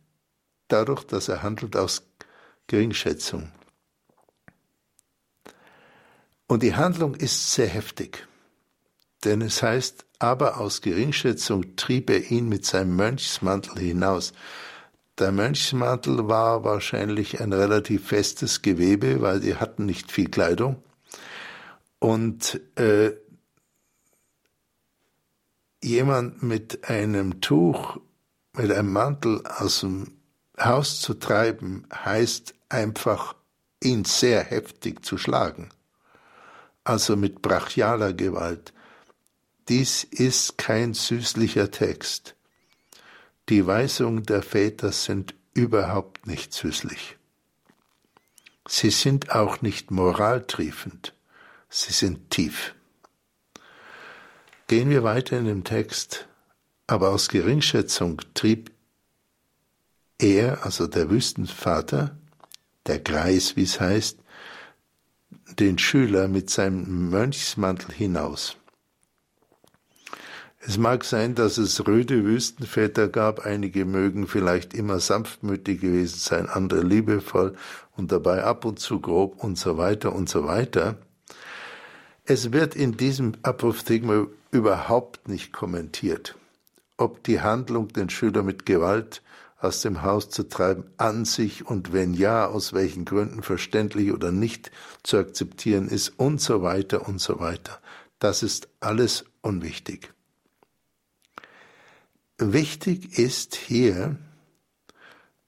dadurch, 0.68 1.04
dass 1.04 1.28
er 1.28 1.42
handelt 1.42 1.76
aus 1.76 2.02
Geringschätzung. 2.66 3.50
Und 6.46 6.62
die 6.62 6.74
Handlung 6.74 7.14
ist 7.14 7.52
sehr 7.52 7.66
heftig, 7.66 8.26
denn 9.24 9.42
es 9.42 9.62
heißt, 9.62 10.06
aber 10.18 10.58
aus 10.58 10.80
Geringschätzung 10.80 11.76
trieb 11.76 12.10
er 12.10 12.30
ihn 12.30 12.48
mit 12.48 12.64
seinem 12.64 12.96
Mönchsmantel 12.96 13.78
hinaus. 13.78 14.32
Der 15.18 15.32
Mönchsmantel 15.32 16.28
war 16.28 16.64
wahrscheinlich 16.64 17.40
ein 17.40 17.52
relativ 17.52 18.06
festes 18.08 18.62
Gewebe, 18.62 19.20
weil 19.20 19.40
die 19.40 19.56
hatten 19.56 19.86
nicht 19.86 20.12
viel 20.12 20.28
Kleidung. 20.28 20.82
Und 21.98 22.60
äh, 22.76 23.12
jemand 25.82 26.42
mit 26.42 26.88
einem 26.88 27.40
Tuch, 27.40 27.98
mit 28.52 28.70
einem 28.70 28.92
Mantel 28.92 29.42
aus 29.46 29.80
dem 29.80 30.18
Haus 30.58 31.00
zu 31.00 31.14
treiben, 31.14 31.86
heißt 31.92 32.54
einfach, 32.68 33.34
ihn 33.82 34.04
sehr 34.04 34.42
heftig 34.42 35.04
zu 35.04 35.18
schlagen. 35.18 35.70
Also 36.84 37.16
mit 37.16 37.42
brachialer 37.42 38.12
Gewalt. 38.12 38.72
Dies 39.68 40.04
ist 40.04 40.56
kein 40.56 40.94
süßlicher 40.94 41.70
Text. 41.70 42.34
Die 43.48 43.66
Weisungen 43.66 44.24
der 44.24 44.42
Väter 44.42 44.92
sind 44.92 45.34
überhaupt 45.54 46.26
nicht 46.26 46.52
süßlich. 46.54 47.16
Sie 48.66 48.90
sind 48.90 49.30
auch 49.30 49.62
nicht 49.62 49.90
moraltriefend, 49.90 51.14
sie 51.70 51.92
sind 51.92 52.30
tief. 52.30 52.74
Gehen 54.66 54.90
wir 54.90 55.02
weiter 55.02 55.38
in 55.38 55.46
dem 55.46 55.64
Text, 55.64 56.28
aber 56.86 57.08
aus 57.08 57.28
Geringschätzung 57.28 58.20
trieb 58.34 58.70
er, 60.18 60.64
also 60.66 60.86
der 60.86 61.08
Wüstenvater, 61.08 62.18
der 62.86 62.98
Greis, 62.98 63.56
wie 63.56 63.62
es 63.62 63.80
heißt, 63.80 64.18
den 65.58 65.78
Schüler 65.78 66.28
mit 66.28 66.50
seinem 66.50 67.08
Mönchsmantel 67.08 67.94
hinaus. 67.94 68.57
Es 70.68 70.76
mag 70.76 71.02
sein, 71.02 71.34
dass 71.34 71.56
es 71.56 71.86
röde 71.86 72.26
Wüstenväter 72.26 73.08
gab, 73.08 73.46
einige 73.46 73.86
mögen 73.86 74.26
vielleicht 74.26 74.74
immer 74.74 75.00
sanftmütig 75.00 75.80
gewesen 75.80 76.18
sein, 76.18 76.46
andere 76.46 76.82
liebevoll 76.82 77.54
und 77.96 78.12
dabei 78.12 78.44
ab 78.44 78.66
und 78.66 78.78
zu 78.78 79.00
grob 79.00 79.42
und 79.42 79.56
so 79.56 79.78
weiter 79.78 80.14
und 80.14 80.28
so 80.28 80.44
weiter. 80.44 80.98
Es 82.26 82.52
wird 82.52 82.76
in 82.76 82.98
diesem 82.98 83.32
Apophthegma 83.42 84.26
überhaupt 84.50 85.26
nicht 85.26 85.54
kommentiert, 85.54 86.36
ob 86.98 87.24
die 87.24 87.40
Handlung 87.40 87.88
den 87.88 88.10
Schüler 88.10 88.42
mit 88.42 88.66
Gewalt 88.66 89.22
aus 89.60 89.80
dem 89.80 90.02
Haus 90.02 90.28
zu 90.28 90.50
treiben, 90.50 90.84
an 90.98 91.24
sich 91.24 91.64
und 91.64 91.94
wenn 91.94 92.12
ja, 92.12 92.44
aus 92.44 92.74
welchen 92.74 93.06
Gründen 93.06 93.42
verständlich 93.42 94.12
oder 94.12 94.32
nicht 94.32 94.70
zu 95.02 95.16
akzeptieren 95.16 95.88
ist 95.88 96.10
und 96.18 96.42
so 96.42 96.60
weiter 96.60 97.08
und 97.08 97.22
so 97.22 97.40
weiter. 97.40 97.78
Das 98.18 98.42
ist 98.42 98.68
alles 98.80 99.24
unwichtig. 99.40 100.12
Wichtig 102.40 103.18
ist 103.18 103.56
hier 103.56 104.16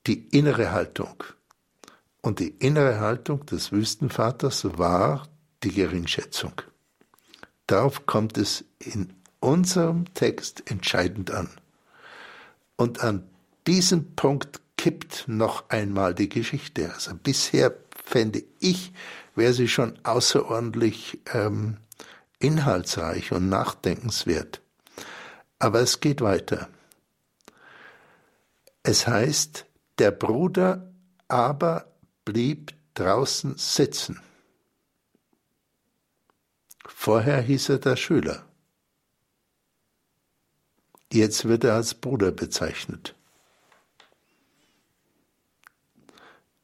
die 0.08 0.26
innere 0.36 0.72
Haltung. 0.72 1.22
Und 2.20 2.40
die 2.40 2.48
innere 2.48 2.98
Haltung 2.98 3.46
des 3.46 3.70
Wüstenvaters 3.70 4.76
war 4.76 5.28
die 5.62 5.70
Geringschätzung. 5.70 6.52
Darauf 7.68 8.06
kommt 8.06 8.36
es 8.38 8.64
in 8.80 9.12
unserem 9.38 10.12
Text 10.14 10.68
entscheidend 10.68 11.30
an. 11.30 11.48
Und 12.74 13.00
an 13.04 13.22
diesem 13.68 14.16
Punkt 14.16 14.60
kippt 14.76 15.28
noch 15.28 15.68
einmal 15.68 16.12
die 16.12 16.28
Geschichte. 16.28 16.92
Also 16.92 17.12
bisher 17.14 17.72
fände 18.04 18.42
ich, 18.58 18.92
wäre 19.36 19.52
sie 19.52 19.68
schon 19.68 19.96
außerordentlich 20.02 21.20
ähm, 21.32 21.76
inhaltsreich 22.40 23.30
und 23.30 23.48
nachdenkenswert. 23.48 24.60
Aber 25.60 25.80
es 25.80 26.00
geht 26.00 26.20
weiter. 26.20 26.68
Es 28.82 29.06
heißt, 29.06 29.66
der 29.98 30.10
Bruder 30.10 30.92
aber 31.28 31.92
blieb 32.24 32.72
draußen 32.94 33.56
sitzen. 33.58 34.20
Vorher 36.86 37.40
hieß 37.40 37.70
er 37.70 37.78
der 37.78 37.96
Schüler. 37.96 38.46
Jetzt 41.12 41.46
wird 41.46 41.64
er 41.64 41.74
als 41.74 41.94
Bruder 41.94 42.30
bezeichnet. 42.30 43.14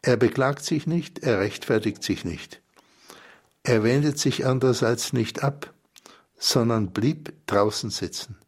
Er 0.03 0.17
beklagt 0.17 0.65
sich 0.65 0.87
nicht, 0.87 1.19
er 1.19 1.41
rechtfertigt 1.41 2.03
sich 2.03 2.25
nicht. 2.25 2.63
Er 3.65 3.83
wendet 3.83 4.19
sich 4.19 4.47
andererseits 4.47 5.13
nicht 5.13 5.43
ab, 5.43 5.75
sondern 6.39 6.93
blieb 6.93 7.35
draußen 7.47 7.91
sitzen. 7.91 8.39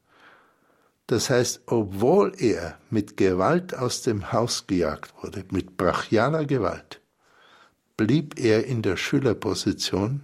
Das 1.08 1.30
heißt, 1.30 1.62
obwohl 1.66 2.34
er 2.36 2.78
mit 2.90 3.16
Gewalt 3.16 3.74
aus 3.74 4.02
dem 4.02 4.30
Haus 4.30 4.66
gejagt 4.66 5.14
wurde, 5.22 5.42
mit 5.50 5.78
brachialer 5.78 6.44
Gewalt, 6.44 7.00
blieb 7.96 8.38
er 8.38 8.66
in 8.66 8.82
der 8.82 8.98
Schülerposition, 8.98 10.20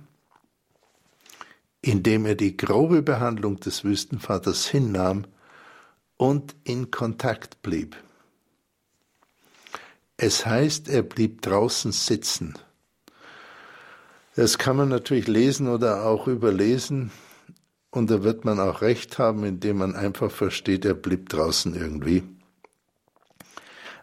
indem 1.81 2.27
er 2.27 2.35
die 2.35 2.57
grobe 2.57 3.01
Behandlung 3.01 3.59
des 3.61 3.83
Wüstenvaters 3.83 4.67
hinnahm 4.67 5.25
und 6.19 6.55
in 6.65 6.91
Kontakt 6.91 7.63
blieb. 7.63 7.97
Es 10.19 10.45
heißt, 10.45 10.91
er 10.91 11.03
blieb 11.03 11.41
draußen 11.41 11.93
sitzen. 11.93 12.59
Das 14.37 14.59
kann 14.59 14.77
man 14.77 14.91
natürlich 14.91 15.29
lesen 15.29 15.67
oder 15.67 16.05
auch 16.05 16.27
überlesen. 16.27 17.11
Und 17.95 18.11
da 18.11 18.25
wird 18.25 18.45
man 18.45 18.59
auch 18.59 18.83
recht 18.83 19.19
haben, 19.19 19.45
indem 19.45 19.79
man 19.79 19.95
einfach 19.95 20.29
versteht, 20.29 20.85
er 20.85 20.95
blieb 20.95 21.29
draußen 21.29 21.77
irgendwie. 21.77 22.25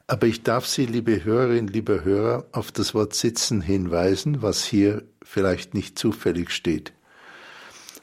Aber 0.08 0.28
ich 0.28 0.44
darf 0.44 0.66
Sie, 0.66 0.86
liebe 0.86 1.26
Hörerinnen, 1.26 1.68
liebe 1.68 2.06
Hörer, 2.06 2.46
auf 2.54 2.72
das 2.72 2.94
Wort 2.94 3.14
sitzen 3.14 3.60
hinweisen, 3.60 4.42
was 4.42 4.64
hier 4.64 5.04
vielleicht 5.22 5.74
nicht 5.74 6.00
zufällig 6.00 6.52
steht. 6.52 6.94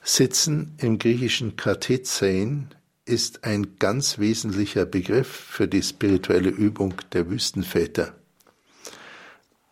Sitzen 0.02 0.74
im 0.76 0.98
griechischen 0.98 1.56
Kathezein 1.56 2.68
ist 3.06 3.44
ein 3.44 3.78
ganz 3.78 4.18
wesentlicher 4.18 4.84
Begriff 4.84 5.28
für 5.28 5.68
die 5.68 5.82
spirituelle 5.82 6.50
Übung 6.50 6.96
der 7.14 7.30
Wüstenväter. 7.30 8.12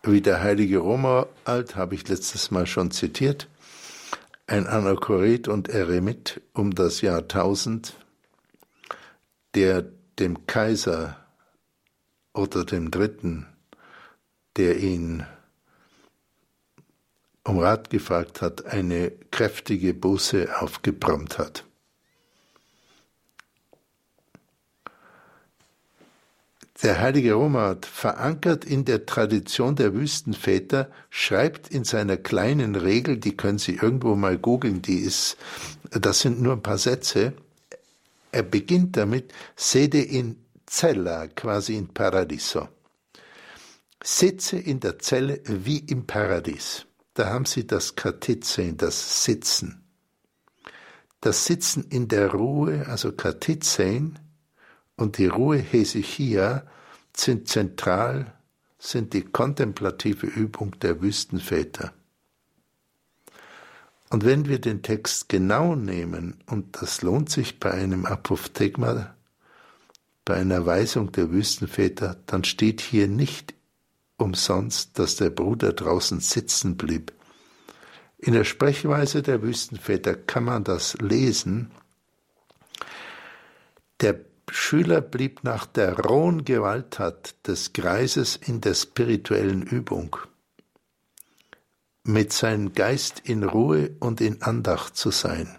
Wie 0.01 0.21
der 0.21 0.41
heilige 0.41 0.79
Romuald 0.79 1.75
habe 1.75 1.93
ich 1.93 2.07
letztes 2.07 2.49
Mal 2.49 2.65
schon 2.65 2.89
zitiert, 2.89 3.47
ein 4.47 4.65
Anachoret 4.65 5.49
und 5.49 5.67
Eremit 5.67 6.41
um 6.53 6.73
das 6.73 7.01
Jahr 7.01 7.19
1000, 7.19 7.93
der 9.53 9.83
dem 10.19 10.47
Kaiser 10.47 11.17
oder 12.33 12.63
dem 12.63 12.89
Dritten, 12.89 13.45
der 14.55 14.77
ihn 14.77 15.25
um 17.43 17.59
Rat 17.59 17.89
gefragt 17.89 18.41
hat, 18.41 18.65
eine 18.65 19.11
kräftige 19.31 19.93
Buße 19.93 20.61
aufgebrummt 20.61 21.37
hat. 21.37 21.66
Der 26.83 26.99
heilige 26.99 27.33
Romat, 27.33 27.87
verankert 27.87 28.63
in 28.63 28.85
der 28.85 29.07
Tradition 29.07 29.75
der 29.75 29.95
Wüstenväter, 29.95 30.91
schreibt 31.09 31.69
in 31.69 31.83
seiner 31.83 32.17
kleinen 32.17 32.75
Regel, 32.75 33.17
die 33.17 33.35
können 33.35 33.57
Sie 33.57 33.75
irgendwo 33.75 34.15
mal 34.15 34.37
googeln, 34.37 34.83
die 34.83 34.99
ist, 34.99 35.37
das 35.89 36.19
sind 36.19 36.39
nur 36.39 36.53
ein 36.53 36.61
paar 36.61 36.77
Sätze. 36.77 37.33
Er 38.31 38.43
beginnt 38.43 38.95
damit, 38.95 39.33
sede 39.55 40.01
in 40.01 40.37
cella, 40.67 41.27
quasi 41.27 41.75
in 41.77 41.87
paradiso. 41.87 42.67
Sitze 44.03 44.59
in 44.59 44.79
der 44.79 44.99
Zelle 44.99 45.41
wie 45.47 45.79
im 45.79 46.05
Paradies. 46.05 46.85
Da 47.15 47.29
haben 47.29 47.45
Sie 47.45 47.65
das 47.65 47.95
Katizein, 47.95 48.77
das 48.77 49.23
Sitzen. 49.23 49.83
Das 51.21 51.45
Sitzen 51.45 51.85
in 51.89 52.07
der 52.07 52.31
Ruhe, 52.31 52.85
also 52.87 53.11
Katizein, 53.11 54.19
und 54.97 55.17
die 55.17 55.27
Ruhe 55.27 55.57
Hesychia 55.57 56.63
sind 57.15 57.47
zentral, 57.47 58.33
sind 58.79 59.13
die 59.13 59.23
kontemplative 59.23 60.27
Übung 60.27 60.77
der 60.81 61.01
Wüstenväter. 61.01 61.93
Und 64.09 64.25
wenn 64.25 64.47
wir 64.47 64.59
den 64.59 64.83
Text 64.83 65.29
genau 65.29 65.75
nehmen, 65.75 66.41
und 66.47 66.81
das 66.81 67.01
lohnt 67.01 67.29
sich 67.29 67.59
bei 67.59 67.71
einem 67.71 68.05
Apophthegma, 68.05 69.15
bei 70.25 70.35
einer 70.35 70.65
Weisung 70.65 71.11
der 71.11 71.31
Wüstenväter, 71.31 72.17
dann 72.25 72.43
steht 72.43 72.81
hier 72.81 73.07
nicht 73.07 73.53
umsonst, 74.17 74.97
dass 74.99 75.15
der 75.15 75.29
Bruder 75.29 75.73
draußen 75.73 76.19
sitzen 76.19 76.75
blieb. 76.77 77.13
In 78.17 78.33
der 78.33 78.45
Sprechweise 78.45 79.21
der 79.21 79.41
Wüstenväter 79.41 80.15
kann 80.15 80.45
man 80.45 80.63
das 80.63 80.95
lesen. 80.95 81.71
Der 84.01 84.26
Schüler 84.49 85.01
blieb 85.01 85.43
nach 85.43 85.65
der 85.65 85.99
rohen 85.99 86.45
Gewalttat 86.45 87.35
des 87.47 87.73
Greises 87.73 88.35
in 88.35 88.61
der 88.61 88.73
spirituellen 88.73 89.61
Übung, 89.61 90.15
mit 92.03 92.31
seinem 92.31 92.73
Geist 92.73 93.21
in 93.25 93.43
Ruhe 93.43 93.95
und 93.99 94.21
in 94.21 94.41
Andacht 94.41 94.95
zu 94.95 95.11
sein. 95.11 95.57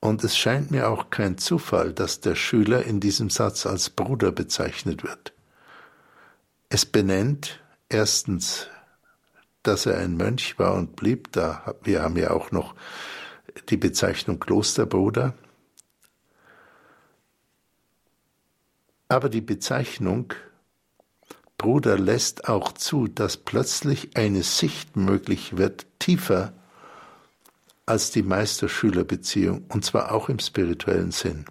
Und 0.00 0.22
es 0.22 0.36
scheint 0.36 0.70
mir 0.70 0.88
auch 0.88 1.10
kein 1.10 1.38
Zufall, 1.38 1.92
dass 1.92 2.20
der 2.20 2.34
Schüler 2.34 2.84
in 2.84 3.00
diesem 3.00 3.30
Satz 3.30 3.66
als 3.66 3.90
Bruder 3.90 4.30
bezeichnet 4.30 5.02
wird. 5.02 5.32
Es 6.68 6.84
benennt 6.84 7.60
erstens, 7.88 8.68
dass 9.62 9.86
er 9.86 9.98
ein 9.98 10.16
Mönch 10.16 10.58
war 10.58 10.74
und 10.74 10.94
blieb 10.96 11.32
da. 11.32 11.74
Wir 11.82 12.02
haben 12.02 12.16
ja 12.16 12.30
auch 12.30 12.52
noch 12.52 12.74
die 13.68 13.76
Bezeichnung 13.76 14.38
Klosterbruder. 14.38 15.34
Aber 19.08 19.28
die 19.28 19.40
Bezeichnung 19.40 20.32
Bruder 21.58 21.98
lässt 21.98 22.48
auch 22.48 22.72
zu, 22.72 23.08
dass 23.08 23.36
plötzlich 23.38 24.16
eine 24.16 24.42
Sicht 24.42 24.96
möglich 24.96 25.56
wird, 25.56 25.86
tiefer 25.98 26.52
als 27.86 28.10
die 28.10 28.22
Meister-Schüler-Beziehung, 28.22 29.64
und 29.68 29.84
zwar 29.84 30.12
auch 30.12 30.28
im 30.28 30.38
spirituellen 30.38 31.12
Sinn, 31.12 31.46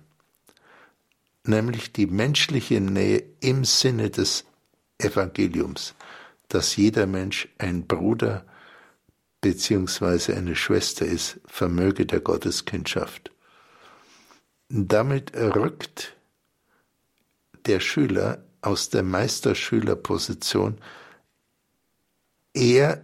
nämlich 1.44 1.94
die 1.94 2.08
menschliche 2.08 2.82
Nähe 2.82 3.24
im 3.40 3.64
Sinne 3.64 4.10
des 4.10 4.46
Evangeliums, 4.98 5.96
dass 6.50 6.76
jeder 6.76 7.08
Mensch 7.08 7.48
ein 7.58 7.88
Bruder 7.88 8.46
beziehungsweise 9.42 10.36
eine 10.36 10.56
Schwester 10.56 11.06
ist, 11.06 11.40
vermöge 11.46 12.06
der 12.06 12.20
Gotteskindschaft. 12.20 13.32
Damit 14.70 15.36
rückt 15.36 16.15
der 17.66 17.80
Schüler 17.80 18.44
aus 18.62 18.90
der 18.90 19.04
Meisterschülerposition 19.04 20.80
eher 22.54 23.04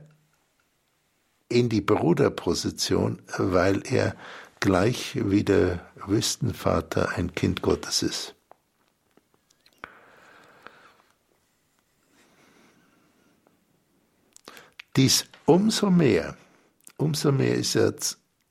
in 1.49 1.69
die 1.69 1.81
Bruderposition, 1.81 3.21
weil 3.37 3.83
er 3.85 4.15
gleich 4.59 5.19
wie 5.29 5.43
der 5.43 5.85
Wüstenvater 6.07 7.09
ein 7.17 7.35
Kind 7.35 7.61
Gottes 7.61 8.03
ist. 8.03 8.35
Dies 14.95 15.25
umso 15.45 15.89
mehr, 15.89 16.37
umso 16.97 17.31
mehr 17.31 17.55
ist 17.55 17.75
er 17.75 17.95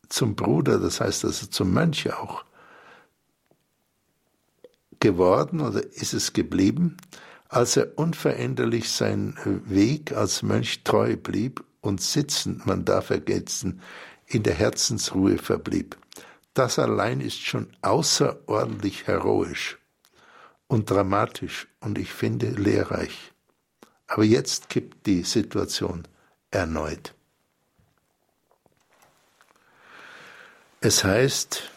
zum 0.08 0.34
Bruder, 0.34 0.78
das 0.78 1.00
heißt 1.00 1.24
also 1.24 1.46
zum 1.46 1.72
Mönch 1.72 2.12
auch, 2.12 2.44
geworden 5.00 5.60
oder 5.60 5.82
ist 5.82 6.12
es 6.12 6.32
geblieben, 6.32 6.96
als 7.48 7.76
er 7.76 7.98
unveränderlich 7.98 8.90
seinen 8.90 9.36
Weg 9.64 10.12
als 10.12 10.42
Mönch 10.42 10.84
treu 10.84 11.16
blieb 11.16 11.64
und 11.80 12.00
sitzend, 12.00 12.66
man 12.66 12.84
darf 12.84 13.06
vergessen, 13.06 13.80
in 14.26 14.44
der 14.44 14.54
Herzensruhe 14.54 15.38
verblieb. 15.38 15.96
Das 16.54 16.78
allein 16.78 17.20
ist 17.20 17.40
schon 17.40 17.68
außerordentlich 17.82 19.06
heroisch 19.06 19.78
und 20.68 20.90
dramatisch 20.90 21.66
und 21.80 21.98
ich 21.98 22.12
finde 22.12 22.50
lehrreich. 22.50 23.32
Aber 24.06 24.24
jetzt 24.24 24.68
kippt 24.68 25.06
die 25.06 25.22
Situation 25.22 26.06
erneut. 26.50 27.14
Es 30.80 31.04
heißt, 31.04 31.70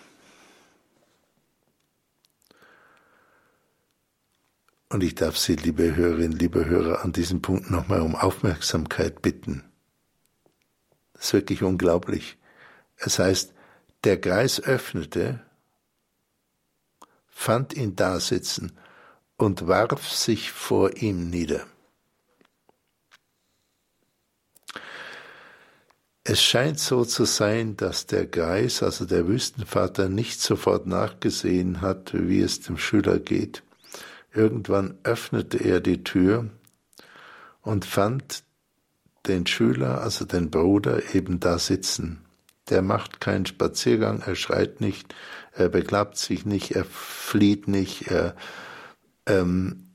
und 4.93 5.01
ich 5.01 5.15
darf 5.15 5.37
Sie, 5.37 5.55
liebe 5.55 5.95
Hörerinnen, 5.95 6.37
liebe 6.37 6.65
Hörer, 6.65 7.03
an 7.03 7.11
diesem 7.11 7.41
Punkt 7.41 7.71
nochmal 7.71 8.01
um 8.01 8.15
Aufmerksamkeit 8.15 9.23
bitten. 9.23 9.63
Das 11.13 11.25
ist 11.25 11.33
wirklich 11.33 11.63
unglaublich. 11.63 12.37
Es 12.97 13.17
heißt, 13.17 13.53
der 14.03 14.17
Greis 14.17 14.61
öffnete, 14.61 15.41
fand 17.27 17.73
ihn 17.73 17.95
dasitzen 17.95 18.73
und 19.35 19.67
warf 19.67 20.11
sich 20.11 20.51
vor 20.51 20.95
ihm 20.97 21.31
nieder. 21.31 21.65
Es 26.23 26.41
scheint 26.41 26.79
so 26.79 27.03
zu 27.03 27.25
sein, 27.25 27.75
dass 27.77 28.05
der 28.05 28.27
Greis, 28.27 28.83
also 28.83 29.05
der 29.05 29.27
Wüstenvater, 29.27 30.07
nicht 30.07 30.39
sofort 30.39 30.85
nachgesehen 30.85 31.81
hat, 31.81 32.11
wie 32.13 32.41
es 32.41 32.61
dem 32.61 32.77
Schüler 32.77 33.17
geht. 33.17 33.63
Irgendwann 34.33 34.97
öffnete 35.03 35.57
er 35.57 35.79
die 35.79 36.03
Tür 36.03 36.49
und 37.61 37.85
fand 37.85 38.43
den 39.27 39.45
Schüler, 39.45 40.01
also 40.01 40.25
den 40.25 40.49
Bruder, 40.49 41.15
eben 41.15 41.39
da 41.39 41.59
sitzen. 41.59 42.25
Der 42.69 42.81
macht 42.81 43.21
keinen 43.21 43.45
Spaziergang, 43.45 44.21
er 44.21 44.35
schreit 44.35 44.81
nicht, 44.81 45.13
er 45.53 45.69
beklappt 45.69 46.17
sich 46.17 46.45
nicht, 46.45 46.71
er 46.71 46.85
flieht 46.85 47.67
nicht, 47.67 48.07
er 48.07 48.35
ähm, 49.25 49.93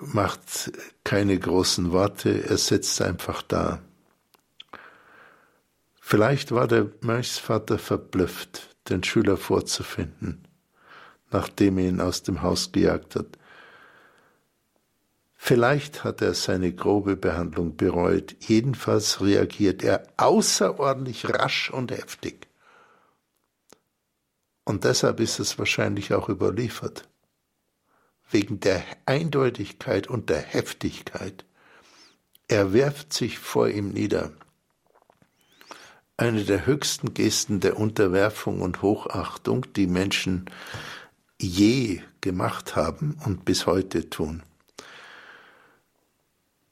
macht 0.00 0.72
keine 1.04 1.38
großen 1.38 1.92
Worte, 1.92 2.44
er 2.44 2.58
sitzt 2.58 3.00
einfach 3.00 3.42
da. 3.42 3.80
Vielleicht 6.00 6.52
war 6.52 6.66
der 6.66 6.88
Mönchsvater 7.02 7.78
verblüfft, 7.78 8.76
den 8.88 9.04
Schüler 9.04 9.36
vorzufinden, 9.36 10.42
nachdem 11.30 11.78
er 11.78 11.88
ihn 11.88 12.00
aus 12.00 12.24
dem 12.24 12.42
Haus 12.42 12.72
gejagt 12.72 13.14
hat. 13.14 13.38
Vielleicht 15.42 16.04
hat 16.04 16.20
er 16.20 16.34
seine 16.34 16.70
grobe 16.70 17.16
Behandlung 17.16 17.74
bereut, 17.74 18.36
jedenfalls 18.40 19.22
reagiert 19.22 19.82
er 19.82 20.06
außerordentlich 20.18 21.30
rasch 21.30 21.70
und 21.70 21.90
heftig. 21.90 22.46
Und 24.64 24.84
deshalb 24.84 25.18
ist 25.18 25.40
es 25.40 25.58
wahrscheinlich 25.58 26.12
auch 26.12 26.28
überliefert, 26.28 27.08
wegen 28.30 28.60
der 28.60 28.84
Eindeutigkeit 29.06 30.08
und 30.08 30.28
der 30.28 30.42
Heftigkeit. 30.42 31.46
Er 32.46 32.74
werft 32.74 33.14
sich 33.14 33.38
vor 33.38 33.68
ihm 33.68 33.88
nieder 33.88 34.32
eine 36.18 36.44
der 36.44 36.66
höchsten 36.66 37.14
Gesten 37.14 37.60
der 37.60 37.78
Unterwerfung 37.78 38.60
und 38.60 38.82
Hochachtung, 38.82 39.64
die 39.74 39.86
Menschen 39.86 40.44
je 41.40 42.02
gemacht 42.20 42.76
haben 42.76 43.16
und 43.24 43.46
bis 43.46 43.64
heute 43.64 44.10
tun. 44.10 44.42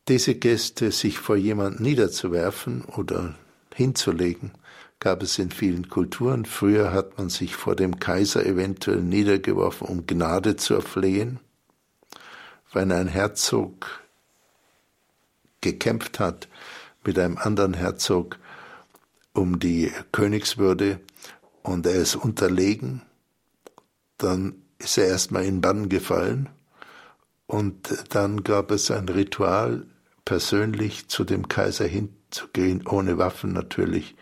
Diese 0.09 0.35
Geste, 0.35 0.91
sich 0.91 1.19
vor 1.19 1.37
jemand 1.37 1.81
niederzuwerfen 1.81 2.83
oder 2.87 3.35
hinzulegen, 3.75 4.53
gab 5.01 5.23
es 5.23 5.39
in 5.39 5.51
vielen 5.51 5.91
Kulturen. 5.91 6.47
Früher 6.47 6.95
hat 6.95 7.19
man 7.19 7.29
sich 7.29 7.55
vor 7.55 7.77
dem 7.77 8.01
Kaiser 8.01 8.47
eventuell 8.47 9.03
niedergeworfen, 9.03 9.87
um 9.87 10.07
Gnade 10.07 10.57
zu 10.57 10.73
erflehen. 10.73 11.41
Wenn 12.73 12.91
ein 12.91 13.07
Herzog 13.07 14.01
gekämpft 15.61 16.19
hat 16.21 16.49
mit 17.05 17.19
einem 17.19 17.37
anderen 17.37 17.75
Herzog, 17.75 18.39
um 19.35 19.59
die 19.59 19.93
Königswürde 20.11 21.01
und 21.63 21.85
er 21.85 21.97
ist 21.97 22.17
unterlegen, 22.17 23.03
dann 24.17 24.55
ist 24.79 24.97
er 24.97 25.07
erstmal 25.07 25.45
in 25.45 25.61
Bann 25.61 25.91
gefallen 25.91 26.49
und 27.47 28.07
dann 28.09 28.43
gab 28.43 28.71
es 28.71 28.91
ein 28.91 29.09
Ritual, 29.09 29.85
persönlich 30.29 31.09
zu 31.09 31.25
dem 31.25 31.49
Kaiser 31.49 31.87
hinzugehen, 31.87 32.87
ohne 32.87 33.17
Waffen 33.17 33.55
natürlich, 33.55 34.15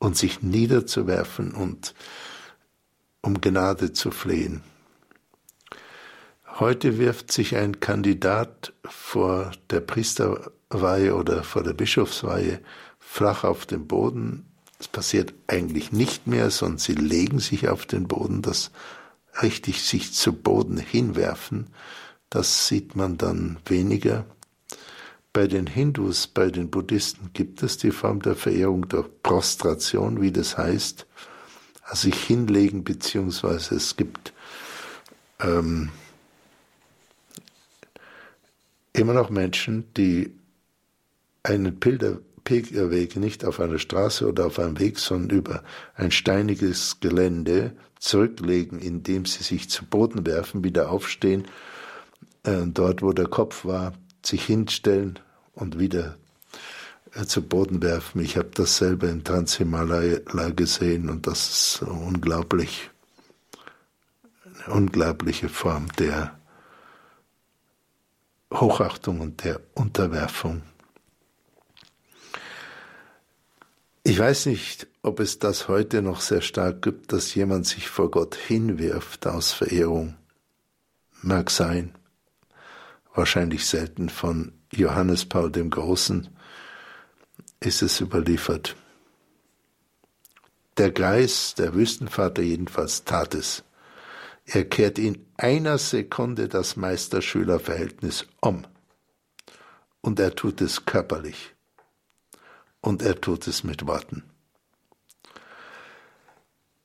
und 0.00 0.16
sich 0.16 0.42
niederzuwerfen 0.42 1.52
und 1.52 1.94
um 3.22 3.40
Gnade 3.40 3.92
zu 3.92 4.10
flehen. 4.10 4.64
Heute 6.58 6.98
wirft 6.98 7.30
sich 7.30 7.54
ein 7.54 7.78
Kandidat 7.78 8.72
vor 8.84 9.52
der 9.70 9.80
Priesterweihe 9.80 11.14
oder 11.14 11.44
vor 11.44 11.62
der 11.62 11.74
Bischofsweihe 11.74 12.60
flach 12.98 13.44
auf 13.44 13.64
den 13.64 13.86
Boden 13.86 14.46
das 14.78 14.88
passiert 14.88 15.32
eigentlich 15.46 15.92
nicht 15.92 16.26
mehr, 16.26 16.50
sondern 16.50 16.78
sie 16.78 16.94
legen 16.94 17.38
sich 17.38 17.68
auf 17.68 17.86
den 17.86 18.08
Boden, 18.08 18.42
das 18.42 18.70
richtig 19.40 19.82
sich 19.82 20.12
zu 20.12 20.32
Boden 20.32 20.76
hinwerfen, 20.76 21.68
das 22.28 22.68
sieht 22.68 22.96
man 22.96 23.16
dann 23.16 23.58
weniger. 23.64 24.26
Bei 25.34 25.48
den 25.48 25.66
Hindus, 25.66 26.28
bei 26.28 26.48
den 26.48 26.70
Buddhisten 26.70 27.30
gibt 27.32 27.64
es 27.64 27.76
die 27.76 27.90
Form 27.90 28.22
der 28.22 28.36
Verehrung 28.36 28.88
durch 28.88 29.08
Prostration, 29.24 30.20
wie 30.20 30.30
das 30.30 30.56
heißt, 30.56 31.06
also 31.82 32.02
sich 32.02 32.14
hinlegen, 32.22 32.84
beziehungsweise 32.84 33.74
es 33.74 33.96
gibt 33.96 34.32
ähm, 35.40 35.90
immer 38.92 39.12
noch 39.12 39.28
Menschen, 39.28 39.92
die 39.96 40.32
einen 41.42 41.80
Pilger, 41.80 42.20
Pilgerweg 42.44 43.16
nicht 43.16 43.44
auf 43.44 43.58
einer 43.58 43.80
Straße 43.80 44.28
oder 44.28 44.46
auf 44.46 44.60
einem 44.60 44.78
Weg, 44.78 45.00
sondern 45.00 45.36
über 45.36 45.64
ein 45.96 46.12
steiniges 46.12 47.00
Gelände 47.00 47.72
zurücklegen, 47.98 48.78
indem 48.78 49.26
sie 49.26 49.42
sich 49.42 49.68
zu 49.68 49.84
Boden 49.84 50.24
werfen, 50.26 50.62
wieder 50.62 50.92
aufstehen, 50.92 51.48
äh, 52.44 52.66
dort 52.66 53.02
wo 53.02 53.12
der 53.12 53.26
Kopf 53.26 53.64
war, 53.64 53.94
sich 54.22 54.44
hinstellen 54.44 55.18
und 55.54 55.78
wieder 55.78 56.16
äh, 57.14 57.24
zu 57.24 57.42
Boden 57.42 57.82
werfen. 57.82 58.20
Ich 58.20 58.36
habe 58.36 58.50
das 58.54 58.76
selber 58.76 59.08
in 59.08 59.24
Transhimalaya 59.24 60.18
gesehen 60.50 61.08
und 61.08 61.26
das 61.26 61.48
ist 61.48 61.82
unglaublich, 61.82 62.90
eine 64.44 64.74
unglaubliche 64.74 65.48
Form 65.48 65.88
der 65.98 66.38
Hochachtung 68.52 69.20
und 69.20 69.44
der 69.44 69.60
Unterwerfung. 69.74 70.62
Ich 74.06 74.18
weiß 74.18 74.46
nicht, 74.46 74.86
ob 75.02 75.20
es 75.20 75.38
das 75.38 75.68
heute 75.68 76.02
noch 76.02 76.20
sehr 76.20 76.40
stark 76.40 76.82
gibt, 76.82 77.12
dass 77.12 77.34
jemand 77.34 77.66
sich 77.66 77.88
vor 77.88 78.10
Gott 78.10 78.34
hinwirft 78.34 79.26
aus 79.26 79.52
Verehrung. 79.52 80.14
Mag 81.22 81.50
sein. 81.50 81.94
Wahrscheinlich 83.14 83.66
selten 83.66 84.08
von 84.08 84.52
Johannes 84.76 85.24
Paul 85.24 85.50
dem 85.50 85.70
Großen 85.70 86.28
ist 87.60 87.82
es 87.82 88.00
überliefert. 88.00 88.76
Der 90.76 90.90
Greis, 90.90 91.54
der 91.54 91.74
Wüstenvater 91.74 92.42
jedenfalls, 92.42 93.04
tat 93.04 93.34
es. 93.34 93.62
Er 94.46 94.64
kehrt 94.64 94.98
in 94.98 95.24
einer 95.36 95.78
Sekunde 95.78 96.48
das 96.48 96.76
Meister-Schüler-Verhältnis 96.76 98.26
um. 98.40 98.66
Und 100.00 100.20
er 100.20 100.34
tut 100.34 100.60
es 100.60 100.84
körperlich 100.84 101.54
und 102.80 103.02
er 103.02 103.18
tut 103.20 103.46
es 103.46 103.64
mit 103.64 103.86
Worten. 103.86 104.24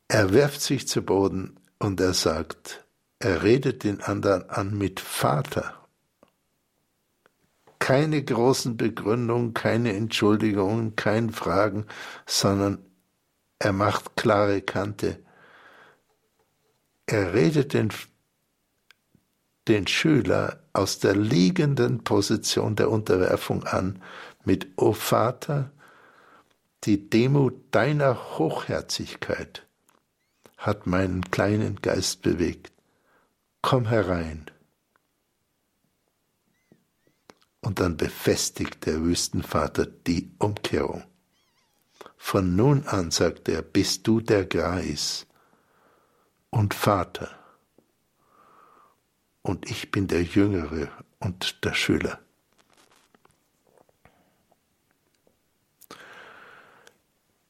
Er 0.08 0.34
werft 0.34 0.62
sich 0.62 0.88
zu 0.88 1.02
Boden 1.02 1.60
und 1.78 2.00
er 2.00 2.14
sagt, 2.14 2.86
er 3.20 3.44
redet 3.44 3.84
den 3.84 4.02
anderen 4.02 4.50
an 4.50 4.78
mit 4.78 5.02
Vater. 5.02 5.79
Keine 7.80 8.24
großen 8.24 8.78
Begründungen, 8.78 9.54
keine 9.54 9.96
Entschuldigungen, 9.96 10.96
kein 10.96 11.32
Fragen, 11.32 11.86
sondern 12.26 12.80
er 13.58 13.74
macht 13.74 14.16
klare 14.16 14.62
Kante. 14.62 15.20
Er 17.06 17.34
redet 17.34 17.74
den, 17.74 17.90
den 19.68 19.88
Schüler 19.88 20.64
aus 20.74 21.00
der 21.00 21.16
liegenden 21.16 22.04
Position 22.04 22.76
der 22.76 22.92
Unterwerfung 22.92 23.64
an 23.64 24.02
mit 24.46 24.68
O 24.78 24.94
Vater, 24.94 25.72
die 26.84 27.10
Demut 27.10 27.56
deiner 27.72 28.38
Hochherzigkeit 28.38 29.66
hat 30.60 30.88
meinen 30.88 31.30
kleinen 31.32 31.78
Geist 31.82 32.22
bewegt. 32.22 32.72
komm 33.62 33.88
herein. 33.88 34.46
Und 37.62 37.80
dann 37.80 37.98
befestigt 37.98 38.86
der 38.86 39.02
Wüstenvater 39.04 39.86
die 39.86 40.32
Umkehrung. 40.40 41.04
Von 42.18 42.56
nun 42.56 42.88
an, 42.88 43.12
sagt 43.12 43.50
er, 43.50 43.62
bist 43.62 44.08
du 44.08 44.22
der 44.22 44.46
Greis 44.46 45.26
und 46.50 46.74
Vater. 46.74 47.30
Und 49.42 49.70
ich 49.70 49.92
bin 49.92 50.08
der 50.08 50.24
Jüngere 50.24 50.90
und 51.20 51.64
der 51.66 51.74
Schüler. 51.74 52.20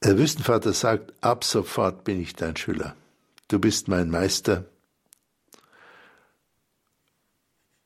Der 0.03 0.17
Wüstenvater 0.17 0.73
sagt, 0.73 1.13
ab 1.21 1.43
sofort 1.43 2.03
bin 2.03 2.21
ich 2.21 2.33
dein 2.33 2.55
Schüler. 2.55 2.95
Du 3.47 3.59
bist 3.59 3.87
mein 3.87 4.09
Meister. 4.09 4.65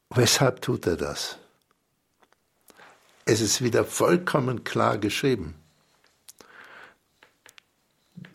Weshalb 0.09 0.61
tut 0.61 0.85
er 0.85 0.95
das? 0.95 1.39
Es 3.25 3.39
ist 3.39 3.61
wieder 3.61 3.85
vollkommen 3.85 4.63
klar 4.63 4.97
geschrieben. 4.97 5.55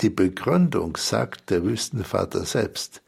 Die 0.00 0.10
Begründung 0.10 0.96
sagt 0.96 1.50
der 1.50 1.64
Wüstenvater 1.64 2.44
selbst, 2.44 3.02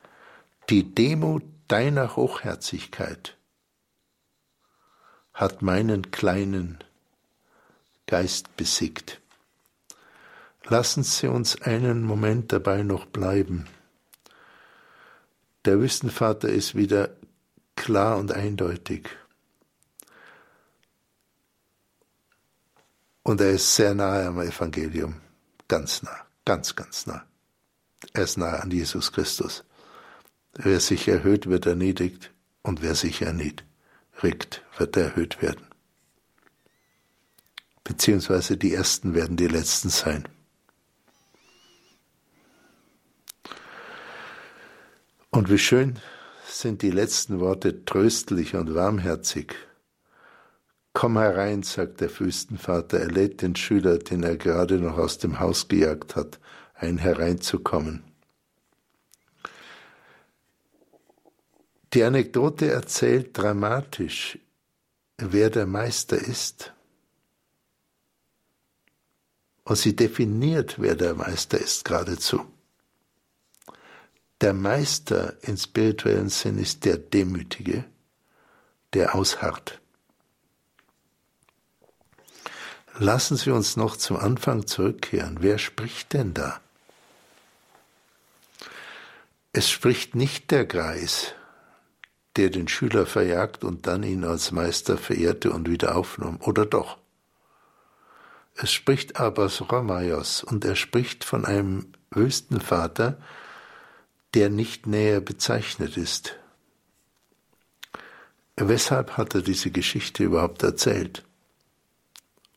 die 0.68 0.94
Demut 0.94 1.42
deiner 1.68 2.16
Hochherzigkeit 2.16 3.36
hat 5.32 5.62
meinen 5.62 6.10
kleinen 6.10 6.78
Geist 8.06 8.56
besiegt. 8.56 9.20
Lassen 10.64 11.02
Sie 11.02 11.28
uns 11.28 11.62
einen 11.62 12.02
Moment 12.02 12.52
dabei 12.52 12.82
noch 12.82 13.06
bleiben. 13.06 13.66
Der 15.64 15.78
Wüstenvater 15.78 16.48
ist 16.48 16.74
wieder 16.74 17.10
klar 17.74 18.18
und 18.18 18.32
eindeutig. 18.32 19.08
Und 23.30 23.40
er 23.40 23.50
ist 23.50 23.76
sehr 23.76 23.94
nahe 23.94 24.26
am 24.26 24.40
Evangelium, 24.40 25.14
ganz 25.68 26.02
nah, 26.02 26.26
ganz, 26.44 26.74
ganz 26.74 27.06
nah. 27.06 27.24
Er 28.12 28.24
ist 28.24 28.36
nahe 28.36 28.60
an 28.60 28.72
Jesus 28.72 29.12
Christus. 29.12 29.62
Wer 30.54 30.80
sich 30.80 31.06
erhöht, 31.06 31.46
wird 31.46 31.64
erniedrigt, 31.64 32.32
und 32.62 32.82
wer 32.82 32.96
sich 32.96 33.22
erniedrigt, 33.22 34.64
wird 34.78 34.96
erhöht 34.96 35.40
werden. 35.40 35.64
Beziehungsweise 37.84 38.56
die 38.56 38.74
Ersten 38.74 39.14
werden 39.14 39.36
die 39.36 39.46
Letzten 39.46 39.90
sein. 39.90 40.26
Und 45.30 45.50
wie 45.50 45.58
schön 45.58 46.00
sind 46.48 46.82
die 46.82 46.90
letzten 46.90 47.38
Worte 47.38 47.84
tröstlich 47.84 48.56
und 48.56 48.74
warmherzig. 48.74 49.54
Komm 50.92 51.18
herein, 51.18 51.62
sagt 51.62 52.00
der 52.00 52.10
Wüstenvater, 52.18 52.98
er 52.98 53.10
lädt 53.10 53.42
den 53.42 53.54
Schüler, 53.54 53.98
den 53.98 54.24
er 54.24 54.36
gerade 54.36 54.78
noch 54.78 54.98
aus 54.98 55.18
dem 55.18 55.38
Haus 55.38 55.68
gejagt 55.68 56.16
hat, 56.16 56.40
ein 56.74 56.98
hereinzukommen. 56.98 58.02
Die 61.92 62.02
Anekdote 62.02 62.70
erzählt 62.70 63.36
dramatisch, 63.36 64.38
wer 65.18 65.50
der 65.50 65.66
Meister 65.66 66.16
ist. 66.16 66.72
Und 69.64 69.76
sie 69.76 69.94
definiert, 69.94 70.80
wer 70.80 70.94
der 70.94 71.14
Meister 71.14 71.58
ist, 71.58 71.84
geradezu. 71.84 72.44
Der 74.40 74.54
Meister 74.54 75.36
in 75.42 75.56
spirituellen 75.56 76.30
Sinn 76.30 76.58
ist 76.58 76.84
der 76.84 76.96
Demütige, 76.96 77.84
der 78.94 79.14
ausharrt. 79.14 79.79
Lassen 83.00 83.38
Sie 83.38 83.50
uns 83.50 83.78
noch 83.78 83.96
zum 83.96 84.18
Anfang 84.18 84.66
zurückkehren. 84.66 85.38
Wer 85.40 85.56
spricht 85.56 86.12
denn 86.12 86.34
da? 86.34 86.60
Es 89.54 89.70
spricht 89.70 90.14
nicht 90.14 90.50
der 90.50 90.66
Greis, 90.66 91.32
der 92.36 92.50
den 92.50 92.68
Schüler 92.68 93.06
verjagt 93.06 93.64
und 93.64 93.86
dann 93.86 94.02
ihn 94.02 94.22
als 94.22 94.52
Meister 94.52 94.98
verehrte 94.98 95.50
und 95.50 95.66
wieder 95.66 95.96
aufnahm, 95.96 96.36
oder 96.42 96.66
doch? 96.66 96.98
Es 98.54 98.70
spricht 98.70 99.16
Abbas 99.18 99.72
Ramaios 99.72 100.44
und 100.44 100.66
er 100.66 100.76
spricht 100.76 101.24
von 101.24 101.46
einem 101.46 101.94
Wüstenvater, 102.10 103.16
der 104.34 104.50
nicht 104.50 104.86
näher 104.86 105.22
bezeichnet 105.22 105.96
ist. 105.96 106.36
Weshalb 108.56 109.16
hat 109.16 109.34
er 109.34 109.40
diese 109.40 109.70
Geschichte 109.70 110.22
überhaupt 110.22 110.62
erzählt? 110.62 111.24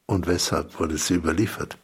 Und 0.05 0.27
weshalb 0.27 0.79
wurde 0.79 0.97
sie 0.97 1.15
überliefert? 1.15 1.77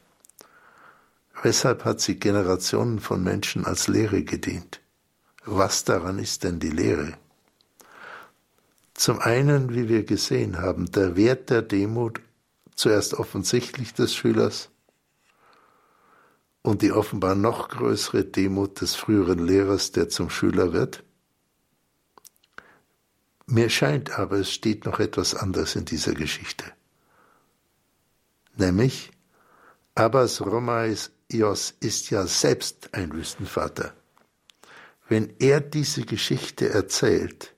Weshalb 1.42 1.86
hat 1.86 2.02
sie 2.02 2.20
Generationen 2.20 3.00
von 3.00 3.24
Menschen 3.24 3.66
als 3.66 3.88
Lehre 3.88 4.24
gedient? 4.24 4.82
Was 5.46 5.84
daran 5.86 6.20
ist 6.20 6.44
denn 6.44 6.60
die 6.60 6.70
Lehre? 6.70 7.18
Zum 8.94 9.20
einen, 9.20 9.74
wie 9.74 9.88
wir 9.88 10.04
gesehen 10.04 10.58
haben, 10.58 10.92
der 10.92 11.16
Wert 11.16 11.50
der 11.50 11.62
Demut 11.62 12.20
zuerst 12.76 13.14
offensichtlich 13.14 13.94
des 13.94 14.14
Schülers, 14.14 14.70
und 16.62 16.82
die 16.82 16.92
offenbar 16.92 17.36
noch 17.36 17.70
größere 17.70 18.26
Demut 18.26 18.82
des 18.82 18.96
früheren 18.96 19.40
Lehrers, 19.40 19.92
der 19.92 20.10
zum 20.10 20.30
Schüler 20.30 20.74
wird? 20.74 21.04
Mir 23.46 23.70
scheint 23.70 24.20
aber, 24.20 24.38
es 24.38 24.52
steht 24.52 24.86
noch 24.86 25.00
etwas 25.00 25.34
anderes 25.34 25.76
in 25.76 25.86
dieser 25.86 26.14
Geschichte. 26.14 26.66
Nämlich, 28.60 29.12
Abbas 29.96 30.42
Romais 30.42 31.12
Ios 31.32 31.74
ist 31.80 32.10
ja 32.12 32.28
selbst 32.28 32.94
ein 32.94 33.12
Wüstenvater. 33.14 33.94
Wenn 35.08 35.34
er 35.40 35.60
diese 35.62 36.04
Geschichte 36.04 36.70
erzählt, 36.70 37.56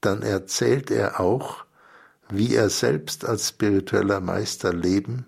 dann 0.00 0.22
erzählt 0.22 0.90
er 0.90 1.18
auch, 1.18 1.64
wie 2.28 2.54
er 2.54 2.70
selbst 2.70 3.24
als 3.24 3.48
spiritueller 3.48 4.20
Meister 4.20 4.72
leben 4.72 5.26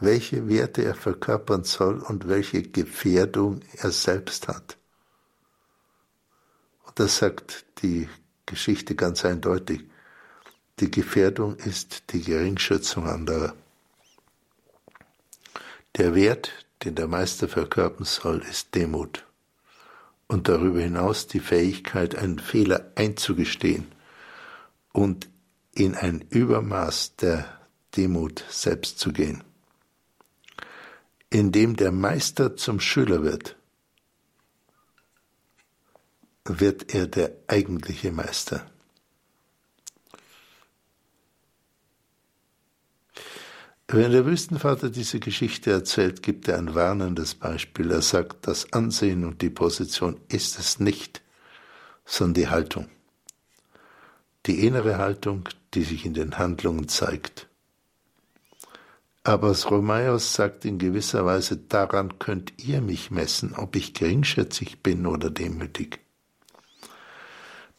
welche 0.00 0.48
Werte 0.48 0.84
er 0.84 0.94
verkörpern 0.94 1.64
soll 1.64 1.98
und 1.98 2.28
welche 2.28 2.62
Gefährdung 2.62 3.60
er 3.76 3.90
selbst 3.90 4.48
hat. 4.48 4.76
Und 6.86 6.98
das 6.98 7.18
sagt 7.18 7.64
die 7.82 8.08
Geschichte 8.46 8.94
ganz 8.94 9.24
eindeutig. 9.24 9.84
Die 10.80 10.90
Gefährdung 10.90 11.56
ist 11.56 12.12
die 12.12 12.22
Geringschätzung 12.22 13.08
anderer. 13.08 13.54
Der 15.96 16.14
Wert, 16.14 16.50
den 16.84 16.94
der 16.94 17.06
Meister 17.06 17.48
verkörpern 17.48 18.04
soll, 18.04 18.42
ist 18.42 18.74
Demut. 18.74 19.24
Und 20.26 20.48
darüber 20.48 20.80
hinaus 20.80 21.26
die 21.26 21.40
Fähigkeit, 21.40 22.16
einen 22.16 22.38
Fehler 22.38 22.92
einzugestehen 22.94 23.86
und 24.92 25.28
in 25.72 25.94
ein 25.94 26.24
Übermaß 26.30 27.16
der 27.16 27.60
Demut 27.96 28.44
selbst 28.48 28.98
zu 28.98 29.12
gehen 29.12 29.44
in 31.34 31.50
dem 31.50 31.74
der 31.74 31.90
Meister 31.90 32.56
zum 32.56 32.78
Schüler 32.78 33.24
wird, 33.24 33.56
wird 36.44 36.94
er 36.94 37.08
der 37.08 37.32
eigentliche 37.48 38.12
Meister. 38.12 38.64
Wenn 43.88 44.12
der 44.12 44.24
Wüstenvater 44.24 44.88
diese 44.88 45.20
Geschichte 45.20 45.70
erzählt, 45.70 46.22
gibt 46.22 46.48
er 46.48 46.56
ein 46.58 46.74
warnendes 46.74 47.34
Beispiel. 47.34 47.90
Er 47.90 48.00
sagt, 48.00 48.46
das 48.46 48.72
Ansehen 48.72 49.24
und 49.24 49.42
die 49.42 49.50
Position 49.50 50.18
ist 50.28 50.58
es 50.58 50.80
nicht, 50.80 51.22
sondern 52.06 52.34
die 52.34 52.48
Haltung. 52.48 52.88
Die 54.46 54.66
innere 54.66 54.96
Haltung, 54.96 55.48
die 55.74 55.82
sich 55.82 56.06
in 56.06 56.14
den 56.14 56.38
Handlungen 56.38 56.88
zeigt. 56.88 57.48
Aber 59.22 59.54
Romaios 59.56 60.34
sagt 60.34 60.64
in 60.64 60.78
gewisser 60.78 61.24
Weise, 61.24 61.56
daran 61.56 62.18
könnt 62.18 62.52
ihr 62.62 62.80
mich 62.80 63.10
messen, 63.10 63.54
ob 63.54 63.76
ich 63.76 63.94
geringschätzig 63.94 64.82
bin 64.82 65.06
oder 65.06 65.30
demütig. 65.30 66.03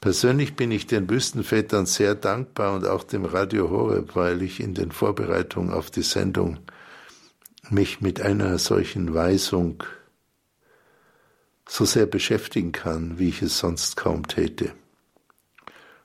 Persönlich 0.05 0.55
bin 0.55 0.69
ich 0.69 0.85
den 0.85 1.09
Wüstenvätern 1.09 1.87
sehr 1.87 2.13
dankbar 2.13 2.75
und 2.75 2.85
auch 2.85 3.03
dem 3.03 3.25
Radio 3.25 3.71
Horeb, 3.71 4.15
weil 4.15 4.43
ich 4.43 4.59
in 4.59 4.75
den 4.75 4.91
Vorbereitungen 4.91 5.73
auf 5.73 5.89
die 5.89 6.03
Sendung 6.03 6.59
mich 7.71 8.01
mit 8.01 8.21
einer 8.21 8.59
solchen 8.59 9.15
Weisung 9.15 9.83
so 11.67 11.85
sehr 11.85 12.05
beschäftigen 12.05 12.71
kann, 12.71 13.17
wie 13.17 13.29
ich 13.29 13.41
es 13.41 13.57
sonst 13.57 13.97
kaum 13.97 14.27
täte. 14.27 14.73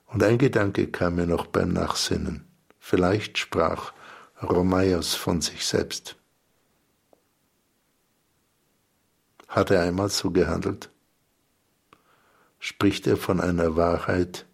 Und 0.07 0.23
ein 0.23 0.39
Gedanke 0.39 0.87
kam 0.87 1.17
mir 1.17 1.27
noch 1.27 1.47
beim 1.47 1.69
Nachsinnen. 1.69 2.47
Vielleicht 2.79 3.37
sprach 3.37 3.93
Romaios 4.43 5.15
von 5.15 5.43
sich 5.43 5.67
selbst. 5.67 6.17
Hat 9.47 9.71
er 9.71 9.83
einmal 9.83 10.09
so 10.09 10.31
gehandelt? 10.31 10.90
Spricht 12.61 13.07
er 13.07 13.17
von 13.17 13.41
einer 13.41 13.75
Wahrheit 13.75 14.45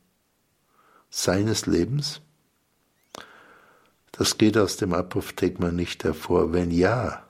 seines 1.11 1.66
Lebens? 1.66 2.20
Das 4.12 4.38
geht 4.38 4.57
aus 4.57 4.76
dem 4.76 4.94
Apophthegma 4.94 5.72
nicht 5.72 6.04
hervor. 6.04 6.52
Wenn 6.52 6.70
ja, 6.70 7.26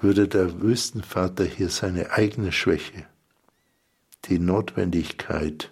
würde 0.00 0.28
der 0.28 0.60
Wüstenvater 0.60 1.44
hier 1.44 1.70
seine 1.70 2.10
eigene 2.10 2.52
Schwäche, 2.52 3.06
die 4.26 4.40
Notwendigkeit 4.40 5.70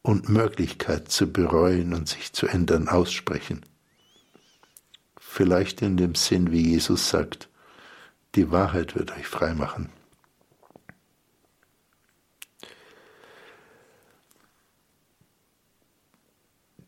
und 0.00 0.28
Möglichkeit 0.28 1.10
zu 1.10 1.30
bereuen 1.30 1.92
und 1.92 2.08
sich 2.08 2.32
zu 2.32 2.46
ändern 2.46 2.88
aussprechen. 2.88 3.66
Vielleicht 5.18 5.82
in 5.82 5.96
dem 5.96 6.14
Sinn, 6.14 6.52
wie 6.52 6.70
Jesus 6.70 7.10
sagt, 7.10 7.48
die 8.36 8.52
Wahrheit 8.52 8.94
wird 8.94 9.10
euch 9.12 9.26
frei 9.26 9.54
machen. 9.54 9.90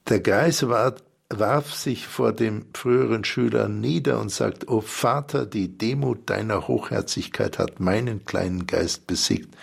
Der 0.08 0.20
Geist 0.20 0.66
warf 0.66 1.74
sich 1.74 2.06
vor 2.06 2.32
dem 2.32 2.64
früheren 2.72 3.24
Schüler 3.24 3.68
nieder 3.68 4.18
und 4.18 4.30
sagt, 4.30 4.66
O 4.66 4.80
Vater, 4.80 5.44
die 5.44 5.76
Demut 5.76 6.30
deiner 6.30 6.66
Hochherzigkeit 6.66 7.58
hat 7.58 7.78
meinen 7.78 8.24
kleinen 8.24 8.66
Geist 8.66 9.06
besiegt. 9.06 9.54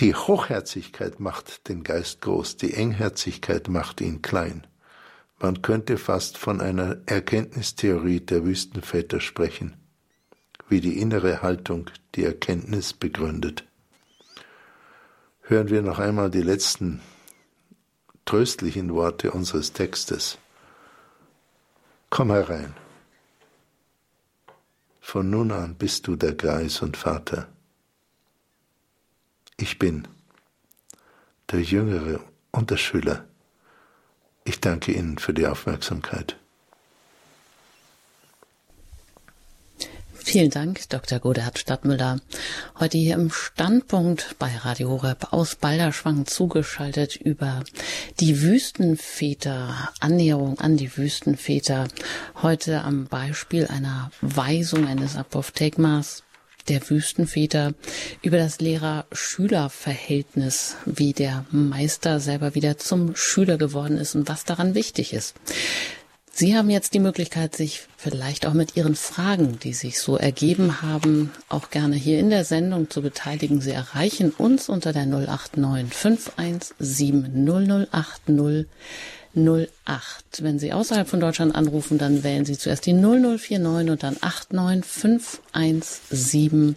Die 0.00 0.14
Hochherzigkeit 0.14 1.20
macht 1.20 1.68
den 1.68 1.84
Geist 1.84 2.20
groß, 2.20 2.56
die 2.56 2.74
Engherzigkeit 2.74 3.68
macht 3.68 4.00
ihn 4.00 4.22
klein. 4.22 4.66
Man 5.38 5.62
könnte 5.62 5.98
fast 5.98 6.36
von 6.36 6.60
einer 6.60 6.96
Erkenntnistheorie 7.06 8.20
der 8.20 8.44
Wüstenväter 8.44 9.20
sprechen, 9.20 9.76
wie 10.68 10.80
die 10.80 11.00
innere 11.00 11.42
Haltung 11.42 11.90
die 12.16 12.24
Erkenntnis 12.24 12.92
begründet. 12.92 13.64
Hören 15.42 15.70
wir 15.70 15.82
noch 15.82 16.00
einmal 16.00 16.28
die 16.28 16.42
letzten 16.42 17.00
tröstlichen 18.28 18.92
Worte 18.92 19.30
unseres 19.30 19.72
Textes. 19.72 20.36
Komm 22.10 22.30
herein. 22.30 22.74
Von 25.00 25.30
nun 25.30 25.50
an 25.50 25.76
bist 25.76 26.06
du 26.06 26.14
der 26.14 26.34
Greis 26.34 26.82
und 26.82 26.98
Vater. 26.98 27.48
Ich 29.56 29.78
bin 29.78 30.06
der 31.50 31.62
Jüngere 31.62 32.20
und 32.52 32.70
der 32.70 32.76
Schüler. 32.76 33.24
Ich 34.44 34.60
danke 34.60 34.92
Ihnen 34.92 35.16
für 35.16 35.32
die 35.32 35.46
Aufmerksamkeit. 35.46 36.38
Vielen 40.28 40.50
Dank, 40.50 40.90
Dr. 40.90 41.20
Godehard 41.20 41.58
Stadtmüller. 41.58 42.20
Heute 42.78 42.98
hier 42.98 43.14
im 43.14 43.30
Standpunkt 43.30 44.36
bei 44.38 44.54
Radio 44.58 44.90
Horeb 44.90 45.32
aus 45.32 45.54
Balderschwang 45.54 46.26
zugeschaltet 46.26 47.16
über 47.16 47.64
die 48.20 48.42
Wüstenväter, 48.42 49.88
Annäherung 50.00 50.58
an 50.58 50.76
die 50.76 50.94
Wüstenväter. 50.94 51.88
Heute 52.42 52.82
am 52.82 53.06
Beispiel 53.06 53.68
einer 53.68 54.10
Weisung 54.20 54.86
eines 54.86 55.16
Apophthegmas 55.16 56.24
der 56.68 56.86
Wüstenväter 56.90 57.72
über 58.20 58.36
das 58.36 58.60
Lehrer-Schüler-Verhältnis, 58.60 60.76
wie 60.84 61.14
der 61.14 61.46
Meister 61.50 62.20
selber 62.20 62.54
wieder 62.54 62.76
zum 62.76 63.16
Schüler 63.16 63.56
geworden 63.56 63.96
ist 63.96 64.14
und 64.14 64.28
was 64.28 64.44
daran 64.44 64.74
wichtig 64.74 65.14
ist. 65.14 65.36
Sie 66.38 66.56
haben 66.56 66.70
jetzt 66.70 66.94
die 66.94 67.00
Möglichkeit, 67.00 67.56
sich 67.56 67.88
vielleicht 67.96 68.46
auch 68.46 68.52
mit 68.52 68.76
Ihren 68.76 68.94
Fragen, 68.94 69.58
die 69.58 69.72
sich 69.72 69.98
so 69.98 70.16
ergeben 70.16 70.82
haben, 70.82 71.32
auch 71.48 71.70
gerne 71.70 71.96
hier 71.96 72.20
in 72.20 72.30
der 72.30 72.44
Sendung 72.44 72.90
zu 72.90 73.02
beteiligen. 73.02 73.60
Sie 73.60 73.72
erreichen 73.72 74.30
uns 74.30 74.68
unter 74.68 74.92
der 74.92 75.06
089 75.06 75.92
517 75.92 77.88
0080 77.90 78.66
08. 79.34 80.40
Wenn 80.40 80.60
Sie 80.60 80.72
außerhalb 80.72 81.08
von 81.08 81.18
Deutschland 81.18 81.56
anrufen, 81.56 81.98
dann 81.98 82.22
wählen 82.22 82.44
Sie 82.44 82.56
zuerst 82.56 82.86
die 82.86 82.92
0049 82.92 83.90
und 83.90 84.04
dann 84.04 84.16
89517 84.20 86.76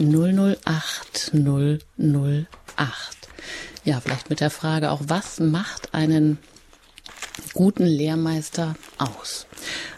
008 0.00 1.30
008. 1.32 2.48
Ja, 3.84 4.00
vielleicht 4.00 4.30
mit 4.30 4.40
der 4.40 4.50
Frage 4.50 4.90
auch, 4.90 5.02
was 5.04 5.38
macht 5.38 5.94
einen 5.94 6.38
guten 7.54 7.84
Lehrmeister 7.84 8.74
aus? 8.98 9.46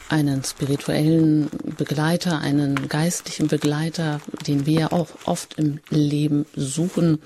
Einen 0.08 0.44
spirituellen 0.44 1.50
Begleiter, 1.76 2.40
einen 2.40 2.88
geistlichen 2.88 3.48
Begleiter, 3.48 4.20
den 4.46 4.66
wir 4.66 4.92
auch 4.92 5.08
oft 5.24 5.58
im 5.58 5.80
Leben 5.90 6.46
suchen 6.54 7.18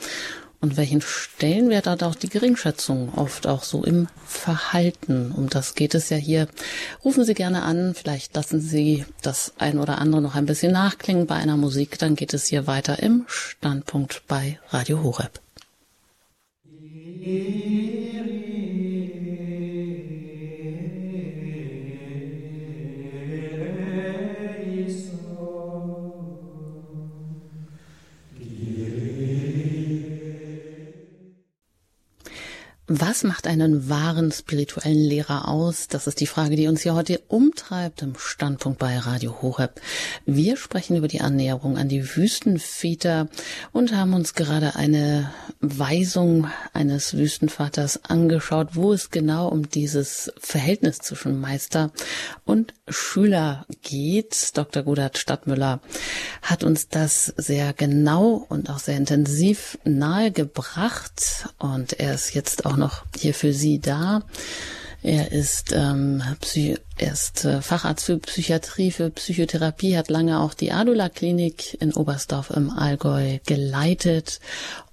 und 0.61 0.77
welchen 0.77 1.01
Stellenwert 1.01 1.87
hat 1.87 2.03
auch 2.03 2.15
die 2.15 2.29
Geringschätzung 2.29 3.15
oft 3.15 3.47
auch 3.47 3.63
so 3.63 3.85
im 3.85 4.09
Verhalten? 4.27 5.31
Um 5.33 5.49
das 5.49 5.75
geht 5.75 5.95
es 5.95 6.09
ja 6.09 6.17
hier. 6.17 6.49
Rufen 7.05 7.25
Sie 7.25 7.35
gerne 7.35 7.63
an, 7.63 7.95
vielleicht 7.95 8.35
lassen 8.35 8.61
Sie 8.61 9.05
das 9.23 9.53
ein 9.59 9.79
oder 9.79 9.99
andere 9.99 10.23
noch 10.23 10.35
ein 10.35 10.47
bisschen 10.47 10.73
nachklingen 10.73 11.27
bei 11.27 11.37
einer 11.37 11.57
Musik, 11.57 11.99
dann 11.99 12.17
geht 12.17 12.35
es 12.35 12.47
hier 12.47 12.67
weiter 12.67 13.01
im 13.01 13.25
Standpunkt 13.29 14.23
bei 14.27 14.59
Radio 14.71 15.03
Horeb. 15.03 15.41
Was 32.89 33.25
macht 33.25 33.49
einen 33.49 33.89
wahren 33.89 34.31
spirituellen 34.31 35.03
Lehrer 35.03 35.49
aus? 35.49 35.89
Das 35.89 36.07
ist 36.07 36.21
die 36.21 36.29
Frage, 36.29 36.55
die 36.55 36.69
uns 36.69 36.83
hier 36.83 36.95
heute 36.95 37.21
umtreibt 37.27 38.03
im 38.03 38.15
Standpunkt 38.17 38.79
bei 38.79 38.97
Radio 38.97 39.43
Horeb. 39.43 39.81
Wir 40.25 40.57
sprechen 40.57 40.97
über 40.97 41.09
die 41.09 41.21
Annäherung 41.21 41.79
an 41.79 41.89
die 41.89 42.15
Wüstenväter 42.15 43.27
und 43.73 43.93
haben 43.93 44.15
uns 44.15 44.35
gerade 44.35 44.77
eine 44.77 45.33
Weisung 45.59 46.47
eines 46.75 47.17
Wüstenvaters 47.17 48.05
angeschaut, 48.05 48.77
wo 48.77 48.93
es 48.93 49.11
genau 49.11 49.49
um 49.49 49.69
dieses 49.69 50.33
Verhältnis 50.39 50.99
zwischen 50.99 51.41
Meister 51.41 51.91
und 52.45 52.73
Schüler 52.87 53.67
geht. 53.83 54.57
Dr. 54.57 54.85
Godard 54.85 55.19
Stadtmüller 55.19 55.81
hat 56.41 56.63
uns 56.63 56.89
das 56.89 57.35
sehr 57.37 57.73
genau 57.73 58.47
und 58.49 58.71
auch 58.71 58.79
sehr 58.79 58.97
intensiv 58.97 59.77
nahegebracht 59.83 61.49
und 61.59 61.95
er 61.95 62.15
ist 62.15 62.33
jetzt 62.33 62.65
auch 62.65 62.76
noch 62.77 63.05
hier 63.19 63.35
für 63.35 63.53
Sie 63.53 63.81
da. 63.81 64.23
Er 65.07 65.31
ist, 65.31 65.73
ähm, 65.73 66.21
Psy 66.41 66.77
er 66.99 67.13
ist 67.13 67.45
äh, 67.45 67.61
Facharzt 67.61 68.07
für 68.07 68.19
Psychiatrie, 68.19 68.91
für 68.91 69.11
Psychotherapie, 69.11 69.97
hat 69.97 70.09
lange 70.09 70.41
auch 70.41 70.53
die 70.53 70.73
Adula-Klinik 70.73 71.81
in 71.81 71.93
Oberstdorf 71.93 72.51
im 72.51 72.71
Allgäu 72.71 73.39
geleitet 73.47 74.41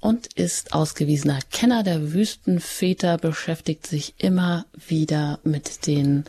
und 0.02 0.28
ist 0.36 0.74
ausgewiesener 0.74 1.40
Kenner 1.50 1.82
der 1.82 2.14
Wüstenväter, 2.14 3.18
beschäftigt 3.18 3.88
sich 3.88 4.14
immer 4.20 4.66
wieder 4.88 5.40
mit 5.44 5.88
den 5.88 6.26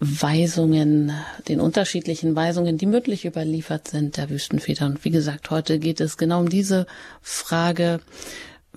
Weisungen, 0.00 1.12
den 1.48 1.60
unterschiedlichen 1.60 2.34
Weisungen, 2.34 2.78
die 2.78 2.86
mündlich 2.86 3.26
überliefert 3.26 3.88
sind 3.88 4.16
der 4.16 4.30
Wüstenväter. 4.30 4.86
Und 4.86 5.04
wie 5.04 5.10
gesagt, 5.10 5.50
heute 5.50 5.78
geht 5.78 6.00
es 6.00 6.16
genau 6.16 6.40
um 6.40 6.48
diese 6.48 6.86
Frage, 7.20 8.00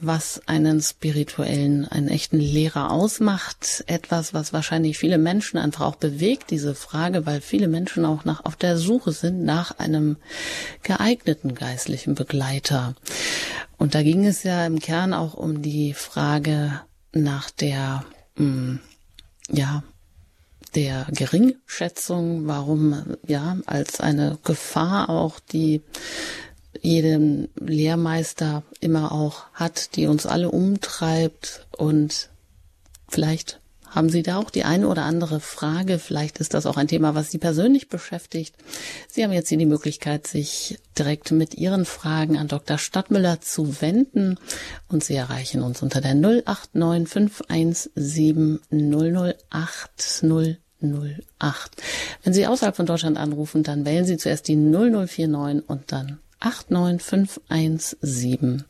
was 0.01 0.41
einen 0.47 0.81
spirituellen, 0.81 1.87
einen 1.87 2.07
echten 2.07 2.39
Lehrer 2.39 2.91
ausmacht. 2.91 3.83
Etwas, 3.87 4.33
was 4.33 4.53
wahrscheinlich 4.53 4.97
viele 4.97 5.17
Menschen 5.17 5.57
einfach 5.57 5.85
auch 5.85 5.95
bewegt, 5.95 6.49
diese 6.49 6.75
Frage, 6.75 7.25
weil 7.25 7.41
viele 7.41 7.67
Menschen 7.67 8.05
auch 8.05 8.25
nach, 8.25 8.45
auf 8.45 8.55
der 8.55 8.77
Suche 8.77 9.11
sind 9.11 9.43
nach 9.43 9.77
einem 9.79 10.17
geeigneten 10.83 11.55
geistlichen 11.55 12.15
Begleiter. 12.15 12.95
Und 13.77 13.95
da 13.95 14.03
ging 14.03 14.25
es 14.25 14.43
ja 14.43 14.65
im 14.65 14.79
Kern 14.79 15.13
auch 15.13 15.33
um 15.33 15.61
die 15.61 15.93
Frage 15.93 16.81
nach 17.13 17.49
der, 17.49 18.03
mh, 18.35 18.45
hm, 18.45 18.79
ja, 19.49 19.83
der 20.75 21.07
Geringschätzung, 21.11 22.47
warum 22.47 23.17
ja 23.27 23.57
als 23.65 23.99
eine 23.99 24.39
Gefahr 24.43 25.09
auch 25.09 25.39
die 25.39 25.81
jeden 26.81 27.49
Lehrmeister 27.55 28.63
immer 28.79 29.11
auch 29.11 29.45
hat, 29.53 29.95
die 29.95 30.07
uns 30.07 30.25
alle 30.25 30.51
umtreibt. 30.51 31.67
Und 31.77 32.29
vielleicht 33.07 33.61
haben 33.91 34.09
Sie 34.09 34.23
da 34.23 34.37
auch 34.37 34.49
die 34.49 34.63
eine 34.63 34.87
oder 34.87 35.03
andere 35.03 35.41
Frage? 35.41 35.99
Vielleicht 35.99 36.39
ist 36.39 36.53
das 36.53 36.65
auch 36.65 36.77
ein 36.77 36.87
Thema, 36.87 37.13
was 37.13 37.29
Sie 37.29 37.37
persönlich 37.37 37.89
beschäftigt. 37.89 38.55
Sie 39.09 39.23
haben 39.23 39.33
jetzt 39.33 39.49
hier 39.49 39.57
die 39.57 39.65
Möglichkeit, 39.65 40.27
sich 40.27 40.79
direkt 40.97 41.31
mit 41.31 41.55
Ihren 41.55 41.85
Fragen 41.85 42.37
an 42.37 42.47
Dr. 42.47 42.77
Stadtmüller 42.77 43.41
zu 43.41 43.81
wenden. 43.81 44.37
Und 44.87 45.03
Sie 45.03 45.15
erreichen 45.15 45.61
uns 45.61 45.81
unter 45.81 45.99
der 45.99 46.15
089 46.15 47.09
517 47.09 48.61
008 48.71 50.23
008. 50.81 51.71
Wenn 52.23 52.33
Sie 52.33 52.47
außerhalb 52.47 52.75
von 52.75 52.85
Deutschland 52.85 53.17
anrufen, 53.17 53.63
dann 53.63 53.85
wählen 53.85 54.05
Sie 54.05 54.17
zuerst 54.17 54.47
die 54.47 54.55
0049 54.55 55.67
und 55.67 55.91
dann 55.91 56.19
89517 56.41 58.65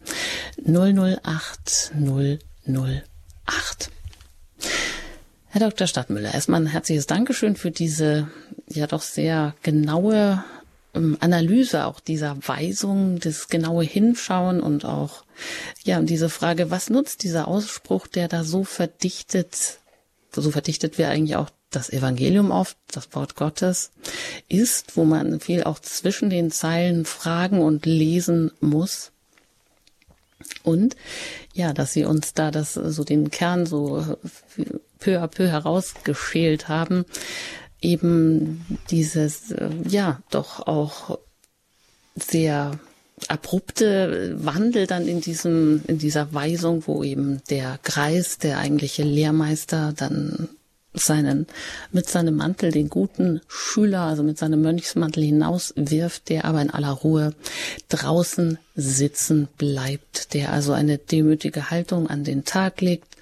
008 0.63 1.91
008. 1.95 2.39
Herr 5.47 5.59
Dr. 5.59 5.87
Stadtmüller, 5.87 6.33
erstmal 6.33 6.61
ein 6.61 6.67
herzliches 6.67 7.07
Dankeschön 7.07 7.55
für 7.55 7.71
diese 7.71 8.29
ja 8.69 8.87
doch 8.87 9.01
sehr 9.01 9.55
genaue 9.63 10.43
ähm, 10.93 11.17
Analyse 11.19 11.85
auch 11.85 11.99
dieser 11.99 12.37
Weisung, 12.47 13.19
das 13.19 13.47
genaue 13.47 13.83
Hinschauen 13.83 14.61
und 14.61 14.85
auch 14.85 15.23
ja 15.83 16.01
diese 16.01 16.29
Frage, 16.29 16.71
was 16.71 16.89
nutzt 16.89 17.23
dieser 17.23 17.47
Ausspruch, 17.47 18.07
der 18.07 18.27
da 18.27 18.43
so 18.43 18.63
verdichtet, 18.63 19.79
so 20.31 20.51
verdichtet 20.51 20.97
wir 20.97 21.09
eigentlich 21.09 21.35
auch 21.35 21.49
das 21.71 21.89
Evangelium 21.89 22.51
oft, 22.51 22.77
das 22.91 23.13
Wort 23.13 23.35
Gottes 23.35 23.91
ist, 24.47 24.97
wo 24.97 25.05
man 25.05 25.39
viel 25.39 25.63
auch 25.63 25.79
zwischen 25.79 26.29
den 26.29 26.51
Zeilen 26.51 27.05
fragen 27.05 27.61
und 27.61 27.85
lesen 27.85 28.51
muss. 28.59 29.11
Und 30.63 30.95
ja, 31.53 31.73
dass 31.73 31.93
sie 31.93 32.05
uns 32.05 32.33
da 32.33 32.51
das 32.51 32.73
so 32.73 33.03
den 33.03 33.31
Kern 33.31 33.65
so 33.65 34.05
peu 34.99 35.21
à 35.21 35.27
peu 35.27 35.47
herausgeschält 35.47 36.67
haben, 36.67 37.05
eben 37.81 38.79
dieses, 38.89 39.53
ja, 39.87 40.21
doch 40.29 40.67
auch 40.67 41.17
sehr 42.15 42.79
abrupte 43.27 44.35
Wandel 44.43 44.87
dann 44.87 45.07
in 45.07 45.21
diesem, 45.21 45.83
in 45.87 45.99
dieser 45.99 46.33
Weisung, 46.33 46.83
wo 46.87 47.03
eben 47.03 47.41
der 47.49 47.79
Kreis, 47.83 48.37
der 48.37 48.57
eigentliche 48.57 49.03
Lehrmeister, 49.03 49.93
dann 49.95 50.49
seinen, 50.93 51.47
mit 51.91 52.09
seinem 52.09 52.35
Mantel 52.35 52.71
den 52.71 52.89
guten 52.89 53.41
Schüler, 53.47 54.01
also 54.01 54.23
mit 54.23 54.37
seinem 54.37 54.61
Mönchsmantel 54.61 55.23
hinauswirft, 55.23 56.29
der 56.29 56.45
aber 56.45 56.61
in 56.61 56.69
aller 56.69 56.91
Ruhe 56.91 57.33
draußen 57.89 58.57
sitzen 58.75 59.47
bleibt, 59.57 60.33
der 60.33 60.51
also 60.51 60.73
eine 60.73 60.97
demütige 60.97 61.69
Haltung 61.69 62.09
an 62.09 62.23
den 62.23 62.43
Tag 62.43 62.81
legt 62.81 63.15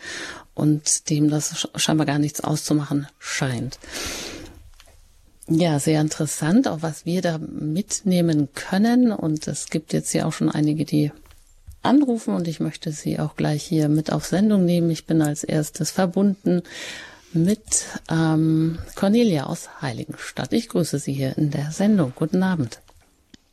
und 0.56 1.10
dem 1.10 1.30
das 1.30 1.70
scheinbar 1.76 2.06
gar 2.06 2.20
nichts 2.20 2.42
auszumachen 2.42 3.08
scheint. 3.20 3.78
Ja, 5.48 5.80
sehr 5.80 6.02
interessant, 6.02 6.68
auch 6.68 6.82
was 6.82 7.06
wir 7.06 7.22
da 7.22 7.40
mitnehmen 7.40 8.50
können. 8.54 9.12
Und 9.12 9.48
es 9.48 9.70
gibt 9.70 9.94
jetzt 9.94 10.14
ja 10.14 10.26
auch 10.26 10.34
schon 10.34 10.50
einige, 10.50 10.86
die 10.86 11.12
anrufen 11.82 12.36
und 12.36 12.48
ich 12.48 12.60
möchte 12.60 12.92
sie 12.92 13.20
auch 13.20 13.36
gleich 13.36 13.64
hier 13.64 13.90
mit 13.90 14.12
auf 14.12 14.26
Sendung 14.26 14.66
nehmen. 14.66 14.92
Ich 14.92 15.06
bin 15.06 15.22
als 15.22 15.44
erstes 15.44 15.90
verbunden 15.92 16.62
mit 17.34 17.86
ähm, 18.10 18.80
Cornelia 18.96 19.46
aus 19.46 19.82
Heiligenstadt. 19.82 20.54
Ich 20.54 20.70
grüße 20.70 21.00
Sie 21.00 21.14
hier 21.14 21.38
in 21.38 21.52
der 21.52 21.72
Sendung. 21.72 22.14
Guten 22.16 22.44
Abend. 22.44 22.82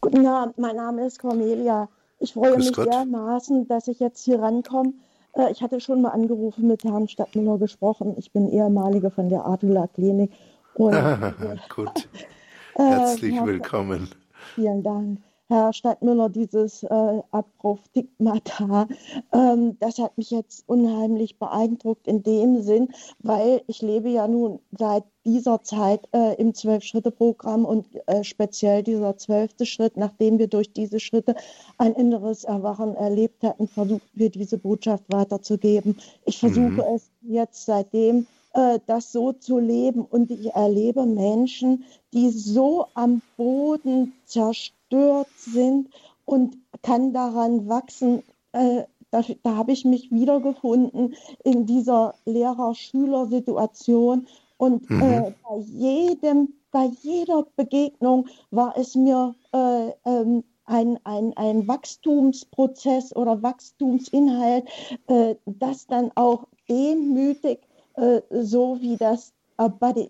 Guten 0.00 0.26
Abend, 0.26 0.58
mein 0.58 0.76
Name 0.76 1.06
ist 1.06 1.18
Cornelia. 1.18 1.88
Ich 2.18 2.32
freue 2.32 2.54
Grüß 2.54 2.66
mich 2.66 2.72
Gott. 2.74 2.86
dermaßen, 2.86 3.68
dass 3.68 3.88
ich 3.88 4.00
jetzt 4.00 4.24
hier 4.24 4.40
rankomme 4.40 4.94
äh, 5.36 5.52
ich 5.52 5.62
hatte 5.62 5.80
schon 5.80 6.02
mal 6.02 6.10
angerufen, 6.10 6.66
mit 6.66 6.84
Herrn 6.84 7.08
Stadtmüller 7.08 7.58
gesprochen. 7.58 8.14
Ich 8.18 8.32
bin 8.32 8.48
ehemalige 8.48 9.10
von 9.10 9.28
der 9.28 9.46
Adula 9.46 9.86
Klinik. 9.88 10.32
Und, 10.74 10.94
ah, 10.94 11.34
gut. 11.74 12.08
Herzlich 12.74 13.34
äh, 13.34 13.46
willkommen. 13.46 14.08
Vielen 14.54 14.82
Dank. 14.82 15.20
Herr 15.48 15.72
Stadtmüller, 15.72 16.28
dieses 16.28 16.82
äh, 16.82 17.22
Abrufstigmata, 17.30 18.88
ähm, 19.32 19.78
das 19.78 19.98
hat 19.98 20.18
mich 20.18 20.30
jetzt 20.30 20.64
unheimlich 20.68 21.38
beeindruckt 21.38 22.08
in 22.08 22.22
dem 22.22 22.62
Sinn, 22.62 22.88
weil 23.20 23.62
ich 23.68 23.80
lebe 23.80 24.08
ja 24.08 24.26
nun 24.26 24.58
seit 24.76 25.04
dieser 25.24 25.62
Zeit 25.62 26.08
äh, 26.12 26.34
im 26.34 26.54
Zwölf-Schritte-Programm 26.54 27.64
und 27.64 27.86
äh, 28.06 28.24
speziell 28.24 28.82
dieser 28.82 29.16
zwölfte 29.16 29.66
Schritt, 29.66 29.96
nachdem 29.96 30.38
wir 30.38 30.48
durch 30.48 30.72
diese 30.72 31.00
Schritte 31.00 31.34
ein 31.78 31.94
inneres 31.94 32.44
Erwachen 32.44 32.94
erlebt 32.96 33.42
hatten, 33.42 33.68
versuchen 33.68 34.02
wir 34.14 34.30
diese 34.30 34.58
Botschaft 34.58 35.04
weiterzugeben. 35.08 35.98
Ich 36.24 36.38
versuche 36.38 36.70
mhm. 36.70 36.84
es 36.94 37.10
jetzt 37.22 37.66
seitdem 37.66 38.26
das 38.86 39.12
so 39.12 39.32
zu 39.32 39.58
leben. 39.58 40.02
Und 40.02 40.30
ich 40.30 40.54
erlebe 40.54 41.04
Menschen, 41.04 41.84
die 42.14 42.30
so 42.30 42.86
am 42.94 43.20
Boden 43.36 44.14
zerstört 44.24 45.28
sind 45.36 45.90
und 46.24 46.56
kann 46.82 47.12
daran 47.12 47.68
wachsen. 47.68 48.22
Äh, 48.52 48.84
da, 49.10 49.22
da 49.42 49.56
habe 49.56 49.72
ich 49.72 49.84
mich 49.84 50.10
wiedergefunden 50.10 51.14
in 51.44 51.66
dieser 51.66 52.14
Lehrer-Schüler-Situation. 52.24 54.26
Und 54.58 54.88
mhm. 54.90 55.02
äh, 55.02 55.32
bei 55.48 55.58
jedem, 55.58 56.54
bei 56.70 56.90
jeder 57.02 57.46
Begegnung 57.56 58.28
war 58.50 58.76
es 58.76 58.94
mir 58.94 59.34
äh, 59.52 59.90
ähm, 60.04 60.44
ein, 60.64 60.98
ein, 61.04 61.36
ein 61.36 61.68
Wachstumsprozess 61.68 63.14
oder 63.14 63.42
Wachstumsinhalt, 63.42 64.66
äh, 65.06 65.36
das 65.44 65.86
dann 65.86 66.10
auch 66.14 66.46
demütig, 66.68 67.60
äh, 67.96 68.20
so 68.30 68.78
wie 68.80 68.96
das 68.96 69.32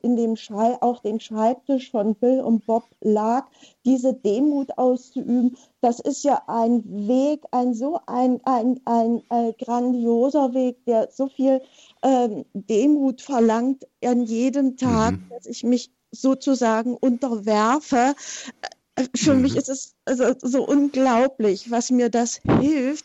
in 0.03 0.17
dem 0.17 0.37
Schrei 0.37 0.81
auf 0.83 1.01
dem 1.03 1.21
Schreibtisch 1.21 1.91
von 1.91 2.15
Bill 2.17 2.41
und 2.41 2.67
Bob 2.67 2.85
lag, 3.01 3.47
diese 3.85 4.13
Demut 4.13 4.77
auszuüben, 4.77 5.57
das 5.81 6.01
ist 6.01 6.25
ja 6.25 6.43
ein 6.49 6.83
Weg, 7.07 7.45
ein 7.53 7.75
so 7.75 8.01
ein, 8.07 8.41
ein, 8.45 8.81
ein, 8.85 9.23
ein 9.29 9.55
grandioser 9.59 10.53
Weg, 10.53 10.85
der 10.87 11.11
so 11.13 11.29
viel 11.29 11.61
ähm, 12.03 12.45
Demut 12.55 13.21
verlangt 13.21 13.87
an 14.05 14.25
jedem 14.25 14.77
Tag, 14.77 15.13
mhm. 15.13 15.31
dass 15.31 15.47
ich 15.47 15.63
mich 15.63 15.93
sozusagen 16.11 16.97
unterwerfe. 16.97 18.15
Äh, 18.97 19.05
für 19.15 19.35
mhm. 19.35 19.43
mich 19.43 19.57
ist 19.57 19.69
es 19.69 19.95
also 20.07 20.35
so 20.43 20.67
unglaublich, 20.67 21.71
was 21.71 21.91
mir 21.91 22.11
das 22.11 22.41
hilft, 22.61 23.05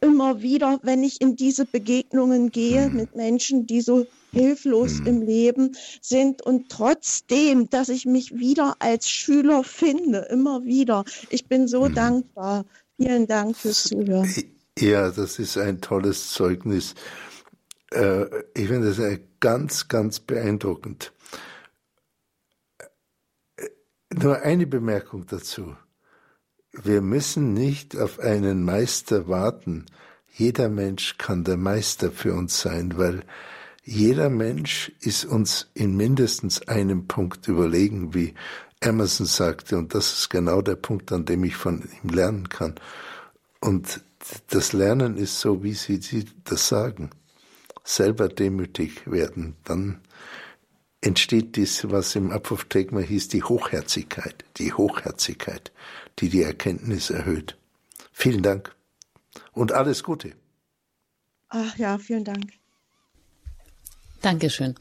immer 0.00 0.40
wieder, 0.40 0.80
wenn 0.82 1.04
ich 1.04 1.20
in 1.20 1.36
diese 1.36 1.66
Begegnungen 1.66 2.50
gehe 2.50 2.88
mhm. 2.88 2.96
mit 2.96 3.14
Menschen, 3.14 3.66
die 3.66 3.82
so 3.82 4.06
hilflos 4.32 5.00
mhm. 5.00 5.06
im 5.06 5.22
Leben 5.22 5.76
sind 6.00 6.42
und 6.42 6.68
trotzdem, 6.68 7.68
dass 7.70 7.88
ich 7.88 8.06
mich 8.06 8.38
wieder 8.38 8.76
als 8.78 9.08
Schüler 9.10 9.62
finde, 9.62 10.26
immer 10.30 10.64
wieder. 10.64 11.04
Ich 11.30 11.46
bin 11.46 11.68
so 11.68 11.88
mhm. 11.88 11.94
dankbar. 11.94 12.64
Vielen 12.96 13.26
Dank 13.26 13.56
fürs 13.56 13.84
Zuhören. 13.84 14.32
Ja, 14.78 15.10
das 15.10 15.38
ist 15.38 15.58
ein 15.58 15.80
tolles 15.80 16.30
Zeugnis. 16.30 16.94
Äh, 17.90 18.24
ich 18.54 18.68
finde 18.68 18.94
das 18.94 19.20
ganz, 19.40 19.88
ganz 19.88 20.20
beeindruckend. 20.20 21.12
Äh, 23.56 23.68
nur 24.14 24.40
eine 24.40 24.66
Bemerkung 24.66 25.26
dazu. 25.26 25.76
Wir 26.72 27.02
müssen 27.02 27.52
nicht 27.52 27.96
auf 27.98 28.18
einen 28.18 28.64
Meister 28.64 29.28
warten. 29.28 29.84
Jeder 30.34 30.70
Mensch 30.70 31.18
kann 31.18 31.44
der 31.44 31.58
Meister 31.58 32.10
für 32.10 32.32
uns 32.32 32.60
sein, 32.60 32.96
weil 32.96 33.24
jeder 33.84 34.30
Mensch 34.30 34.92
ist 35.00 35.24
uns 35.24 35.70
in 35.74 35.96
mindestens 35.96 36.66
einem 36.68 37.08
Punkt 37.08 37.48
überlegen, 37.48 38.14
wie 38.14 38.34
Emerson 38.80 39.26
sagte, 39.26 39.76
und 39.76 39.94
das 39.94 40.12
ist 40.12 40.30
genau 40.30 40.62
der 40.62 40.76
Punkt, 40.76 41.12
an 41.12 41.24
dem 41.24 41.44
ich 41.44 41.56
von 41.56 41.88
ihm 42.02 42.10
lernen 42.10 42.48
kann. 42.48 42.76
Und 43.60 44.00
das 44.48 44.72
Lernen 44.72 45.16
ist 45.16 45.40
so, 45.40 45.62
wie 45.62 45.74
Sie, 45.74 45.96
Sie 45.96 46.26
das 46.44 46.68
sagen. 46.68 47.10
Selber 47.84 48.28
demütig 48.28 49.10
werden, 49.10 49.56
dann 49.64 50.00
entsteht 51.00 51.56
dies, 51.56 51.90
was 51.90 52.14
im 52.14 52.30
Apophthegma 52.30 53.00
hieß, 53.00 53.28
die 53.28 53.42
Hochherzigkeit, 53.42 54.44
die 54.58 54.72
Hochherzigkeit, 54.72 55.72
die 56.20 56.28
die 56.28 56.42
Erkenntnis 56.42 57.10
erhöht. 57.10 57.58
Vielen 58.12 58.42
Dank 58.44 58.76
und 59.50 59.72
alles 59.72 60.04
Gute. 60.04 60.32
Ach 61.48 61.76
ja, 61.76 61.98
vielen 61.98 62.24
Dank. 62.24 62.52
Dankeschön 64.22 64.76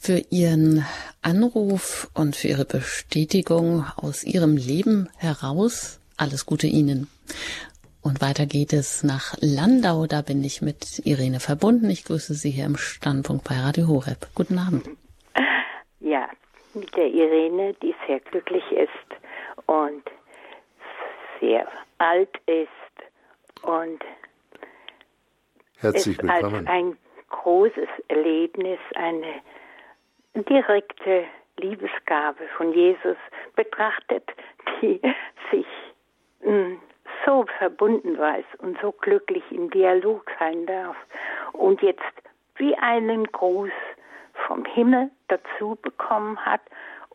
für 0.00 0.22
Ihren 0.30 0.84
Anruf 1.22 2.10
und 2.14 2.34
für 2.34 2.48
Ihre 2.48 2.64
Bestätigung 2.64 3.84
aus 3.96 4.24
Ihrem 4.24 4.56
Leben 4.56 5.08
heraus. 5.18 6.00
Alles 6.16 6.46
Gute 6.46 6.66
Ihnen. 6.66 7.08
Und 8.00 8.22
weiter 8.22 8.46
geht 8.46 8.72
es 8.72 9.02
nach 9.02 9.34
Landau. 9.40 10.06
Da 10.06 10.22
bin 10.22 10.42
ich 10.42 10.62
mit 10.62 11.00
Irene 11.04 11.40
verbunden. 11.40 11.90
Ich 11.90 12.04
grüße 12.04 12.34
Sie 12.34 12.50
hier 12.50 12.64
im 12.64 12.76
Standpunkt 12.76 13.44
bei 13.44 13.56
Radio 13.56 13.88
Horeb. 13.88 14.28
Guten 14.34 14.58
Abend. 14.58 14.88
Ja, 16.00 16.28
mit 16.72 16.96
der 16.96 17.08
Irene, 17.08 17.74
die 17.82 17.94
sehr 18.06 18.20
glücklich 18.20 18.64
ist 18.72 19.66
und 19.66 20.02
sehr 21.40 21.66
alt 21.98 22.30
ist 22.46 23.62
und 23.62 24.00
Herzlich 25.78 26.16
willkommen. 26.22 26.66
als 26.66 26.66
ein 26.68 26.96
großes 27.30 27.88
Erlebnis, 28.08 28.78
eine 28.94 29.42
direkte 30.34 31.24
Liebesgabe 31.58 32.46
von 32.56 32.72
Jesus 32.72 33.16
betrachtet, 33.54 34.30
die 34.80 35.00
sich 35.50 35.66
hm, 36.40 36.80
so 37.24 37.46
verbunden 37.58 38.18
weiß 38.18 38.44
und 38.58 38.78
so 38.80 38.92
glücklich 38.92 39.44
im 39.50 39.70
Dialog 39.70 40.30
sein 40.38 40.66
darf 40.66 40.96
und 41.52 41.82
jetzt 41.82 42.02
wie 42.56 42.76
einen 42.76 43.24
Gruß 43.32 43.72
vom 44.46 44.64
Himmel 44.64 45.10
dazu 45.28 45.76
bekommen 45.82 46.38
hat 46.44 46.60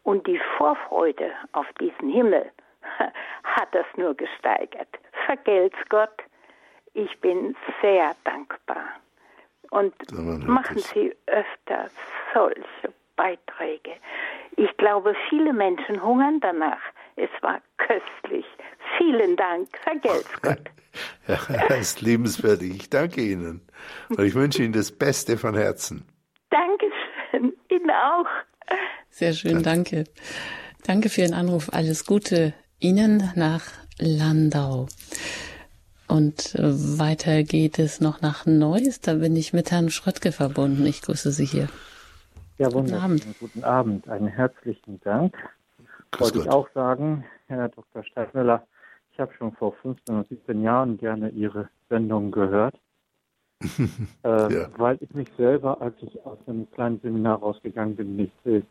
und 0.04 0.26
die 0.28 0.40
Vorfreude 0.58 1.32
auf 1.54 1.68
diesen 1.80 2.10
Himmel 2.10 2.52
hat 3.44 3.70
das 3.74 3.86
nur 3.96 4.16
gesteigert. 4.16 4.90
Vergelt's 5.26 5.78
Gott. 5.90 6.24
Ich 6.94 7.20
bin 7.22 7.56
sehr 7.82 8.16
dankbar. 8.24 8.86
Und 9.72 9.94
machen 10.48 10.78
Sie 10.80 11.16
öfter 11.28 11.88
solche 12.34 12.94
Beiträge. 13.16 13.92
Ich 14.58 14.76
glaube, 14.78 15.16
viele 15.30 15.54
Menschen 15.54 16.04
hungern 16.04 16.40
danach. 16.42 16.82
Es 17.16 17.30
war 17.42 17.62
köstlich. 17.78 18.46
Vielen 18.98 19.36
Dank. 19.36 19.70
Vergelt's 19.84 20.42
Gott. 20.42 20.60
Ja, 21.26 21.38
das 21.70 21.80
ist 21.80 22.02
liebenswürdig. 22.02 22.76
Ich 22.76 22.90
danke 22.90 23.22
Ihnen. 23.22 23.62
Und 24.10 24.26
ich 24.26 24.36
wünsche 24.36 24.62
Ihnen 24.62 24.74
das 24.74 24.92
Beste 24.92 25.38
von 25.38 25.56
Herzen. 25.56 26.06
Dankeschön. 26.50 27.58
Ihnen 27.70 27.92
auch. 27.92 28.28
Sehr 29.10 29.32
schön, 29.32 29.64
danke. 29.64 30.04
Danke 30.86 31.08
für 31.08 31.22
Ihren 31.22 31.34
Anruf. 31.34 31.70
Alles 31.72 32.06
Gute 32.06 32.54
Ihnen 32.80 33.32
nach 33.36 33.64
Landau. 34.00 34.88
Und 36.12 36.56
weiter 36.60 37.44
geht 37.44 37.80
es 37.80 38.02
noch 38.02 38.22
nach 38.22 38.46
Neuss. 38.46 39.00
Da 39.00 39.14
bin 39.14 39.34
ich 39.38 39.54
mit 39.54 39.72
Herrn 39.72 39.90
Schröttke 39.90 40.34
verbunden. 40.34 40.86
Ich 40.86 41.02
grüße 41.02 41.32
Sie 41.32 41.46
hier. 41.46 41.70
Ja, 42.58 42.68
guten 42.68 42.94
Abend. 42.94 43.26
Guten 43.40 43.64
Abend. 43.64 44.10
Einen 44.10 44.28
herzlichen 44.28 45.00
Dank. 45.06 45.34
Grüß 46.12 46.20
Wollte 46.20 46.38
Gott. 46.40 46.46
ich 46.46 46.52
auch 46.52 46.70
sagen, 46.74 47.24
Herr 47.48 47.70
Dr. 47.70 48.04
Steidmüller, 48.04 48.68
ich 49.14 49.22
habe 49.22 49.32
schon 49.38 49.54
vor 49.54 49.72
15 49.82 50.14
oder 50.14 50.28
17 50.28 50.62
Jahren 50.62 50.98
gerne 50.98 51.30
Ihre 51.30 51.70
Sendung 51.88 52.32
gehört, 52.32 52.76
äh, 53.62 53.74
ja. 54.26 54.68
weil 54.78 54.98
ich 55.00 55.14
mich 55.14 55.30
selber, 55.38 55.82
als 55.82 55.96
ich 56.02 56.26
aus 56.26 56.40
einem 56.46 56.70
kleinen 56.72 57.00
Seminar 57.00 57.40
rausgegangen 57.40 57.96
bin, 57.96 58.18
nicht 58.18 58.34
mit 58.46 58.66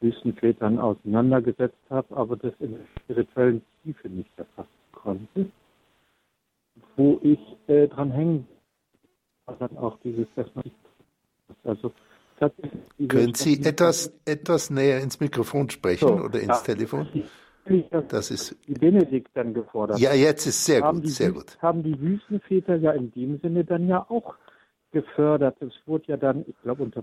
Wüstenvätern 0.00 0.78
auseinandergesetzt 0.78 1.82
habe, 1.90 2.16
aber 2.16 2.36
das 2.36 2.52
in 2.60 2.74
der 2.74 2.86
spirituellen 3.02 3.62
Tiefe 3.82 4.08
nicht 4.08 4.30
erfassen 4.38 4.68
konnte. 4.92 5.46
Wo 6.96 7.18
ich 7.22 7.38
äh, 7.68 7.88
dran 7.88 8.10
hängen 8.10 8.48
war 9.46 9.56
dann 9.56 9.76
auch 9.78 9.98
dieses, 10.02 10.26
dass 10.34 10.46
man 10.54 10.64
also 11.64 11.92
können 13.08 13.34
Sie 13.34 13.62
etwas, 13.62 14.12
etwas 14.26 14.70
näher 14.70 15.00
ins 15.00 15.20
Mikrofon 15.20 15.70
sprechen 15.70 16.08
so, 16.08 16.14
oder 16.14 16.40
ins 16.40 16.48
ja. 16.66 16.74
Telefon? 16.74 17.08
Das 18.08 18.30
ist 18.30 18.56
die 18.68 18.74
Benedikt 18.74 19.30
dann 19.34 19.54
gefordert. 19.54 19.98
Ja, 19.98 20.12
jetzt 20.12 20.46
ist 20.46 20.64
sehr 20.64 20.82
gut, 20.82 21.08
sehr 21.08 21.32
gut. 21.32 21.58
Haben 21.60 21.82
die 21.82 21.98
Wüstenväter 22.00 22.76
ja 22.76 22.92
in 22.92 23.10
dem 23.12 23.40
Sinne 23.40 23.64
dann 23.64 23.88
ja 23.88 24.04
auch 24.08 24.34
gefördert. 24.92 25.60
Es 25.62 25.72
wurde 25.86 26.04
ja 26.08 26.16
dann, 26.16 26.44
ich 26.46 26.54
glaube 26.62 26.82
unter 26.82 27.02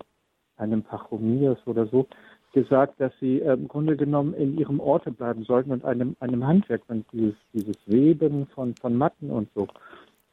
einem 0.56 0.84
Pachomias 0.84 1.58
oder 1.66 1.88
so, 1.88 2.08
gesagt, 2.54 3.02
dass 3.02 3.12
sie 3.20 3.42
äh, 3.42 3.54
im 3.54 3.68
Grunde 3.68 3.98
genommen 3.98 4.34
in 4.34 4.58
ihrem 4.58 4.80
Orte 4.80 5.12
bleiben 5.12 5.44
sollten 5.44 5.72
und 5.72 5.84
einem, 5.84 6.16
einem 6.20 6.46
Handwerk, 6.48 6.84
und 6.88 7.06
dieses, 7.12 7.36
dieses 7.52 7.78
Weben 7.86 8.48
von, 8.48 8.76
von 8.76 8.96
Matten 8.96 9.30
und 9.30 9.50
so 9.54 9.68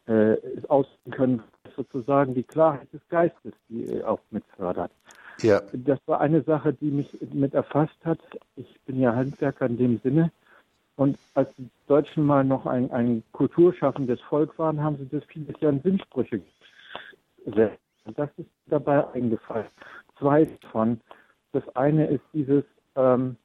äh, 0.07 0.37
ausüben 0.69 1.11
können, 1.11 1.43
sozusagen 1.77 2.35
die 2.35 2.43
Klarheit 2.43 2.93
des 2.93 3.01
Geistes, 3.09 3.53
die 3.69 3.85
äh, 3.85 4.05
auch 4.05 4.21
mit 4.31 4.45
fördert. 4.57 4.93
Ja. 5.41 5.63
Das 5.73 5.99
war 6.07 6.21
eine 6.21 6.43
Sache, 6.43 6.75
die 6.75 6.91
mich 6.91 7.09
mit 7.33 7.55
erfasst 7.55 7.99
hat. 8.05 8.19
Ich 8.57 8.81
bin 8.87 9.01
ja 9.01 9.15
Handwerker 9.15 9.67
in 9.67 9.79
dem 9.79 9.99
Sinne. 9.99 10.31
Und 10.97 11.17
als 11.35 11.49
die 11.57 11.69
Deutschen 11.87 12.25
mal 12.25 12.45
noch 12.45 12.67
ein, 12.67 12.91
ein 12.91 13.23
kulturschaffendes 13.33 14.21
Volk 14.21 14.59
waren, 14.59 14.83
haben 14.83 14.99
sie 14.99 15.09
das 15.09 15.25
vieles 15.25 15.59
Jahr 15.61 15.73
in 15.73 15.81
Sinnsprüche 15.81 16.43
gesetzt. 17.47 17.79
Und 18.05 18.19
das 18.19 18.29
ist 18.37 18.51
dabei 18.67 19.09
eingefallen. 19.15 19.67
Zwei 20.19 20.47
von. 20.71 21.01
Das 21.53 21.69
eine 21.77 22.07
ist 22.07 22.25
dieses 22.33 22.65
ähm, 22.97 23.37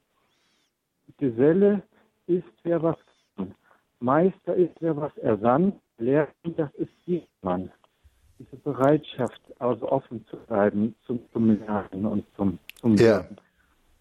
Geselle 1.18 1.82
ist, 2.28 2.44
wer 2.64 2.82
was 2.82 2.98
kann. 3.36 3.54
Meister 4.00 4.56
ist, 4.56 4.74
wer 4.80 4.96
was 4.98 5.16
ersandt. 5.18 5.76
Lehrer, 5.98 6.28
das 6.44 6.74
ist 6.76 6.92
jemand 7.06 7.72
diese 8.38 8.58
Bereitschaft, 8.58 9.42
also 9.60 9.90
offen 9.90 10.26
zu 10.28 10.38
bleiben 10.38 10.94
zum, 11.06 11.20
zum 11.32 11.58
Lernen 11.58 12.06
und 12.06 12.26
zum, 12.36 12.60
zum 12.82 12.96
ja. 12.96 13.20
Lernen. 13.20 13.38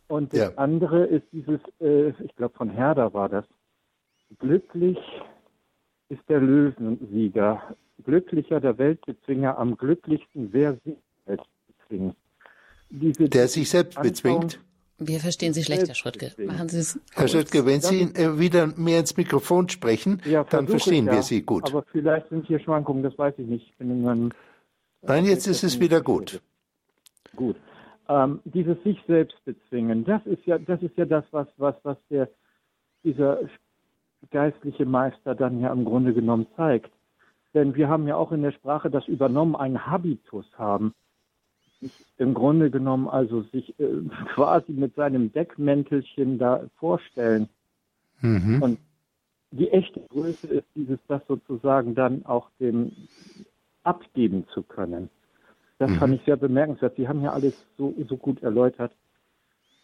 Und 0.08 0.32
das 0.32 0.40
ja. 0.40 0.52
andere 0.56 1.04
ist 1.04 1.24
dieses, 1.32 1.60
äh, 1.80 2.10
ich 2.22 2.34
glaube 2.36 2.54
von 2.56 2.68
Herder 2.68 3.14
war 3.14 3.28
das, 3.28 3.44
glücklich 4.38 4.98
ist 6.08 6.28
der 6.28 6.40
Löwensieger, 6.40 7.74
glücklicher 8.04 8.60
der 8.60 8.76
Weltbezwinger, 8.76 9.56
am 9.56 9.76
glücklichsten, 9.76 10.52
wer 10.52 10.74
sich 10.84 10.96
selbst 11.26 11.48
bezwingt. 11.66 12.16
Diese, 12.90 13.28
der 13.28 13.48
sich 13.48 13.68
selbst 13.70 14.00
bezwingt? 14.00 14.60
Wir 14.98 15.18
verstehen 15.18 15.52
Sie 15.52 15.64
schlecht, 15.64 15.88
Herr 15.88 15.94
Schröttke. 15.94 16.32
Machen 16.44 16.68
Sie 16.68 16.78
es. 16.78 17.00
Herr 17.14 17.26
Schröttke, 17.26 17.66
wenn 17.66 17.80
Sie 17.80 18.02
äh, 18.02 18.38
wieder 18.38 18.68
mehr 18.76 19.00
ins 19.00 19.16
Mikrofon 19.16 19.68
sprechen, 19.68 20.22
ja, 20.24 20.44
dann 20.44 20.68
verstehen 20.68 21.06
wir 21.06 21.14
ja. 21.14 21.22
Sie 21.22 21.42
gut. 21.42 21.68
Aber 21.68 21.84
vielleicht 21.90 22.28
sind 22.28 22.46
hier 22.46 22.60
Schwankungen, 22.60 23.02
das 23.02 23.18
weiß 23.18 23.34
ich 23.38 23.46
nicht. 23.46 23.72
Ich 23.78 23.86
meinem, 23.86 24.30
Nein, 25.02 25.24
jetzt 25.24 25.46
ist 25.48 25.64
es 25.64 25.80
wieder 25.80 26.00
gut. 26.00 26.40
Gut. 27.34 27.56
Ähm, 28.08 28.40
dieses 28.44 28.80
sich 28.84 29.02
selbst 29.06 29.36
bezwingen, 29.44 30.04
das 30.04 30.24
ist 30.26 30.46
ja, 30.46 30.58
das 30.58 30.80
ist 30.82 30.96
ja 30.96 31.06
das, 31.06 31.24
was, 31.32 31.48
was, 31.56 31.74
was 31.82 31.96
der, 32.10 32.28
dieser 33.02 33.40
geistliche 34.30 34.86
Meister 34.86 35.34
dann 35.34 35.60
ja 35.60 35.72
im 35.72 35.84
Grunde 35.84 36.14
genommen 36.14 36.46
zeigt. 36.56 36.92
Denn 37.52 37.74
wir 37.74 37.88
haben 37.88 38.06
ja 38.06 38.16
auch 38.16 38.30
in 38.30 38.42
der 38.42 38.52
Sprache 38.52 38.90
das 38.90 39.06
übernommen, 39.08 39.56
einen 39.56 39.86
Habitus 39.86 40.46
haben 40.56 40.94
im 42.18 42.34
Grunde 42.34 42.70
genommen 42.70 43.08
also 43.08 43.42
sich 43.42 43.78
äh, 43.80 43.86
quasi 44.34 44.72
mit 44.72 44.94
seinem 44.94 45.32
Deckmäntelchen 45.32 46.38
da 46.38 46.64
vorstellen. 46.76 47.48
Mhm. 48.20 48.62
Und 48.62 48.78
die 49.50 49.70
echte 49.70 50.00
Größe 50.00 50.48
ist 50.48 50.66
dieses, 50.74 50.98
das 51.08 51.22
sozusagen 51.28 51.94
dann 51.94 52.26
auch 52.26 52.50
dem 52.58 52.92
abgeben 53.82 54.46
zu 54.52 54.62
können. 54.62 55.10
Das 55.78 55.90
mhm. 55.90 55.96
fand 55.96 56.14
ich 56.14 56.24
sehr 56.24 56.36
bemerkenswert. 56.36 56.96
Sie 56.96 57.08
haben 57.08 57.22
ja 57.22 57.32
alles 57.32 57.54
so, 57.76 57.94
so 58.08 58.16
gut 58.16 58.42
erläutert. 58.42 58.92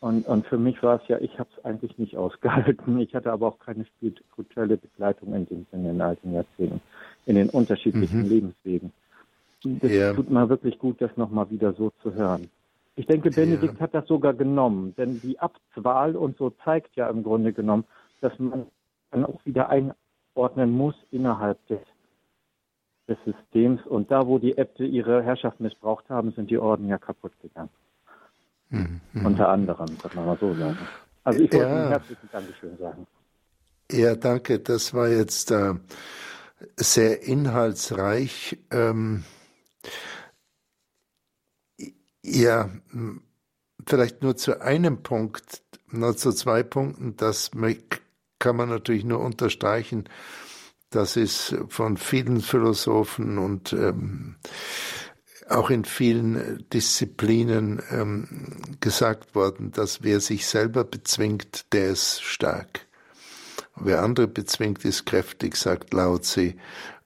Und, 0.01 0.27
und 0.27 0.47
für 0.47 0.57
mich 0.57 0.83
war 0.83 1.01
es 1.01 1.09
ja, 1.09 1.19
ich 1.19 1.39
habe 1.39 1.51
es 1.57 1.65
eigentlich 1.65 1.99
nicht 1.99 2.17
ausgehalten. 2.17 2.99
Ich 3.01 3.15
hatte 3.15 3.33
aber 3.33 3.49
auch 3.49 3.59
keine 3.59 3.85
spirituelle 3.85 4.77
Begleitung 4.77 5.35
in 5.35 5.47
dem 5.47 5.67
Sinne 5.71 5.91
in 5.91 5.99
den 5.99 6.01
alten 6.01 6.33
Jahrzehnten, 6.33 6.81
in 7.27 7.35
den 7.37 7.51
unterschiedlichen 7.51 8.23
mhm. 8.23 8.29
Lebenswegen. 8.29 8.93
Das 9.63 9.91
ja. 9.91 10.13
tut 10.15 10.31
mir 10.31 10.49
wirklich 10.49 10.79
gut, 10.79 11.01
das 11.01 11.17
nochmal 11.17 11.51
wieder 11.51 11.73
so 11.75 11.91
zu 12.03 12.15
hören. 12.15 12.51
Ich 12.97 13.07
denke, 13.07 13.31
Benedikt 13.31 13.75
ja. 13.75 13.81
hat 13.81 13.95
das 13.95 14.07
sogar 14.07 14.35
genommen, 14.35 14.95
denn 14.97 15.21
die 15.21 15.39
Abtswahl 15.39 16.17
und 16.17 16.37
so 16.37 16.51
zeigt 16.65 16.97
ja 16.97 17.09
im 17.09 17.23
Grunde 17.23 17.53
genommen, 17.53 17.85
dass 18.21 18.39
man 18.39 18.67
dann 19.11 19.25
auch 19.25 19.45
wieder 19.45 19.69
einordnen 19.71 20.71
muss 20.71 20.95
innerhalb 21.11 21.65
des, 21.69 21.81
des 23.09 23.19
Systems. 23.25 23.81
Und 23.87 24.11
da, 24.11 24.27
wo 24.27 24.39
die 24.39 24.57
Äbte 24.57 24.85
ihre 24.85 25.23
Herrschaft 25.23 25.61
missbraucht 25.61 26.09
haben, 26.09 26.33
sind 26.33 26.51
die 26.51 26.59
Orden 26.59 26.89
ja 26.89 26.99
kaputt 26.99 27.33
gegangen. 27.41 27.71
Mhm. 28.71 29.01
Unter 29.25 29.49
anderem, 29.49 29.99
kann 29.99 30.11
man 30.15 30.27
mal 30.27 30.39
so 30.39 30.55
sagen. 30.55 30.79
Also 31.25 31.41
ich 31.41 31.53
wollte 31.53 31.67
ja. 31.67 31.81
Ihnen 31.81 31.89
herzlichen 31.89 32.29
Dankeschön 32.31 32.77
sagen. 32.79 33.07
Ja, 33.91 34.15
danke. 34.15 34.61
Das 34.61 34.95
war 34.95 35.09
jetzt 35.09 35.51
äh, 35.51 35.75
sehr 36.77 37.23
inhaltsreich. 37.23 38.59
Ähm, 38.71 39.25
ja, 42.23 42.71
vielleicht 43.87 44.23
nur 44.23 44.37
zu 44.37 44.61
einem 44.61 45.03
Punkt, 45.03 45.63
nur 45.91 46.17
zu 46.17 46.33
zwei 46.33 46.63
Punkten, 46.63 47.17
das 47.17 47.51
kann 48.39 48.57
man 48.57 48.69
natürlich 48.69 49.05
nur 49.05 49.21
unterstreichen. 49.21 50.09
Das 50.91 51.17
ist 51.17 51.57
von 51.69 51.97
vielen 51.97 52.41
Philosophen 52.41 53.39
und 53.39 53.73
ähm, 53.73 54.37
auch 55.49 55.71
in 55.71 55.85
vielen 55.85 56.65
Disziplinen 56.73 57.83
ähm, 57.91 58.77
gesagt 58.81 59.35
worden, 59.35 59.73
dass 59.73 60.03
wer 60.03 60.21
sich 60.21 60.47
selber 60.47 60.85
bezwingt, 60.85 61.73
der 61.73 61.91
ist 61.91 62.23
stark. 62.23 62.87
Wer 63.77 64.03
andere 64.03 64.29
bezwingt, 64.29 64.85
ist 64.85 65.07
kräftig, 65.07 65.57
sagt 65.57 65.93
Lao 65.93 66.19
Tse. 66.19 66.55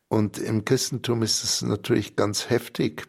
Und 0.09 0.39
im 0.39 0.65
Christentum 0.65 1.23
ist 1.23 1.43
es 1.45 1.63
natürlich 1.63 2.17
ganz 2.17 2.51
heftig, 2.51 3.07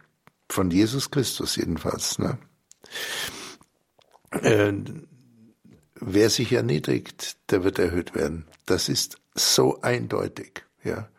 von 0.49 0.71
Jesus 0.71 1.11
Christus 1.11 1.55
jedenfalls. 1.55 2.19
Ne? 2.19 2.37
Äh, 4.31 4.73
wer 5.95 6.29
sich 6.29 6.51
erniedrigt, 6.51 7.37
der 7.51 7.63
wird 7.63 7.79
erhöht 7.79 8.15
werden. 8.15 8.45
Das 8.65 8.89
ist 8.89 9.17
so 9.33 9.81
eindeutig. 9.81 10.63
Ja. 10.83 11.09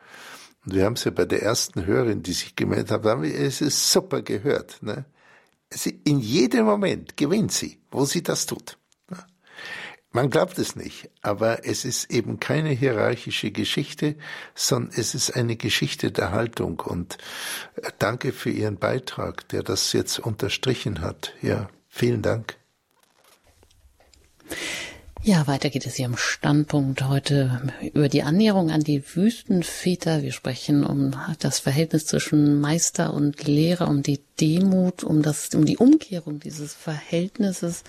Und 0.64 0.74
wir 0.74 0.84
haben 0.84 0.94
es 0.94 1.04
ja 1.04 1.10
bei 1.10 1.24
der 1.24 1.42
ersten 1.42 1.86
Hörerin, 1.86 2.22
die 2.22 2.32
sich 2.32 2.56
gemeldet 2.56 2.90
hat, 2.90 3.04
haben 3.04 3.22
wir 3.22 3.34
es 3.34 3.60
ist 3.60 3.92
super 3.92 4.22
gehört. 4.22 4.82
Ne? 4.82 5.04
Sie, 5.70 6.00
in 6.04 6.18
jedem 6.18 6.66
Moment 6.66 7.16
gewinnt 7.16 7.52
sie, 7.52 7.78
wo 7.90 8.04
sie 8.04 8.22
das 8.22 8.46
tut. 8.46 8.78
Man 10.12 10.30
glaubt 10.30 10.58
es 10.58 10.76
nicht, 10.76 11.10
aber 11.20 11.66
es 11.66 11.84
ist 11.84 12.10
eben 12.10 12.40
keine 12.40 12.70
hierarchische 12.70 13.50
Geschichte, 13.50 14.16
sondern 14.54 14.92
es 14.96 15.14
ist 15.14 15.36
eine 15.36 15.56
Geschichte 15.56 16.10
der 16.10 16.30
Haltung. 16.30 16.80
Und 16.80 17.18
äh, 17.76 17.90
danke 17.98 18.32
für 18.32 18.50
Ihren 18.50 18.78
Beitrag, 18.78 19.48
der 19.48 19.62
das 19.62 19.92
jetzt 19.92 20.18
unterstrichen 20.18 21.02
hat. 21.02 21.34
Ja, 21.42 21.68
vielen 21.88 22.22
Dank. 22.22 22.56
Ja, 25.22 25.48
weiter 25.48 25.70
geht 25.70 25.84
es 25.86 25.96
hier 25.96 26.06
im 26.06 26.16
Standpunkt 26.16 27.02
heute 27.02 27.60
über 27.92 28.08
die 28.08 28.22
Annäherung 28.22 28.70
an 28.70 28.82
die 28.82 29.02
Wüstenväter. 29.16 30.22
Wir 30.22 30.30
sprechen 30.30 30.84
um 30.84 31.16
das 31.40 31.58
Verhältnis 31.58 32.06
zwischen 32.06 32.60
Meister 32.60 33.12
und 33.12 33.44
Lehrer, 33.44 33.88
um 33.88 34.04
die 34.04 34.20
Demut, 34.40 35.02
um 35.02 35.22
das, 35.22 35.52
um 35.54 35.64
die 35.64 35.78
Umkehrung 35.78 36.38
dieses 36.38 36.74
Verhältnisses. 36.74 37.82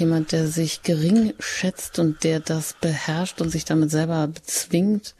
Jemand, 0.00 0.32
der 0.32 0.46
sich 0.46 0.82
gering 0.82 1.34
schätzt 1.38 1.98
und 1.98 2.24
der 2.24 2.40
das 2.40 2.74
beherrscht 2.80 3.42
und 3.42 3.50
sich 3.50 3.66
damit 3.66 3.90
selber 3.90 4.26
bezwingt. 4.28 5.14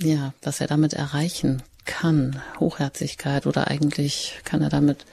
Ja, 0.00 0.34
was 0.42 0.60
er 0.60 0.66
damit 0.66 0.94
erreichen 0.94 1.62
kann. 1.84 2.42
Hochherzigkeit 2.58 3.46
oder 3.46 3.68
eigentlich 3.68 4.40
kann 4.44 4.62
er 4.62 4.68
damit 4.68 5.06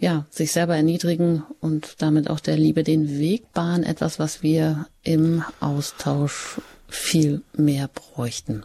ja, 0.00 0.26
sich 0.28 0.50
selber 0.50 0.74
erniedrigen 0.74 1.44
und 1.60 2.02
damit 2.02 2.28
auch 2.28 2.40
der 2.40 2.56
Liebe 2.56 2.82
den 2.82 3.08
Weg 3.18 3.52
bahnen, 3.52 3.84
etwas, 3.84 4.18
was 4.18 4.42
wir 4.42 4.86
im 5.04 5.44
Austausch 5.60 6.60
viel 6.88 7.42
mehr 7.56 7.88
bräuchten. 7.88 8.64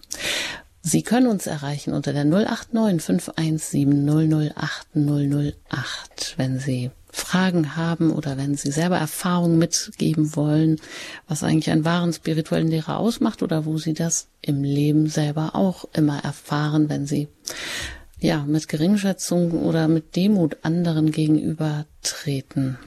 Sie 0.82 1.04
können 1.04 1.28
uns 1.28 1.46
erreichen 1.46 1.94
unter 1.94 2.14
der 2.14 2.26
089 2.26 3.00
517 3.00 4.52
008 4.56 4.88
008, 4.96 6.34
wenn 6.38 6.58
Sie 6.58 6.90
Fragen 7.12 7.76
haben 7.76 8.12
oder 8.12 8.38
wenn 8.38 8.56
Sie 8.56 8.72
selber 8.72 8.98
Erfahrungen 8.98 9.58
mitgeben 9.58 10.36
wollen, 10.36 10.80
was 11.28 11.44
eigentlich 11.44 11.72
einen 11.72 11.86
wahren 11.86 12.14
spirituellen 12.14 12.68
Lehrer 12.70 12.98
ausmacht 12.98 13.42
oder 13.44 13.66
wo 13.66 13.78
Sie 13.78 13.94
das 13.94 14.28
im 14.42 14.64
Leben 14.64 15.08
selber 15.08 15.52
auch 15.56 15.86
immer 15.94 16.24
erfahren, 16.24 16.90
wenn 16.90 17.06
Sie 17.08 17.28
ja, 18.20 18.44
mit 18.46 18.68
Geringschätzung 18.68 19.52
oder 19.64 19.88
mit 19.88 20.16
Demut 20.16 20.58
anderen 20.64 21.12
gegenüber 21.12 21.86
treten. 22.04 22.78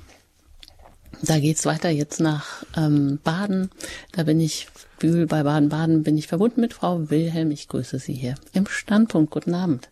Da 1.23 1.39
geht's 1.39 1.67
weiter 1.67 1.89
jetzt 1.89 2.21
nach 2.21 2.65
ähm, 2.77 3.19
Baden. 3.23 3.71
Da 4.13 4.25
bin 4.25 4.41
ich, 4.41 4.69
Bühl 4.99 5.27
bei 5.27 5.43
Baden-Baden, 5.43 6.03
bin 6.03 6.19
ich 6.19 6.27
verbunden 6.27 6.61
mit 6.61 6.75
Frau 6.75 7.11
Wilhelm. 7.11 7.51
Ich 7.51 7.69
grüße 7.69 7.99
Sie 7.99 8.13
hier 8.13 8.35
im 8.53 8.67
Standpunkt. 8.67 9.31
Guten 9.31 9.55
Abend. 9.55 9.89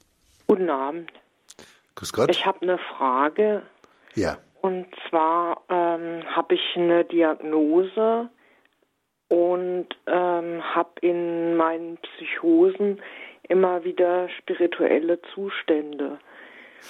Guten 0.47 0.71
Abend. 0.71 1.11
Grüß 1.95 2.13
Gott. 2.13 2.31
Ich 2.31 2.47
habe 2.47 2.63
eine 2.63 2.79
Frage. 2.79 3.63
Ja. 4.15 4.39
Und 4.61 4.87
zwar 5.09 5.63
ähm, 5.69 6.23
habe 6.27 6.55
ich 6.55 6.77
eine 6.77 7.05
Diagnose 7.05 8.29
und 9.29 9.87
ähm, 10.07 10.63
habe 10.75 10.91
in 11.01 11.57
meinen 11.57 11.97
Psychosen 11.99 13.01
immer 13.49 13.85
wieder 13.85 14.29
spirituelle 14.29 15.21
Zustände. 15.35 16.19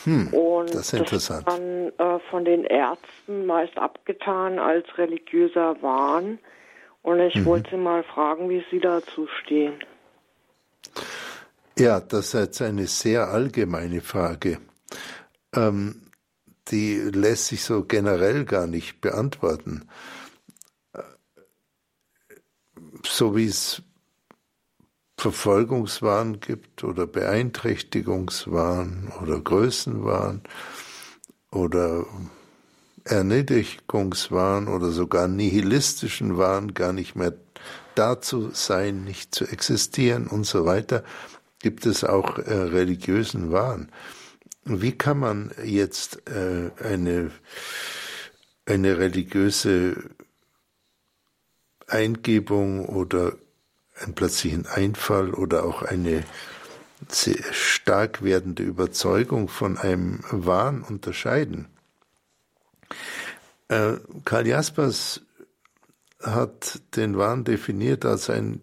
Hm, 0.05 0.29
und 0.29 0.75
das 0.75 0.93
ist 0.93 1.01
interessant. 1.01 1.47
Das 1.47 1.55
ist 1.55 1.61
dann 1.99 2.17
äh, 2.17 2.21
von 2.31 2.45
den 2.45 2.65
Ärzten 2.65 3.47
meist 3.47 3.77
abgetan 3.77 4.59
als 4.59 4.87
religiöser 4.99 5.77
Wahn. 5.83 6.39
Und 7.03 7.21
ich 7.21 7.35
mhm. 7.35 7.45
wollte 7.47 7.71
Sie 7.71 7.77
mal 7.77 8.03
fragen, 8.05 8.49
wie 8.51 8.65
Sie 8.71 8.79
dazu 8.79 9.27
stehen. 9.43 9.75
Ja, 11.79 12.01
das 12.01 12.35
ist 12.35 12.41
jetzt 12.41 12.63
eine 12.63 12.87
sehr 12.87 13.29
allgemeine 13.29 14.01
Frage. 14.01 14.59
Ähm, 15.55 16.10
die 16.71 16.97
lässt 16.97 17.47
sich 17.47 17.65
so 17.65 17.85
generell 17.85 18.45
gar 18.45 18.67
nicht 18.67 19.01
beantworten. 19.01 19.89
So 23.05 23.37
wie 23.37 23.47
es 23.47 23.83
Verfolgungswahn 25.19 26.41
gibt 26.41 26.85
oder 26.85 27.07
Beeinträchtigungswahn 27.07 29.13
oder 29.21 29.41
Größenwahn 29.41 30.43
oder 31.51 32.07
Erniedrigungswahn 33.05 34.69
oder 34.69 34.91
sogar 34.91 35.29
nihilistischen 35.29 36.39
Wahn, 36.39 36.75
gar 36.75 36.93
nicht 36.93 37.17
mehr 37.17 37.35
da 37.95 38.21
zu 38.21 38.51
sein, 38.53 39.05
nicht 39.05 39.35
zu 39.35 39.47
existieren 39.47 40.27
und 40.27 40.47
so 40.47 40.65
weiter, 40.65 41.05
gibt 41.61 41.87
es 41.87 42.05
auch 42.05 42.39
äh, 42.39 42.55
religiösen 42.55 43.53
Wahn. 43.53 43.91
Wie 44.71 44.93
kann 44.93 45.19
man 45.19 45.51
jetzt 45.65 46.29
äh, 46.29 46.71
eine, 46.83 47.31
eine 48.67 48.99
religiöse 48.99 49.97
Eingebung 51.89 52.87
oder 52.87 53.33
einen 54.01 54.15
plötzlichen 54.15 54.67
Einfall 54.67 55.35
oder 55.35 55.65
auch 55.65 55.83
eine 55.83 56.25
stark 57.09 58.23
werdende 58.23 58.63
Überzeugung 58.63 59.49
von 59.49 59.79
einem 59.79 60.21
Wahn 60.31 60.83
unterscheiden. 60.83 61.69
Äh, 63.69 63.95
Karl 64.25 64.47
Jaspers 64.47 65.23
hat 66.21 66.81
den 66.97 67.17
Wahn 67.17 67.45
definiert 67.45 68.05
als 68.05 68.29
ein, 68.29 68.61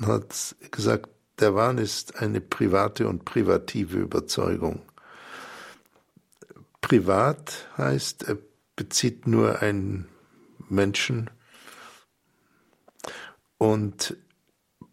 hat 0.00 0.56
gesagt, 0.70 1.10
der 1.40 1.54
Wahn 1.54 1.78
ist 1.78 2.16
eine 2.16 2.40
private 2.40 3.08
und 3.08 3.24
privative 3.24 3.98
Überzeugung. 3.98 4.80
Privat 6.82 7.68
heißt, 7.78 8.24
er 8.24 8.36
bezieht 8.76 9.26
nur 9.26 9.62
einen 9.62 10.08
Menschen 10.68 11.30
und 13.56 14.16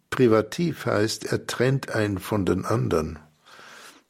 privativ 0.08 0.86
heißt, 0.86 1.26
er 1.26 1.46
trennt 1.46 1.90
einen 1.90 2.18
von 2.18 2.46
den 2.46 2.64
anderen. 2.64 3.18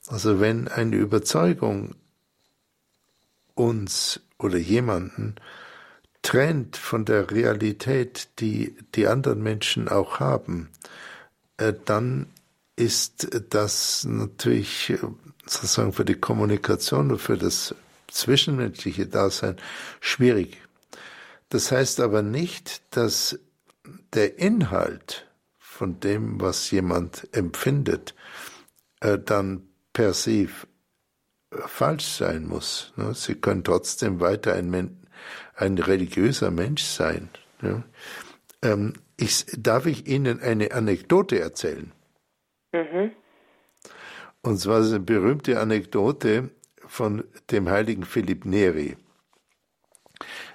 Also 0.07 0.39
wenn 0.41 0.69
eine 0.69 0.97
Überzeugung 0.97 1.97
uns 3.55 4.21
oder 4.39 4.59
jemanden 4.59 5.37
trennt 6.23 6.77
von 6.77 7.05
der 7.05 7.31
Realität, 7.31 8.29
die 8.39 8.77
die 8.95 9.07
anderen 9.07 9.43
Menschen 9.43 9.89
auch 9.89 10.21
haben, 10.21 10.69
äh, 11.57 11.73
dann 11.85 12.27
ist 12.77 13.29
das 13.51 14.05
natürlich 14.05 14.91
äh, 14.91 14.99
sozusagen 15.51 15.93
für 15.93 16.05
die 16.05 16.15
Kommunikation 16.15 17.11
und 17.11 17.19
für 17.19 17.37
das 17.37 17.75
zwischenmenschliche 18.09 19.07
Dasein 19.07 19.57
schwierig. 20.01 20.59
Das 21.49 21.73
heißt 21.73 22.01
aber 22.01 22.23
nicht, 22.23 22.83
dass 22.95 23.39
der 24.13 24.39
Inhalt 24.39 25.27
von 25.59 25.99
dem, 26.01 26.41
was 26.41 26.71
jemand 26.71 27.29
empfindet, 27.33 28.15
äh, 29.01 29.19
dann 29.19 29.69
per 29.93 30.13
se 30.13 30.43
äh, 30.43 30.49
falsch 31.67 32.05
sein 32.05 32.47
muss. 32.47 32.93
Ne? 32.97 33.15
Sie 33.15 33.35
können 33.35 33.65
trotzdem 33.65 34.21
weiter 34.21 34.55
ein, 34.55 35.07
ein 35.57 35.79
religiöser 35.79 36.51
Mensch 36.51 36.85
sein. 36.85 37.29
Ne? 37.61 37.83
Ähm, 38.63 38.93
ich, 39.17 39.47
darf 39.59 39.87
ich 39.87 40.07
Ihnen 40.07 40.41
eine 40.41 40.73
Anekdote 40.73 41.41
erzählen? 41.41 41.93
Mhm. 42.73 43.13
Und 44.43 44.59
zwar 44.59 44.85
eine 44.85 45.01
berühmte 45.01 45.61
Anekdote 45.61 46.51
von 46.87 47.25
dem 47.51 47.69
heiligen 47.69 48.05
Philipp 48.05 48.45
Neri. 48.45 48.97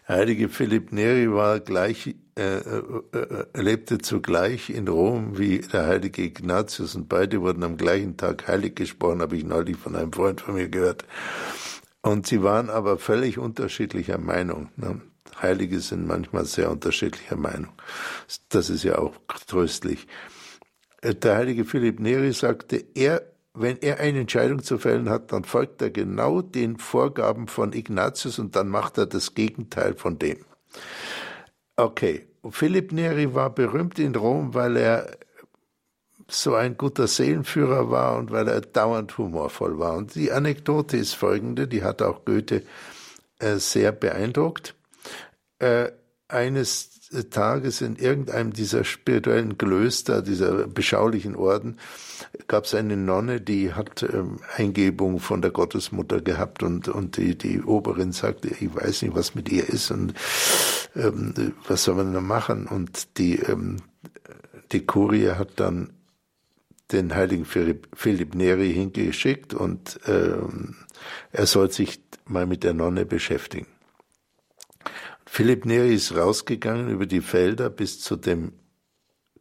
Heilige 0.07 0.49
Philipp 0.49 0.91
Neri 0.91 1.31
war 1.31 1.59
gleich 1.59 2.15
äh, 2.37 2.57
äh, 2.57 3.45
lebte 3.53 3.97
zugleich 3.99 4.69
in 4.69 4.89
Rom 4.89 5.37
wie 5.37 5.59
der 5.59 5.87
heilige 5.87 6.21
Ignatius 6.21 6.93
und 6.93 7.07
beide 7.07 7.39
wurden 7.41 7.63
am 7.63 7.77
gleichen 7.77 8.17
Tag 8.17 8.49
heilig 8.49 8.75
gesprochen, 8.75 9.21
habe 9.21 9.37
ich 9.37 9.45
neulich 9.45 9.77
von 9.77 9.95
einem 9.95 10.11
Freund 10.11 10.41
von 10.41 10.55
mir 10.55 10.67
gehört. 10.67 11.05
Und 12.01 12.27
sie 12.27 12.43
waren 12.43 12.69
aber 12.69 12.97
völlig 12.97 13.37
unterschiedlicher 13.37 14.17
Meinung. 14.17 14.69
Ne? 14.75 15.01
Heilige 15.41 15.79
sind 15.79 16.05
manchmal 16.05 16.43
sehr 16.43 16.69
unterschiedlicher 16.71 17.37
Meinung. 17.37 17.71
Das 18.49 18.69
ist 18.69 18.83
ja 18.83 18.97
auch 18.97 19.15
tröstlich. 19.47 20.05
Äh, 21.01 21.15
der 21.15 21.37
heilige 21.37 21.63
Philipp 21.63 22.01
Neri 22.01 22.33
sagte, 22.33 22.83
er, 22.95 23.21
wenn 23.55 23.77
er 23.81 23.99
eine 23.99 24.21
Entscheidung 24.21 24.63
zu 24.63 24.77
fällen 24.77 25.09
hat, 25.09 25.31
dann 25.31 25.43
folgt 25.43 25.81
er 25.81 25.89
genau 25.89 26.41
den 26.41 26.77
Vorgaben 26.77 27.47
von 27.47 27.73
Ignatius 27.73 28.39
und 28.39 28.55
dann 28.55 28.69
macht 28.69 28.97
er 28.97 29.05
das 29.05 29.33
Gegenteil 29.33 29.95
von 29.95 30.19
dem. 30.19 30.37
Okay, 31.75 32.27
Philipp 32.49 32.91
Neri 32.91 33.33
war 33.33 33.49
berühmt 33.49 33.99
in 33.99 34.15
Rom, 34.15 34.53
weil 34.53 34.77
er 34.77 35.17
so 36.27 36.55
ein 36.55 36.77
guter 36.77 37.07
Seelenführer 37.07 37.91
war 37.91 38.17
und 38.17 38.31
weil 38.31 38.47
er 38.47 38.61
dauernd 38.61 39.17
humorvoll 39.17 39.77
war. 39.77 39.95
Und 39.95 40.15
die 40.15 40.31
Anekdote 40.31 40.97
ist 40.97 41.13
folgende, 41.13 41.67
die 41.67 41.83
hat 41.83 42.01
auch 42.01 42.25
Goethe 42.25 42.63
äh, 43.39 43.57
sehr 43.57 43.91
beeindruckt. 43.91 44.75
Äh, 45.59 45.91
eines 46.27 46.94
Tages 47.23 47.81
in 47.81 47.95
irgendeinem 47.95 48.53
dieser 48.53 48.83
spirituellen 48.83 49.57
Klöster, 49.57 50.21
dieser 50.21 50.67
beschaulichen 50.67 51.35
Orden, 51.35 51.77
gab 52.47 52.65
es 52.65 52.75
eine 52.75 52.97
Nonne, 52.97 53.41
die 53.41 53.73
hat 53.73 54.03
ähm, 54.03 54.39
Eingebung 54.55 55.19
von 55.19 55.41
der 55.41 55.51
Gottesmutter 55.51 56.21
gehabt 56.21 56.63
und, 56.63 56.87
und 56.87 57.17
die, 57.17 57.37
die 57.37 57.61
Oberin 57.61 58.11
sagte, 58.11 58.49
ich 58.49 58.73
weiß 58.75 59.03
nicht, 59.03 59.15
was 59.15 59.35
mit 59.35 59.49
ihr 59.49 59.67
ist 59.67 59.91
und 59.91 60.13
ähm, 60.95 61.33
was 61.67 61.83
soll 61.83 61.95
man 61.95 62.13
da 62.13 62.21
machen? 62.21 62.67
Und 62.67 63.17
die, 63.17 63.39
ähm, 63.39 63.77
die 64.71 64.85
Kurie 64.85 65.29
hat 65.29 65.59
dann 65.59 65.91
den 66.91 67.15
heiligen 67.15 67.45
Philipp, 67.45 67.87
Philipp 67.93 68.35
Neri 68.35 68.71
hingeschickt 68.73 69.53
und 69.53 69.99
ähm, 70.07 70.75
er 71.31 71.45
soll 71.45 71.71
sich 71.71 71.99
mal 72.25 72.45
mit 72.45 72.63
der 72.63 72.73
Nonne 72.73 73.05
beschäftigen. 73.05 73.67
Philipp 75.35 75.65
Neri 75.65 75.93
ist 75.93 76.15
rausgegangen 76.15 76.87
über 76.87 77.05
die 77.05 77.19
Felder 77.19 77.69
bis 77.69 77.99
zu 77.99 78.15
dem 78.15 78.53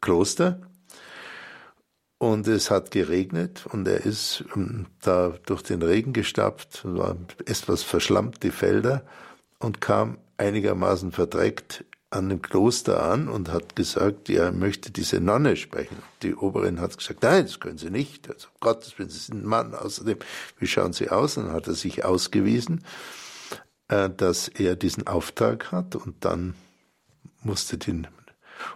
Kloster 0.01 0.61
und 2.19 2.49
es 2.49 2.69
hat 2.69 2.91
geregnet 2.91 3.65
und 3.71 3.87
er 3.87 4.05
ist 4.05 4.45
ähm, 4.57 4.87
da 5.03 5.39
durch 5.47 5.63
den 5.63 5.83
Regen 5.83 6.13
gestapft, 6.13 6.81
war 6.85 7.17
etwas 7.47 7.85
verschlammt 7.85 8.43
die 8.43 8.51
Felder 8.51 9.07
und 9.61 9.81
kam 9.81 10.19
einigermaßen 10.37 11.13
verdreckt 11.13 11.85
an 12.11 12.29
dem 12.29 12.43
Kloster 12.43 13.05
an 13.05 13.29
und 13.29 13.53
hat 13.53 13.77
gesagt, 13.77 14.29
er 14.31 14.51
möchte 14.51 14.91
diese 14.91 15.21
Nonne 15.21 15.55
sprechen. 15.55 15.99
Die 16.25 16.35
Oberin 16.35 16.81
hat 16.81 16.99
gesagt, 16.99 17.23
nein, 17.23 17.45
das 17.45 17.61
können 17.61 17.79
Sie 17.79 17.91
nicht. 17.91 18.29
Also 18.29 18.49
Gottes 18.59 18.99
Willen, 18.99 19.11
Sie 19.11 19.19
sind 19.21 19.45
ein 19.45 19.49
Mann. 19.49 19.77
Außerdem, 19.77 20.19
wie 20.59 20.67
schauen 20.67 20.93
Sie 20.93 21.11
aus? 21.11 21.37
Und 21.37 21.47
dann 21.47 21.55
hat 21.55 21.69
er 21.69 21.75
sich 21.75 22.05
ausgewiesen, 22.05 22.83
dass 24.09 24.49
er 24.49 24.77
diesen 24.77 25.07
Auftrag 25.07 25.73
hat 25.73 25.97
und 25.97 26.25
dann 26.25 26.55
musste 27.43 27.79
die 27.79 28.03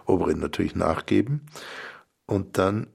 Oberin 0.05 0.39
natürlich 0.39 0.75
nachgeben. 0.75 1.41
Und 2.25 2.57
dann 2.57 2.87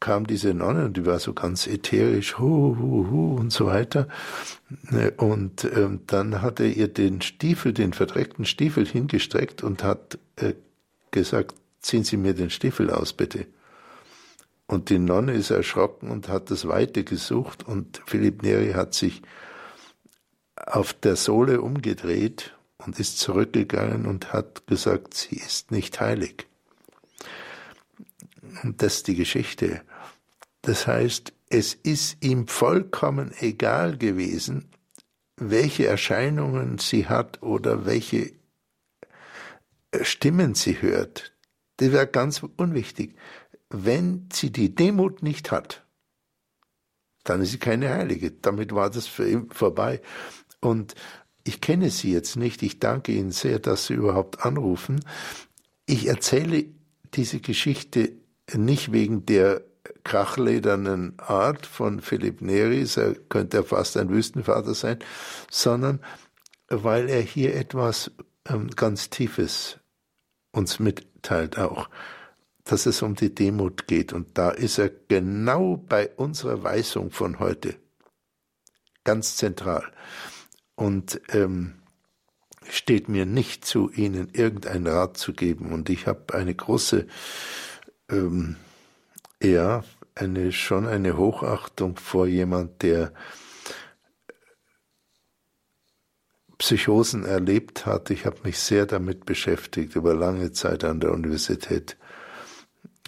kam 0.00 0.26
diese 0.26 0.54
Nonne 0.54 0.86
und 0.86 0.96
die 0.96 1.04
war 1.04 1.18
so 1.18 1.34
ganz 1.34 1.66
ätherisch, 1.66 2.38
hu, 2.38 2.76
hu, 2.78 3.10
hu 3.10 3.36
und 3.36 3.52
so 3.52 3.66
weiter. 3.66 4.08
Ne, 4.90 5.12
und 5.12 5.64
ähm, 5.64 6.00
dann 6.06 6.40
hat 6.40 6.58
er 6.58 6.68
ihr 6.68 6.88
den 6.88 7.20
Stiefel, 7.20 7.74
den 7.74 7.92
verdreckten 7.92 8.46
Stiefel 8.46 8.86
hingestreckt 8.86 9.62
und 9.62 9.84
hat 9.84 10.18
äh, 10.36 10.54
gesagt, 11.10 11.54
ziehen 11.80 12.04
Sie 12.04 12.16
mir 12.16 12.34
den 12.34 12.50
Stiefel 12.50 12.90
aus, 12.90 13.12
bitte. 13.12 13.46
Und 14.66 14.88
die 14.88 14.98
Nonne 14.98 15.32
ist 15.32 15.50
erschrocken 15.50 16.10
und 16.10 16.28
hat 16.28 16.50
das 16.50 16.66
Weite 16.66 17.04
gesucht 17.04 17.66
und 17.66 18.00
Philipp 18.06 18.42
Neri 18.42 18.72
hat 18.72 18.94
sich 18.94 19.20
auf 20.70 20.92
der 20.92 21.16
Sohle 21.16 21.60
umgedreht 21.60 22.56
und 22.78 22.98
ist 22.98 23.18
zurückgegangen 23.18 24.06
und 24.06 24.32
hat 24.32 24.66
gesagt, 24.66 25.14
sie 25.14 25.36
ist 25.36 25.70
nicht 25.70 26.00
heilig. 26.00 26.46
Und 28.62 28.82
das 28.82 28.96
ist 28.96 29.08
die 29.08 29.16
Geschichte. 29.16 29.82
Das 30.62 30.86
heißt, 30.86 31.32
es 31.48 31.74
ist 31.74 32.22
ihm 32.24 32.46
vollkommen 32.46 33.32
egal 33.40 33.96
gewesen, 33.98 34.70
welche 35.36 35.86
Erscheinungen 35.86 36.78
sie 36.78 37.06
hat 37.06 37.42
oder 37.42 37.86
welche 37.86 38.32
äh, 39.90 40.04
Stimmen 40.04 40.54
sie 40.54 40.80
hört. 40.80 41.32
Das 41.78 41.92
wäre 41.92 42.06
ganz 42.06 42.42
unwichtig. 42.56 43.16
Wenn 43.70 44.28
sie 44.32 44.52
die 44.52 44.74
Demut 44.74 45.22
nicht 45.22 45.50
hat, 45.50 45.84
dann 47.24 47.40
ist 47.40 47.52
sie 47.52 47.58
keine 47.58 47.90
Heilige. 47.90 48.30
Damit 48.30 48.74
war 48.74 48.90
das 48.90 49.06
für 49.06 49.28
ihn 49.28 49.50
vorbei. 49.50 50.00
Und 50.60 50.94
ich 51.44 51.60
kenne 51.60 51.90
Sie 51.90 52.12
jetzt 52.12 52.36
nicht. 52.36 52.62
Ich 52.62 52.78
danke 52.78 53.12
Ihnen 53.12 53.32
sehr, 53.32 53.58
dass 53.58 53.86
Sie 53.86 53.94
überhaupt 53.94 54.44
anrufen. 54.44 55.04
Ich 55.86 56.06
erzähle 56.06 56.66
diese 57.14 57.40
Geschichte 57.40 58.12
nicht 58.54 58.92
wegen 58.92 59.26
der 59.26 59.62
krachledernen 60.04 61.18
Art 61.18 61.66
von 61.66 62.00
Philipp 62.00 62.42
Neris, 62.42 62.96
er 62.96 63.14
könnte 63.14 63.58
ja 63.58 63.62
fast 63.62 63.96
ein 63.96 64.10
Wüstenvater 64.10 64.74
sein, 64.74 64.98
sondern 65.50 66.00
weil 66.68 67.08
er 67.08 67.22
hier 67.22 67.54
etwas 67.56 68.10
ähm, 68.48 68.70
ganz 68.70 69.10
Tiefes 69.10 69.78
uns 70.52 70.78
mitteilt 70.78 71.58
auch, 71.58 71.88
dass 72.64 72.86
es 72.86 73.02
um 73.02 73.14
die 73.14 73.34
Demut 73.34 73.86
geht. 73.86 74.12
Und 74.12 74.38
da 74.38 74.50
ist 74.50 74.78
er 74.78 74.90
genau 74.90 75.76
bei 75.76 76.10
unserer 76.16 76.62
Weisung 76.62 77.10
von 77.10 77.38
heute 77.38 77.76
ganz 79.04 79.36
zentral. 79.36 79.90
Und 80.80 81.20
ähm, 81.28 81.74
steht 82.68 83.08
mir 83.08 83.26
nicht 83.26 83.64
zu, 83.64 83.90
Ihnen 83.90 84.30
irgendeinen 84.32 84.86
Rat 84.86 85.16
zu 85.16 85.32
geben. 85.32 85.72
Und 85.72 85.90
ich 85.90 86.06
habe 86.06 86.34
eine 86.34 86.54
große 86.54 87.06
ähm, 88.08 88.56
ja, 89.42 89.84
eine, 90.14 90.52
schon 90.52 90.86
eine 90.86 91.16
Hochachtung 91.16 91.96
vor 91.96 92.26
jemand, 92.26 92.82
der 92.82 93.12
Psychosen 96.58 97.24
erlebt 97.24 97.86
hat. 97.86 98.10
Ich 98.10 98.26
habe 98.26 98.36
mich 98.44 98.58
sehr 98.58 98.84
damit 98.84 99.24
beschäftigt, 99.24 99.96
über 99.96 100.14
lange 100.14 100.52
Zeit 100.52 100.84
an 100.84 101.00
der 101.00 101.12
Universität 101.12 101.96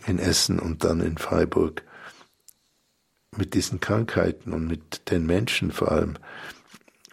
in 0.06 0.18
Essen 0.18 0.58
und 0.58 0.84
dann 0.84 1.00
in 1.00 1.18
Freiburg, 1.18 1.82
mit 3.36 3.54
diesen 3.54 3.80
Krankheiten 3.80 4.52
und 4.52 4.66
mit 4.66 5.10
den 5.10 5.26
Menschen 5.26 5.70
vor 5.70 5.92
allem. 5.92 6.16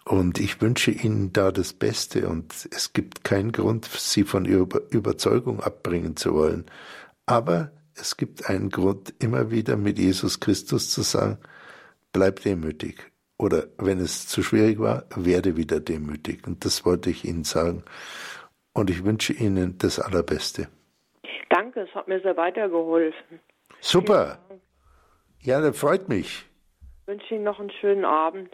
Und 0.10 0.40
ich 0.40 0.60
wünsche 0.60 0.90
Ihnen 0.90 1.34
da 1.34 1.52
das 1.52 1.72
Beste 1.72 2.27
und 2.30 2.68
es 2.72 2.94
gibt 2.94 3.23
keinen 3.23 3.52
Grund, 3.52 3.86
Sie 3.86 4.23
von 4.23 4.44
Ihrer 4.45 4.65
Überzeugung 4.90 5.60
abbringen 5.60 6.15
zu 6.18 6.34
wollen. 6.34 6.65
Aber 7.27 7.72
es 7.94 8.18
gibt 8.18 8.49
einen 8.49 8.72
Grund, 8.72 9.14
immer 9.19 9.52
wieder 9.52 9.77
mit 9.77 9.99
Jesus 9.99 10.40
Christus 10.40 10.90
zu 10.90 11.03
sagen, 11.03 11.38
bleib 12.11 12.40
demütig. 12.40 13.11
Oder 13.38 13.68
wenn 13.77 13.99
es 13.99 14.27
zu 14.27 14.41
schwierig 14.41 14.80
war, 14.80 15.06
werde 15.15 15.57
wieder 15.57 15.80
demütig. 15.80 16.48
Und 16.48 16.65
das 16.65 16.88
wollte 16.88 17.11
ich 17.11 17.23
Ihnen 17.23 17.44
sagen. 17.44 17.84
Und 18.73 18.90
ich 18.90 19.06
wünsche 19.06 19.34
Ihnen 19.34 19.77
das 19.77 19.99
Allerbeste. 19.99 20.69
Danke, 21.52 21.81
es 21.81 21.94
hat 21.94 22.07
mir 22.07 22.19
sehr 22.22 22.36
weitergeholfen. 22.36 23.40
Super. 23.80 24.40
Ja, 25.41 25.61
das 25.61 25.77
freut 25.77 26.10
mich. 26.10 26.48
Ich 27.02 27.07
wünsche 27.07 27.36
Ihnen 27.36 27.44
noch 27.44 27.60
einen 27.60 27.69
schönen 27.80 28.06
Abend. 28.06 28.49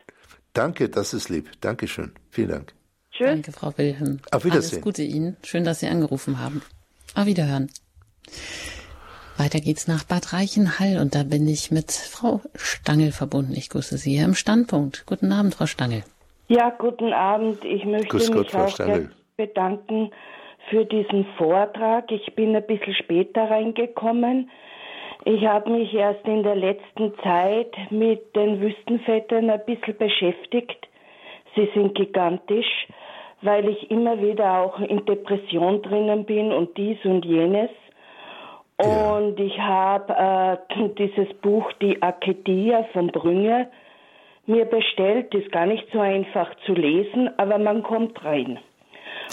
Danke, 0.56 0.90
das 0.90 1.14
ist 1.14 1.30
lieb. 1.30 1.49
Dankeschön. 1.61 2.14
Vielen 2.32 2.49
Dank. 2.49 2.73
Tschüss. 3.11 3.27
Danke, 3.27 3.52
Frau 3.52 3.77
Wilhelm. 3.77 4.19
Auf 4.32 4.45
Wiedersehen. 4.45 4.77
Alles 4.77 4.82
Gute 4.84 5.03
Ihnen. 5.03 5.38
Schön, 5.44 5.65
dass 5.65 5.82
Sie 5.82 5.88
angerufen 5.88 6.40
haben. 6.40 6.61
Auf 7.14 7.26
Wiederhören. 7.26 7.69
Weiter 9.38 9.60
geht's 9.60 9.88
nach 9.90 10.06
Bad 10.06 10.32
Reichenhall 10.32 10.98
und 10.99 11.14
da 11.14 11.23
bin 11.23 11.45
ich 11.48 11.72
mit 11.72 11.91
Frau 11.91 12.41
Stangel 12.56 13.11
verbunden. 13.11 13.53
Ich 13.53 13.69
grüße 13.69 13.98
Sie 13.98 14.15
hier 14.15 14.23
im 14.26 14.34
Standpunkt. 14.34 15.06
Guten 15.06 15.32
Abend, 15.34 15.56
Frau 15.56 15.65
Stangel. 15.65 16.03
Ja, 16.48 16.69
guten 16.69 17.11
Abend. 17.11 17.64
Ich 17.65 17.84
möchte 17.84 18.07
Grüß 18.07 18.30
mich 18.30 18.38
Gott, 18.38 18.52
Frau 18.52 18.64
auch 18.64 18.69
Stangl. 18.69 19.11
bedanken 19.36 20.11
für 20.69 20.86
diesen 20.86 21.26
Vortrag. 21.38 22.10
Ich 22.11 22.34
bin 22.36 22.56
ein 22.56 22.65
bisschen 22.65 22.95
später 22.95 23.49
reingekommen. 23.49 24.49
Ich 25.23 25.45
habe 25.45 25.69
mich 25.69 25.93
erst 25.93 26.25
in 26.25 26.43
der 26.43 26.55
letzten 26.55 27.13
Zeit 27.23 27.73
mit 27.89 28.35
den 28.35 28.59
Wüstenvettern 28.61 29.49
ein 29.49 29.65
bisschen 29.65 29.97
beschäftigt. 29.97 30.87
Sie 31.55 31.69
sind 31.73 31.95
gigantisch, 31.95 32.87
weil 33.41 33.69
ich 33.69 33.89
immer 33.89 34.21
wieder 34.21 34.59
auch 34.59 34.79
in 34.79 35.05
Depression 35.05 35.81
drinnen 35.81 36.25
bin 36.25 36.51
und 36.51 36.77
dies 36.77 36.97
und 37.05 37.23
jenes. 37.25 37.69
Ja. 38.81 39.15
Und 39.15 39.39
ich 39.39 39.57
habe 39.57 40.59
äh, 40.75 40.89
dieses 40.97 41.33
Buch 41.41 41.71
Die 41.81 42.01
Akedia 42.01 42.83
von 42.91 43.07
Brünge 43.07 43.69
mir 44.45 44.65
bestellt. 44.65 45.33
Ist 45.33 45.51
gar 45.51 45.65
nicht 45.65 45.87
so 45.93 45.99
einfach 46.01 46.53
zu 46.65 46.73
lesen, 46.73 47.29
aber 47.37 47.57
man 47.57 47.83
kommt 47.83 48.23
rein. 48.23 48.59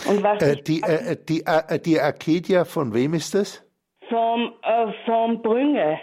Und 0.09 0.23
was 0.23 0.43
Äh, 0.43 0.63
die, 0.63 0.81
äh, 0.83 1.17
die, 1.29 1.45
äh, 1.45 1.79
die 1.81 2.01
Arcadia, 2.01 2.65
von 2.65 2.95
wem 2.95 3.15
ist 3.15 3.35
das? 3.35 3.65
Vom, 4.13 4.53
äh, 4.63 4.93
vom 5.07 5.41
Brünge, 5.43 5.99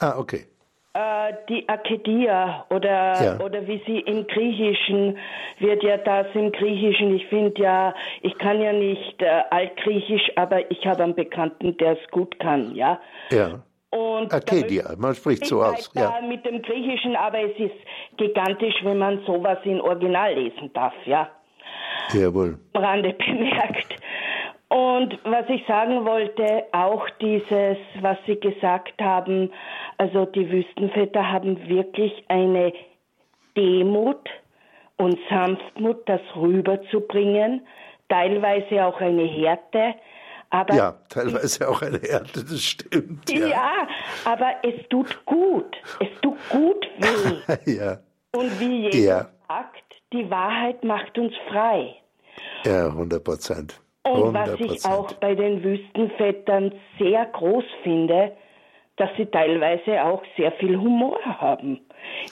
Ah, 0.00 0.14
okay. 0.18 0.44
äh, 0.94 1.32
die 1.48 1.66
Akedia 1.68 2.66
oder, 2.70 3.24
Ja. 3.24 3.40
oder 3.44 3.66
wie 3.66 3.80
sie 3.86 4.00
im 4.00 4.26
Griechischen 4.26 5.16
wird 5.58 5.82
ja 5.82 5.96
das 5.96 6.26
im 6.34 6.52
Griechischen. 6.52 7.16
Ich 7.16 7.26
finde 7.28 7.62
ja, 7.62 7.94
ich 8.20 8.36
kann 8.38 8.60
ja 8.60 8.72
nicht 8.72 9.22
äh, 9.22 9.42
Altgriechisch, 9.50 10.30
aber 10.36 10.70
ich 10.70 10.84
habe 10.86 11.04
einen 11.04 11.14
Bekannten, 11.14 11.76
der 11.78 11.92
es 11.92 12.10
gut 12.10 12.38
kann, 12.40 12.74
ja. 12.74 13.00
Ja. 13.30 13.62
Und 13.90 14.32
Arcadia, 14.32 14.94
man 14.98 15.14
spricht 15.14 15.44
so 15.46 15.62
aus. 15.62 15.90
Ja. 15.94 16.20
mit 16.26 16.44
dem 16.46 16.60
Griechischen, 16.62 17.14
aber 17.16 17.40
es 17.40 17.58
ist 17.58 17.74
gigantisch, 18.16 18.74
wenn 18.84 18.98
man 18.98 19.22
sowas 19.26 19.58
in 19.64 19.80
Original 19.80 20.34
lesen 20.34 20.70
darf, 20.74 20.94
ja. 21.06 21.28
Jawohl. 22.12 22.58
Rande 22.74 23.12
bemerkt. 23.14 23.94
Und 24.72 25.18
was 25.24 25.46
ich 25.50 25.66
sagen 25.66 26.06
wollte, 26.06 26.64
auch 26.72 27.06
dieses, 27.20 27.76
was 28.00 28.16
Sie 28.26 28.40
gesagt 28.40 28.94
haben, 29.02 29.52
also 29.98 30.24
die 30.24 30.50
Wüstenväter 30.50 31.30
haben 31.30 31.68
wirklich 31.68 32.24
eine 32.28 32.72
Demut 33.54 34.30
und 34.96 35.18
Sanftmut, 35.28 36.08
das 36.08 36.22
rüberzubringen, 36.34 37.66
teilweise 38.08 38.86
auch 38.86 38.98
eine 38.98 39.24
Härte, 39.24 39.94
aber 40.48 40.74
Ja, 40.74 40.92
teilweise 41.10 41.68
auch 41.68 41.82
eine 41.82 41.98
Härte, 41.98 42.42
das 42.42 42.62
stimmt. 42.62 43.28
ja. 43.30 43.48
Ja. 43.48 43.88
aber 44.24 44.54
es 44.62 44.88
tut 44.88 45.26
gut. 45.26 45.76
Es 46.00 46.08
tut 46.22 46.38
gut 46.48 46.86
weh. 46.98 47.36
Ja, 47.78 47.98
Und 48.34 48.58
wie 48.58 48.84
Jesus 48.84 49.06
Ja. 49.06 49.26
sagt, 49.48 49.82
die 50.14 50.30
Wahrheit 50.30 50.82
macht 50.82 51.18
uns 51.18 51.34
frei. 51.50 51.94
ja 52.64 52.86
100 52.86 53.22
Prozent. 53.22 53.78
Und 54.04 54.34
was 54.34 54.58
ich 54.58 54.84
auch 54.84 55.12
bei 55.14 55.34
den 55.34 55.62
Wüstenvettern 55.62 56.72
sehr 56.98 57.24
groß 57.26 57.64
finde, 57.82 58.32
dass 58.96 59.10
sie 59.16 59.26
teilweise 59.26 60.04
auch 60.04 60.22
sehr 60.36 60.52
viel 60.52 60.78
Humor 60.78 61.18
haben. 61.24 61.80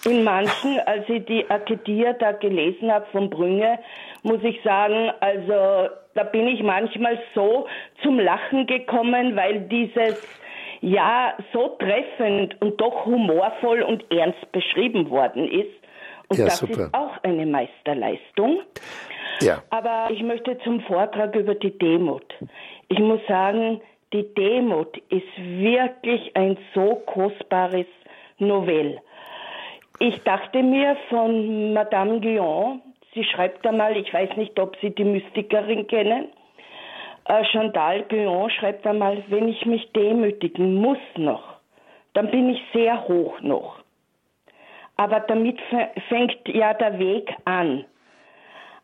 In 0.04 0.24
manchen, 0.24 0.78
als 0.86 1.08
ich 1.08 1.24
die 1.24 1.48
Arketia 1.48 2.12
da 2.14 2.32
gelesen 2.32 2.92
habe 2.92 3.06
von 3.12 3.30
Brünge, 3.30 3.78
muss 4.22 4.42
ich 4.42 4.60
sagen, 4.62 5.10
also 5.20 5.90
da 6.14 6.24
bin 6.24 6.48
ich 6.48 6.62
manchmal 6.62 7.18
so 7.34 7.66
zum 8.02 8.18
Lachen 8.18 8.66
gekommen, 8.66 9.36
weil 9.36 9.60
dieses 9.60 10.20
ja 10.80 11.34
so 11.52 11.76
treffend 11.78 12.60
und 12.60 12.80
doch 12.80 13.06
humorvoll 13.06 13.82
und 13.82 14.04
ernst 14.10 14.50
beschrieben 14.52 15.10
worden 15.10 15.48
ist. 15.48 15.79
Und 16.30 16.38
ja, 16.38 16.44
das 16.44 16.58
super. 16.58 16.84
ist 16.84 16.94
auch 16.94 17.22
eine 17.24 17.44
Meisterleistung. 17.44 18.60
Ja. 19.40 19.62
Aber 19.70 20.08
ich 20.10 20.22
möchte 20.22 20.56
zum 20.58 20.80
Vortrag 20.82 21.34
über 21.34 21.54
die 21.54 21.76
Demut. 21.76 22.24
Ich 22.88 22.98
muss 22.98 23.20
sagen, 23.26 23.80
die 24.12 24.32
Demut 24.34 24.96
ist 25.08 25.26
wirklich 25.36 26.34
ein 26.36 26.56
so 26.74 27.02
kostbares 27.06 27.86
Novell. 28.38 29.00
Ich 29.98 30.22
dachte 30.22 30.62
mir 30.62 30.96
von 31.08 31.72
Madame 31.72 32.20
Guyon, 32.20 32.80
sie 33.12 33.24
schreibt 33.24 33.66
einmal, 33.66 33.96
ich 33.96 34.12
weiß 34.12 34.36
nicht, 34.36 34.58
ob 34.58 34.76
Sie 34.80 34.90
die 34.90 35.04
Mystikerin 35.04 35.86
kennen, 35.88 36.28
äh, 37.24 37.44
Chantal 37.44 38.02
Guyon 38.04 38.50
schreibt 38.50 38.86
einmal, 38.86 39.22
wenn 39.28 39.48
ich 39.48 39.66
mich 39.66 39.90
demütigen 39.92 40.76
muss 40.76 40.98
noch, 41.16 41.56
dann 42.14 42.30
bin 42.30 42.50
ich 42.50 42.62
sehr 42.72 43.06
hoch 43.08 43.40
noch. 43.40 43.79
Aber 45.00 45.20
damit 45.20 45.58
fängt 46.10 46.46
ja 46.46 46.74
der 46.74 46.98
Weg 46.98 47.34
an. 47.46 47.86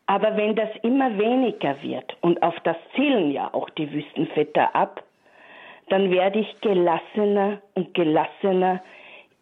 Aber 0.07 0.35
wenn 0.35 0.55
das 0.55 0.69
immer 0.81 1.15
weniger 1.15 1.79
wird, 1.83 2.17
und 2.21 2.41
auf 2.41 2.55
das 2.63 2.75
zielen 2.95 3.29
ja 3.29 3.53
auch 3.53 3.69
die 3.69 3.93
Wüstenvetter 3.93 4.75
ab, 4.75 5.03
dann 5.89 6.09
werde 6.09 6.39
ich 6.39 6.61
gelassener 6.61 7.61
und 7.75 7.93
gelassener 7.93 8.81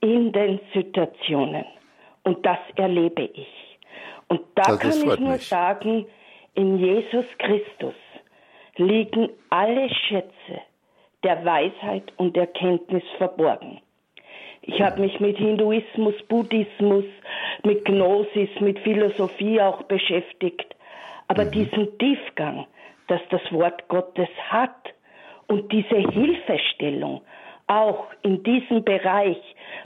in 0.02 0.34
den 0.34 0.60
Situationen. 0.74 1.64
Und 2.24 2.46
das 2.46 2.60
erlebe 2.76 3.22
ich. 3.22 3.78
Und 4.28 4.42
da 4.56 4.64
das 4.64 4.80
kann 4.80 5.14
ich 5.14 5.20
nur 5.20 5.32
mich. 5.32 5.48
sagen, 5.48 6.06
in 6.56 6.78
Jesus 6.78 7.26
Christus 7.38 7.96
liegen 8.76 9.30
alle 9.50 9.90
Schätze 9.90 10.60
der 11.24 11.46
Weisheit 11.46 12.12
und 12.18 12.36
Erkenntnis 12.36 13.04
verborgen. 13.18 13.75
Ich 14.68 14.82
habe 14.82 15.02
mich 15.02 15.20
mit 15.20 15.38
Hinduismus, 15.38 16.16
Buddhismus, 16.28 17.06
mit 17.64 17.86
Gnosis, 17.86 18.50
mit 18.60 18.80
Philosophie 18.80 19.62
auch 19.62 19.84
beschäftigt. 19.84 20.76
Aber 21.28 21.46
mhm. 21.46 21.52
diesen 21.52 21.98
Tiefgang, 22.00 22.66
dass 23.08 23.22
das 23.30 23.42
Wort 23.52 23.88
Gottes 23.88 24.30
hat 24.50 24.76
und 25.48 25.72
diese 25.72 25.98
Hilfestellung, 25.98 27.22
auch 27.68 28.08
in 28.24 28.44
diesem 28.44 28.84
Bereich 28.84 29.38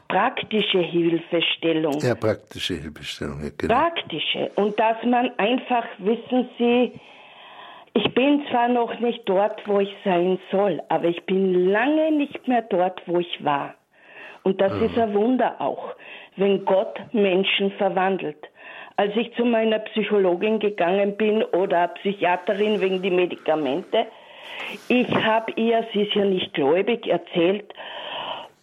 praktische 0.08 0.80
Hilfestellung. 0.80 2.00
Ja, 2.00 2.16
praktische 2.16 2.76
Hilfestellung, 2.76 3.42
ja, 3.44 3.50
genau. 3.58 3.74
Praktische. 3.74 4.52
Und 4.56 4.80
dass 4.80 4.98
man 5.04 5.32
einfach, 5.38 5.86
wissen 6.00 6.50
Sie, 6.58 6.94
ich 7.94 8.14
bin 8.14 8.46
zwar 8.50 8.68
noch 8.68 9.00
nicht 9.00 9.22
dort, 9.26 9.66
wo 9.68 9.80
ich 9.80 9.94
sein 10.04 10.40
soll, 10.52 10.82
aber 10.90 11.06
ich 11.06 11.26
bin 11.26 11.70
lange 11.70 12.12
nicht 12.12 12.48
mehr 12.48 12.62
dort, 12.62 13.02
wo 13.08 13.20
ich 13.20 13.44
war. 13.44 13.76
Und 14.44 14.61
das 14.61 14.74
mhm. 14.74 14.86
ist 14.86 14.98
ein 14.98 15.14
Wunder 15.14 15.56
auch, 15.60 15.95
wenn 16.36 16.66
Gott 16.66 16.99
Menschen 17.11 17.72
verwandelt. 17.72 18.49
Als 18.95 19.16
ich 19.16 19.34
zu 19.36 19.45
meiner 19.45 19.80
Psychologin 19.80 20.60
gegangen 20.60 21.16
bin 21.16 21.44
oder 21.44 21.88
Psychiaterin 21.88 22.82
wegen 22.82 23.02
die 23.02 23.11
Medikamente, 23.11 24.07
ich 24.88 25.14
habe 25.16 25.52
ihr, 25.56 25.86
sie 25.94 26.03
ist 26.03 26.14
ja 26.16 26.26
nicht 26.26 26.53
gläubig, 26.53 27.07
erzählt, 27.07 27.74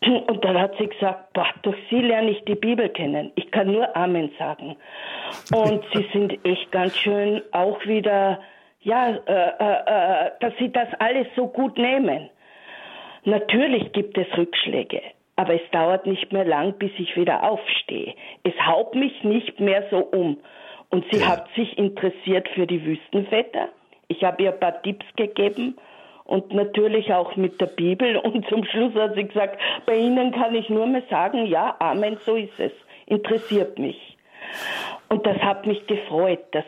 und 0.03 0.45
dann 0.45 0.61
hat 0.61 0.77
sie 0.79 0.87
gesagt, 0.87 1.33
boah, 1.33 1.49
durch 1.63 1.77
sie 1.91 2.01
lerne 2.01 2.31
ich 2.31 2.45
die 2.45 2.55
Bibel 2.55 2.89
kennen. 2.91 3.33
Ich 3.35 3.51
kann 3.51 3.73
nur 3.73 3.97
Amen 3.97 4.31
sagen. 4.39 4.77
Und 5.53 5.83
sie 5.93 6.07
sind 6.13 6.39
echt 6.45 6.71
ganz 6.71 6.97
schön 6.97 7.43
auch 7.53 7.85
wieder, 7.87 8.41
ja, 8.83 9.09
äh, 9.09 9.51
äh, 9.59 10.27
äh, 10.27 10.31
dass 10.41 10.53
sie 10.59 10.71
das 10.71 10.89
alles 10.99 11.27
so 11.35 11.49
gut 11.49 11.79
nehmen. 11.79 12.31
Natürlich 13.25 13.91
gibt 13.93 14.17
es 14.17 14.27
Rückschläge, 14.37 15.01
aber 15.37 15.55
es 15.55 15.71
dauert 15.71 16.07
nicht 16.07 16.33
mehr 16.33 16.45
lang, 16.45 16.75
bis 16.79 16.91
ich 16.99 17.15
wieder 17.17 17.45
aufstehe. 17.45 18.15
Es 18.43 18.55
haut 18.67 18.95
mich 18.95 19.23
nicht 19.23 19.61
mehr 19.61 19.87
so 19.91 19.99
um. 19.99 20.39
Und 20.89 21.05
sie 21.13 21.21
ja. 21.21 21.29
hat 21.29 21.49
sich 21.55 21.77
interessiert 21.77 22.49
für 22.55 22.67
die 22.67 22.85
Wüstenväter. 22.85 23.69
Ich 24.09 24.25
habe 24.25 24.43
ihr 24.43 24.53
ein 24.53 24.61
paar 24.61 24.81
Tipps 24.83 25.05
gegeben 25.17 25.77
und 26.25 26.55
natürlich 26.55 27.13
auch 27.13 27.37
mit 27.37 27.61
der 27.61 27.67
Bibel. 27.67 28.17
Und 28.25 28.49
zum 28.49 28.65
Schluss 28.65 28.95
hat 28.95 29.15
sie 29.15 29.25
gesagt, 29.25 29.61
bei 29.85 29.97
Ihnen 29.97 30.33
kann 30.33 30.55
ich 30.55 30.69
nur 30.69 30.87
mehr 30.87 31.03
sagen, 31.11 31.47
ja, 31.47 31.77
Amen, 31.79 32.17
so 32.25 32.37
ist 32.37 32.59
es. 32.59 32.73
Interessiert 33.07 33.79
mich. 33.79 34.17
Und 35.09 35.27
das 35.27 35.37
hat 35.39 35.67
mich 35.67 35.87
gefreut, 35.87 36.45
dass 36.53 36.65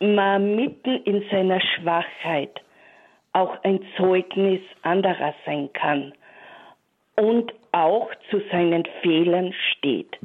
man 0.00 0.56
mitten 0.56 1.02
in 1.04 1.24
seiner 1.30 1.60
Schwachheit 1.60 2.60
auch 3.32 3.62
ein 3.62 3.80
Zeugnis 3.96 4.60
anderer 4.82 5.34
sein 5.44 5.70
kann 5.72 6.12
und 7.16 7.52
auch 7.72 8.10
zu 8.30 8.40
seinen 8.50 8.84
Fehlern 9.02 9.52
steht. 9.72 10.18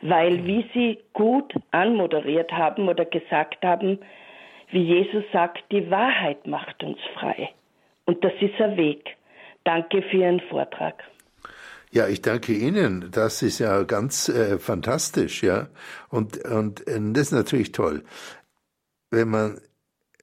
Weil, 0.00 0.44
wie 0.46 0.68
Sie 0.74 0.98
gut 1.12 1.54
anmoderiert 1.70 2.50
haben 2.52 2.88
oder 2.88 3.04
gesagt 3.04 3.64
haben, 3.64 3.98
wie 4.70 4.82
Jesus 4.82 5.24
sagt, 5.32 5.62
die 5.70 5.90
Wahrheit 5.90 6.46
macht 6.46 6.82
uns 6.82 6.98
frei. 7.14 7.50
Und 8.04 8.24
das 8.24 8.32
ist 8.40 8.60
ein 8.60 8.76
Weg. 8.76 9.16
Danke 9.64 10.02
für 10.02 10.16
Ihren 10.16 10.40
Vortrag. 10.40 11.04
Ja, 11.92 12.08
ich 12.08 12.22
danke 12.22 12.54
Ihnen. 12.54 13.10
Das 13.12 13.42
ist 13.42 13.58
ja 13.58 13.82
ganz 13.82 14.28
äh, 14.28 14.58
fantastisch, 14.58 15.42
ja. 15.42 15.68
Und, 16.08 16.42
und 16.46 16.86
äh, 16.88 16.98
das 17.12 17.24
ist 17.24 17.32
natürlich 17.32 17.72
toll, 17.72 18.02
wenn 19.10 19.28
man 19.28 19.60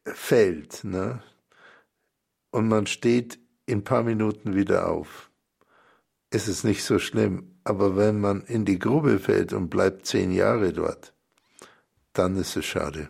fällt, 0.03 0.83
ne? 0.83 1.21
Und 2.51 2.67
man 2.67 2.87
steht 2.87 3.37
in 3.67 3.79
ein 3.79 3.83
paar 3.83 4.01
Minuten 4.01 4.55
wieder 4.55 4.89
auf. 4.89 5.28
Ist 6.31 6.47
es 6.47 6.63
nicht 6.63 6.83
so 6.83 6.99
schlimm. 6.99 7.55
Aber 7.63 7.95
wenn 7.95 8.19
man 8.19 8.41
in 8.41 8.65
die 8.65 8.79
Grube 8.79 9.19
fällt 9.19 9.53
und 9.53 9.69
bleibt 9.69 10.05
zehn 10.05 10.31
Jahre 10.31 10.73
dort, 10.73 11.13
dann 12.13 12.35
ist 12.35 12.55
es 12.55 12.65
schade. 12.65 13.09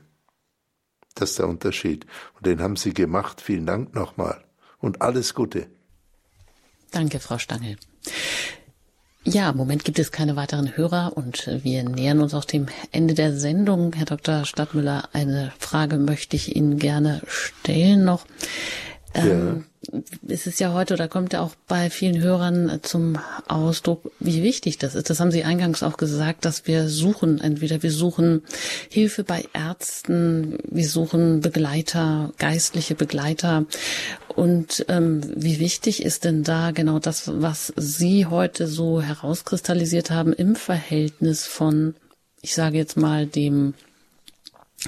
Das 1.16 1.32
ist 1.32 1.40
der 1.40 1.48
Unterschied. 1.48 2.06
Und 2.36 2.46
den 2.46 2.62
haben 2.62 2.76
Sie 2.76 2.94
gemacht. 2.94 3.42
Vielen 3.42 3.66
Dank 3.66 3.94
nochmal. 3.94 4.44
Und 4.80 5.02
alles 5.02 5.34
Gute. 5.34 5.68
Danke, 6.92 7.20
Frau 7.20 7.38
Stangel. 7.38 7.78
Ja, 9.26 9.50
im 9.50 9.58
Moment 9.58 9.84
gibt 9.84 10.00
es 10.00 10.12
keine 10.12 10.38
weiteren 10.38 10.78
Hörer 10.78 11.16
und 11.16 11.46
wir 11.64 11.84
nähern 11.84 12.22
uns 12.22 12.34
auch 12.34 12.46
dem 12.46 12.68
Ende 12.92 13.14
der 13.14 13.38
Sendung. 13.38 13.94
Herr 13.94 14.06
Dr. 14.06 14.46
Stadtmüller, 14.46 15.10
eine 15.12 15.52
Frage 15.60 15.98
möchte 15.98 16.38
ich 16.38 16.56
Ihnen 16.56 16.80
gerne 16.80 17.22
stellen 17.28 18.06
noch. 18.06 18.26
Ähm, 19.14 19.66
es 20.28 20.48
ist 20.48 20.60
ja 20.60 20.74
heute 20.74 20.94
oder 20.94 21.08
kommt 21.08 21.34
ja 21.34 21.42
auch 21.42 21.56
bei 21.68 21.90
vielen 21.90 22.20
Hörern 22.22 22.80
zum 22.84 23.18
Ausdruck, 23.48 24.12
wie 24.20 24.44
wichtig 24.44 24.78
das 24.78 24.96
ist. 24.96 25.10
Das 25.10 25.20
haben 25.20 25.32
Sie 25.32 25.44
eingangs 25.44 25.84
auch 25.84 25.98
gesagt, 25.98 26.46
dass 26.46 26.68
wir 26.68 26.90
suchen, 26.90 27.42
entweder 27.42 27.82
wir 27.84 27.92
suchen 27.92 28.44
Hilfe 28.90 29.24
bei 29.24 29.46
Ärzten, 29.54 30.58
wir 30.70 30.88
suchen 30.88 31.42
Begleiter, 31.42 32.32
geistliche 32.38 32.96
Begleiter. 32.96 33.66
Und 34.36 34.86
ähm, 34.90 35.22
wie 35.36 35.60
wichtig 35.60 36.04
ist 36.04 36.24
denn 36.24 36.44
da 36.44 36.72
genau 36.72 37.00
das, 37.00 37.32
was 37.42 37.74
Sie 37.76 38.26
heute 38.26 38.68
so 38.68 39.02
herauskristallisiert 39.02 40.12
haben 40.12 40.34
im 40.34 40.56
Verhältnis 40.56 41.46
von, 41.46 41.96
ich 42.42 42.54
sage 42.54 42.78
jetzt 42.78 42.98
mal, 42.98 43.26
dem 43.26 43.74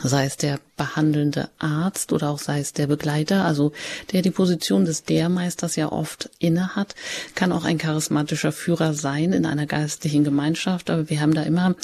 sei 0.03 0.25
es 0.25 0.37
der 0.37 0.59
behandelnde 0.77 1.49
Arzt 1.59 2.13
oder 2.13 2.29
auch 2.29 2.39
sei 2.39 2.59
es 2.59 2.73
der 2.73 2.87
Begleiter, 2.87 3.45
also 3.45 3.73
der 4.11 4.21
die 4.21 4.31
Position 4.31 4.85
des 4.85 5.03
Lehrmeisters 5.07 5.75
ja 5.75 5.91
oft 5.91 6.29
innehat, 6.39 6.95
kann 7.35 7.51
auch 7.51 7.65
ein 7.65 7.77
charismatischer 7.77 8.51
Führer 8.51 8.93
sein 8.93 9.33
in 9.33 9.45
einer 9.45 9.65
geistlichen 9.65 10.23
Gemeinschaft. 10.23 10.89
Aber 10.89 11.09
wir 11.09 11.19
haben 11.19 11.33
da 11.33 11.43
immer 11.43 11.75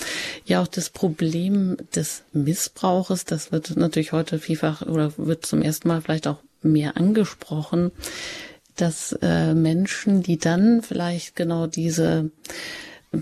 ja 0.45 0.61
auch 0.61 0.67
das 0.67 0.89
Problem 0.89 1.77
des 1.95 2.23
Missbrauches. 2.31 3.25
Das 3.25 3.51
wird 3.51 3.75
natürlich 3.75 4.13
heute 4.13 4.39
vielfach 4.39 4.81
oder 4.83 5.11
wird 5.17 5.45
zum 5.45 5.61
ersten 5.61 5.89
Mal 5.89 6.01
vielleicht 6.01 6.27
auch 6.27 6.39
mehr 6.61 6.97
angesprochen, 6.97 7.91
dass 8.75 9.17
äh, 9.21 9.53
Menschen, 9.53 10.23
die 10.23 10.37
dann 10.37 10.81
vielleicht 10.81 11.35
genau 11.35 11.67
diese 11.67 12.31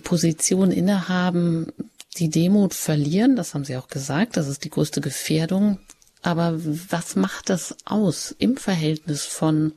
Position 0.04 0.72
innehaben, 0.72 1.72
die 2.18 2.30
Demut 2.30 2.74
verlieren, 2.74 3.36
das 3.36 3.54
haben 3.54 3.66
Sie 3.66 3.78
auch 3.78 3.88
gesagt, 3.88 4.38
das 4.38 4.48
ist 4.48 4.64
die 4.64 4.70
größte 4.70 5.02
Gefährdung. 5.02 5.80
Aber 6.22 6.54
was 6.56 7.16
macht 7.16 7.50
das 7.50 7.76
aus 7.86 8.34
im 8.40 8.58
Verhältnis 8.58 9.26
von 9.26 9.74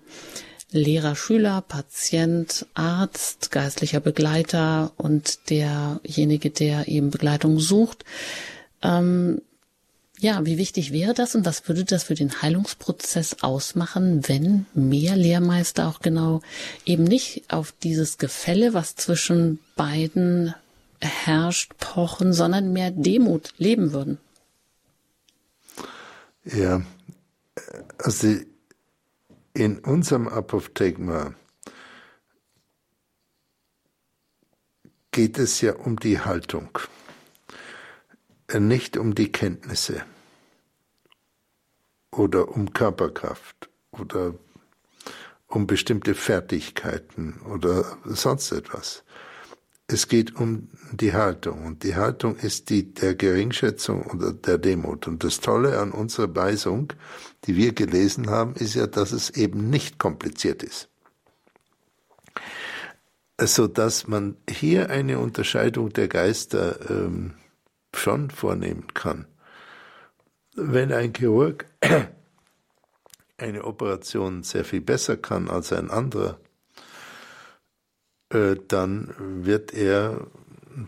Lehrer, 0.71 1.17
Schüler, 1.17 1.63
Patient, 1.63 2.67
Arzt, 2.75 3.51
geistlicher 3.51 4.01
Begleiter 4.01 4.93
und 4.97 5.51
derjenige, 5.51 6.51
der 6.51 6.89
eben 6.89 7.11
Begleitung 7.11 7.59
sucht? 7.59 8.05
Ähm, 8.83 9.43
ja, 10.21 10.45
wie 10.45 10.59
wichtig 10.59 10.93
wäre 10.93 11.15
das 11.15 11.35
und 11.35 11.47
was 11.47 11.69
würde 11.69 11.85
das 11.85 12.05
für 12.05 12.15
den 12.15 12.43
Heilungsprozess 12.43 13.43
ausmachen, 13.43 14.27
wenn 14.29 14.67
mehr 14.75 15.17
Lehrmeister 15.17 15.87
auch 15.87 16.01
genau 16.01 16.43
eben 16.85 17.05
nicht 17.05 17.45
auf 17.49 17.73
dieses 17.73 18.19
Gefälle, 18.19 18.75
was 18.75 18.97
zwischen 18.97 19.61
beiden 19.77 20.55
herrscht, 21.01 21.77
pochen, 21.79 22.33
sondern 22.33 22.73
mehr 22.73 22.91
Demut 22.91 23.55
leben 23.59 23.93
würden. 23.93 24.19
Ja, 26.45 26.83
also 27.99 28.37
in 29.55 29.79
unserem 29.81 30.29
Apophthegma 30.29 31.35
geht 35.11 35.39
es 35.39 35.61
ja 35.61 35.75
um 35.75 35.99
die 35.99 36.21
Haltung, 36.21 36.79
nicht 38.57 38.97
um 38.97 39.15
die 39.15 39.33
Kenntnisse 39.33 40.05
oder 42.13 42.49
um 42.49 42.73
Körperkraft 42.73 43.69
oder 43.91 44.35
um 45.49 45.67
bestimmte 45.67 46.15
Fertigkeiten 46.15 47.41
oder 47.43 47.99
sonst 48.05 48.53
etwas. 48.53 49.03
Es 49.91 50.07
geht 50.07 50.37
um 50.37 50.69
die 50.93 51.15
Haltung 51.15 51.65
und 51.65 51.83
die 51.83 51.97
Haltung 51.97 52.37
ist 52.37 52.69
die 52.69 52.93
der 52.93 53.15
Geringschätzung 53.15 54.03
oder 54.03 54.35
der 54.35 54.59
Demut. 54.59 55.09
Und 55.09 55.25
das 55.25 55.41
Tolle 55.41 55.79
an 55.79 55.93
unserer 55.93 56.35
Weisung, 56.37 56.93
die 57.45 57.57
wir 57.57 57.73
gelesen 57.73 58.29
haben, 58.29 58.55
ist 58.55 58.75
ja, 58.75 58.87
dass 58.87 59.13
es 59.13 59.31
eben 59.31 59.71
nicht 59.71 59.99
kompliziert 59.99 60.63
ist. 60.63 60.91
So 63.41 63.67
dass 63.67 64.07
man 64.07 64.37
hier 64.49 64.91
eine 64.91 65.19
Unterscheidung 65.19 65.91
der 65.91 66.09
Geister 66.09 66.91
ähm, 66.91 67.35
schon 67.95 68.31
vornehmen 68.31 68.89
kann. 68.93 69.27
Wenn 70.55 70.93
ein 70.93 71.15
Chirurg 71.15 71.65
eine 73.39 73.65
Operation 73.65 74.43
sehr 74.43 74.67
viel 74.67 74.83
besser 74.83 75.17
kann 75.17 75.49
als 75.49 75.73
ein 75.73 75.91
anderer, 75.91 76.39
dann 78.31 79.15
wird 79.19 79.73
er 79.73 80.27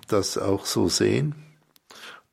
das 0.08 0.36
auch 0.38 0.66
so 0.66 0.88
sehen 0.88 1.34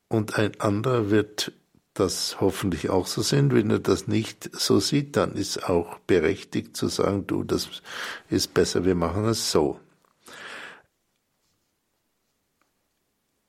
und 0.09 0.37
ein 0.37 0.59
anderer 0.59 1.09
wird 1.09 1.53
das 1.93 2.39
hoffentlich 2.39 2.89
auch 2.89 3.07
so 3.07 3.21
sehen. 3.21 3.51
Wenn 3.51 3.69
er 3.71 3.79
das 3.79 4.07
nicht 4.07 4.49
so 4.53 4.79
sieht, 4.79 5.15
dann 5.15 5.33
ist 5.33 5.69
auch 5.69 5.99
berechtigt 5.99 6.77
zu 6.77 6.87
sagen, 6.87 7.25
du, 7.27 7.43
das 7.43 7.69
ist 8.29 8.53
besser, 8.53 8.85
wir 8.85 8.95
machen 8.95 9.25
es 9.25 9.51
so. 9.51 9.79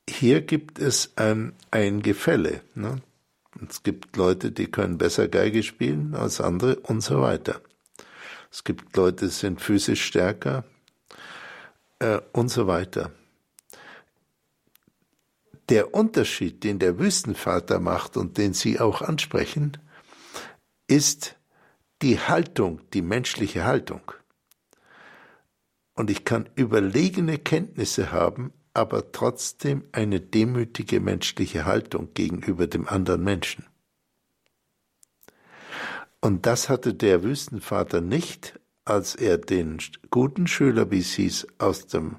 Hier 0.09 0.41
gibt 0.41 0.79
es 0.79 1.13
ein, 1.15 1.53
ein 1.71 2.01
Gefälle. 2.01 2.61
Ne? 2.73 3.01
Es 3.69 3.83
gibt 3.83 4.17
Leute, 4.17 4.51
die 4.51 4.67
können 4.67 4.97
besser 4.97 5.27
Geige 5.27 5.63
spielen 5.63 6.15
als 6.15 6.41
andere 6.41 6.77
und 6.77 7.01
so 7.01 7.21
weiter. 7.21 7.61
Es 8.51 8.63
gibt 8.63 8.97
Leute, 8.97 9.27
die 9.27 9.31
sind 9.31 9.61
physisch 9.61 10.03
stärker, 10.03 10.65
äh, 11.99 12.19
und 12.33 12.49
so 12.49 12.67
weiter. 12.67 13.11
Der 15.69 15.93
Unterschied, 15.93 16.63
den 16.63 16.79
der 16.79 16.97
Wüstenvater 16.97 17.79
macht 17.79 18.17
und 18.17 18.37
den 18.37 18.53
Sie 18.53 18.79
auch 18.79 19.01
ansprechen, 19.01 19.77
ist 20.87 21.35
die 22.01 22.19
Haltung, 22.19 22.81
die 22.93 23.03
menschliche 23.03 23.65
Haltung. 23.65 24.11
Und 25.93 26.09
ich 26.09 26.25
kann 26.25 26.49
überlegene 26.55 27.37
Kenntnisse 27.37 28.11
haben, 28.11 28.53
aber 28.73 29.11
trotzdem 29.11 29.83
eine 29.91 30.21
demütige 30.21 30.99
menschliche 31.01 31.65
Haltung 31.65 32.13
gegenüber 32.13 32.67
dem 32.67 32.87
anderen 32.87 33.23
Menschen. 33.23 33.65
Und 36.21 36.45
das 36.45 36.69
hatte 36.69 36.93
der 36.93 37.23
Wüstenvater 37.23 38.01
nicht, 38.01 38.59
als 38.89 39.15
er 39.15 39.37
den 39.37 39.77
guten 40.09 40.47
Schüler, 40.47 40.89
wie 40.91 40.99
es 40.99 41.13
hieß, 41.13 41.47
aus 41.59 41.87
dem, 41.87 42.17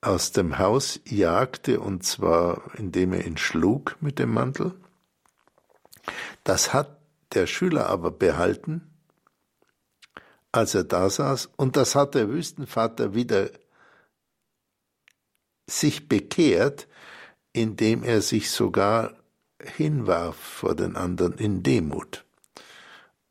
aus 0.00 0.32
dem 0.32 0.58
Haus 0.58 1.00
jagte, 1.04 1.80
und 1.80 2.04
zwar 2.04 2.74
indem 2.76 3.12
er 3.12 3.24
ihn 3.26 3.36
schlug 3.36 3.96
mit 4.00 4.18
dem 4.18 4.32
Mantel. 4.32 4.74
Das 6.44 6.72
hat 6.72 6.98
der 7.32 7.46
Schüler 7.46 7.86
aber 7.88 8.10
behalten, 8.10 8.90
als 10.52 10.74
er 10.74 10.84
da 10.84 11.10
saß, 11.10 11.50
und 11.56 11.76
das 11.76 11.94
hat 11.94 12.14
der 12.14 12.28
Wüstenvater 12.28 13.14
wieder 13.14 13.50
sich 15.68 16.08
bekehrt, 16.08 16.88
indem 17.52 18.02
er 18.02 18.20
sich 18.20 18.50
sogar 18.50 19.16
hinwarf 19.60 20.36
vor 20.36 20.74
den 20.74 20.96
anderen 20.96 21.34
in 21.34 21.62
Demut. 21.62 22.24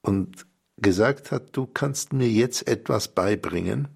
Und 0.01 0.44
gesagt 0.77 1.31
hat, 1.31 1.55
du 1.55 1.65
kannst 1.67 2.13
mir 2.13 2.29
jetzt 2.29 2.67
etwas 2.67 3.07
beibringen, 3.07 3.87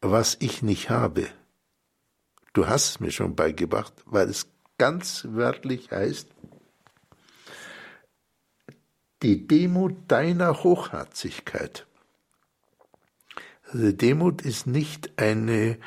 was 0.00 0.36
ich 0.40 0.62
nicht 0.62 0.90
habe. 0.90 1.26
Du 2.52 2.68
hast 2.68 2.90
es 2.90 3.00
mir 3.00 3.10
schon 3.10 3.34
beigebracht, 3.34 3.92
weil 4.06 4.28
es 4.28 4.48
ganz 4.78 5.26
wörtlich 5.28 5.90
heißt, 5.90 6.28
die 9.22 9.46
Demut 9.46 9.94
deiner 10.08 10.62
Hochherzigkeit. 10.62 11.86
Also 13.64 13.92
Demut 13.92 14.42
ist 14.42 14.66
nicht 14.66 15.18
eine 15.18 15.78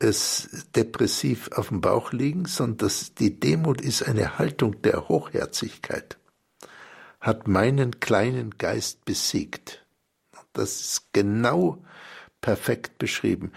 es 0.00 0.66
depressiv 0.76 1.50
auf 1.52 1.68
dem 1.68 1.80
Bauch 1.80 2.12
liegen, 2.12 2.44
sondern 2.44 2.78
das, 2.78 3.14
die 3.14 3.40
Demut 3.40 3.80
ist 3.80 4.04
eine 4.04 4.38
Haltung 4.38 4.80
der 4.82 5.08
Hochherzigkeit 5.08 6.17
hat 7.20 7.48
meinen 7.48 8.00
kleinen 8.00 8.58
Geist 8.58 9.04
besiegt. 9.04 9.84
Das 10.52 10.80
ist 10.80 11.12
genau 11.12 11.82
perfekt 12.40 12.98
beschrieben. 12.98 13.52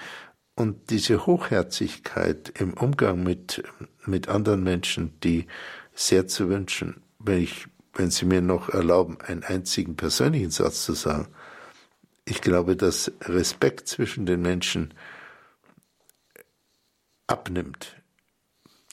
Und 0.55 0.89
diese 0.89 1.25
Hochherzigkeit 1.25 2.51
im 2.59 2.73
Umgang 2.73 3.23
mit, 3.23 3.63
mit 4.05 4.27
anderen 4.27 4.63
Menschen, 4.63 5.19
die 5.21 5.47
sehr 5.93 6.27
zu 6.27 6.49
wünschen, 6.49 7.01
wenn 7.19 7.41
ich, 7.41 7.67
wenn 7.93 8.11
Sie 8.11 8.25
mir 8.25 8.41
noch 8.41 8.69
erlauben, 8.69 9.19
einen 9.21 9.43
einzigen 9.43 9.95
persönlichen 9.95 10.51
Satz 10.51 10.83
zu 10.83 10.93
sagen. 10.93 11.27
Ich 12.25 12.41
glaube, 12.41 12.75
dass 12.75 13.11
Respekt 13.21 13.87
zwischen 13.87 14.25
den 14.25 14.41
Menschen 14.41 14.93
abnimmt, 17.27 17.95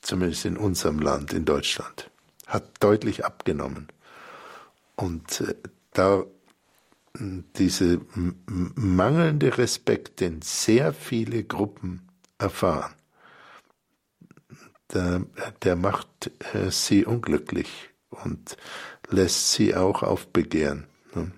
zumindest 0.01 0.45
in 0.45 0.57
unserem 0.57 1.01
Land, 1.01 1.33
in 1.33 1.45
Deutschland, 1.45 2.11
hat 2.47 2.65
deutlich 2.81 3.25
abgenommen. 3.25 3.89
Und 4.99 5.43
äh, 5.43 5.55
da 5.93 6.25
diese 7.21 8.01
mangelnde 8.75 9.59
Respekt, 9.59 10.21
den 10.21 10.43
sehr 10.43 10.93
viele 10.93 11.45
Gruppen 11.45 12.09
erfahren, 12.39 12.93
der, 14.93 15.23
der 15.63 15.77
macht 15.77 16.31
äh, 16.53 16.71
sie 16.71 17.05
unglücklich 17.05 17.91
und 18.11 18.57
lässt 19.09 19.53
sie 19.53 19.75
auch 19.75 20.03
aufbegehren. 20.03 20.87
Ne? 21.15 21.33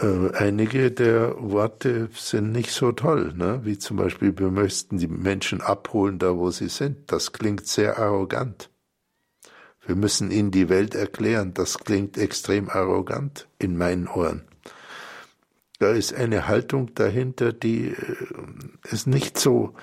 Äh, 0.00 0.36
einige 0.36 0.90
der 0.92 1.34
Worte 1.38 2.10
sind 2.14 2.52
nicht 2.52 2.70
so 2.70 2.92
toll, 2.92 3.32
ne? 3.34 3.60
wie 3.64 3.78
zum 3.78 3.96
Beispiel, 3.96 4.38
wir 4.38 4.50
möchten 4.50 4.98
die 4.98 5.08
Menschen 5.08 5.60
abholen, 5.60 6.18
da 6.18 6.36
wo 6.36 6.50
sie 6.50 6.68
sind. 6.68 7.10
Das 7.10 7.32
klingt 7.32 7.66
sehr 7.66 7.98
arrogant. 7.98 8.70
Wir 9.86 9.96
müssen 9.96 10.30
ihnen 10.30 10.50
die 10.50 10.68
Welt 10.68 10.94
erklären. 10.94 11.54
Das 11.54 11.78
klingt 11.78 12.16
extrem 12.16 12.68
arrogant 12.68 13.46
in 13.58 13.76
meinen 13.76 14.08
Ohren. 14.08 14.42
Da 15.78 15.90
ist 15.90 16.14
eine 16.14 16.46
Haltung 16.48 16.94
dahinter, 16.94 17.52
die 17.52 17.88
äh, 17.88 17.94
ist 18.90 19.06
nicht 19.06 19.38
so 19.38 19.74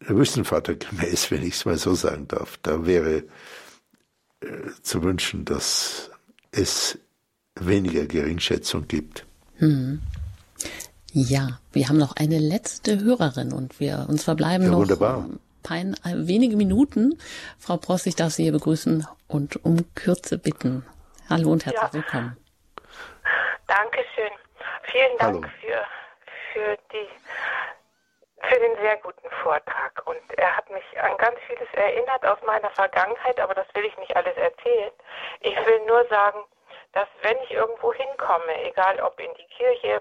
wüstenvatergemäß, 0.00 1.30
wenn 1.30 1.42
ich 1.42 1.54
es 1.54 1.64
mal 1.64 1.76
so 1.76 1.94
sagen 1.94 2.28
darf. 2.28 2.58
Da 2.62 2.86
wäre 2.86 3.24
äh, 4.40 4.46
zu 4.82 5.02
wünschen, 5.02 5.44
dass 5.44 6.10
es 6.52 6.98
weniger 7.56 8.06
Geringschätzung 8.06 8.86
gibt. 8.86 9.26
Hm. 9.56 10.00
Ja, 11.12 11.58
wir 11.72 11.88
haben 11.88 11.98
noch 11.98 12.16
eine 12.16 12.38
letzte 12.38 13.00
Hörerin 13.00 13.52
und 13.52 13.80
wir 13.80 14.06
uns 14.08 14.22
verbleiben 14.22 14.64
ja, 14.64 14.70
noch 14.70 14.78
wunderbar 14.78 15.28
ein, 15.70 15.96
wenige 16.04 16.56
Minuten. 16.56 17.18
Frau 17.58 17.76
Pross, 17.76 18.06
ich 18.06 18.16
darf 18.16 18.32
Sie 18.32 18.44
hier 18.44 18.52
begrüßen 18.52 19.06
und 19.28 19.64
um 19.64 19.84
Kürze 19.94 20.38
bitten. 20.38 20.84
Hallo 21.28 21.50
und 21.50 21.66
herzlich 21.66 21.82
ja. 21.82 21.92
willkommen. 21.92 22.36
Dankeschön. 23.66 24.32
Vielen 24.84 25.18
Dank 25.18 25.48
für, 25.60 25.84
für, 26.52 26.78
die, 26.92 27.08
für 28.48 28.58
den 28.58 28.76
sehr 28.80 28.96
guten 28.96 29.28
Vortrag. 29.42 30.02
Und 30.06 30.38
er 30.38 30.56
hat 30.56 30.70
mich 30.70 30.84
an 31.00 31.16
ganz 31.18 31.36
vieles 31.46 31.68
erinnert 31.74 32.24
aus 32.24 32.38
meiner 32.46 32.70
Vergangenheit, 32.70 33.38
aber 33.38 33.54
das 33.54 33.66
will 33.74 33.84
ich 33.84 33.96
nicht 33.98 34.16
alles 34.16 34.36
erzählen. 34.36 34.90
Ich 35.40 35.56
will 35.66 35.84
nur 35.86 36.06
sagen, 36.08 36.38
dass 36.92 37.08
wenn 37.22 37.36
ich 37.44 37.50
irgendwo 37.52 37.92
hinkomme, 37.92 38.64
egal 38.64 38.98
ob 39.00 39.20
in 39.20 39.30
die 39.34 39.46
Kirche 39.54 39.96
äh, 39.96 40.00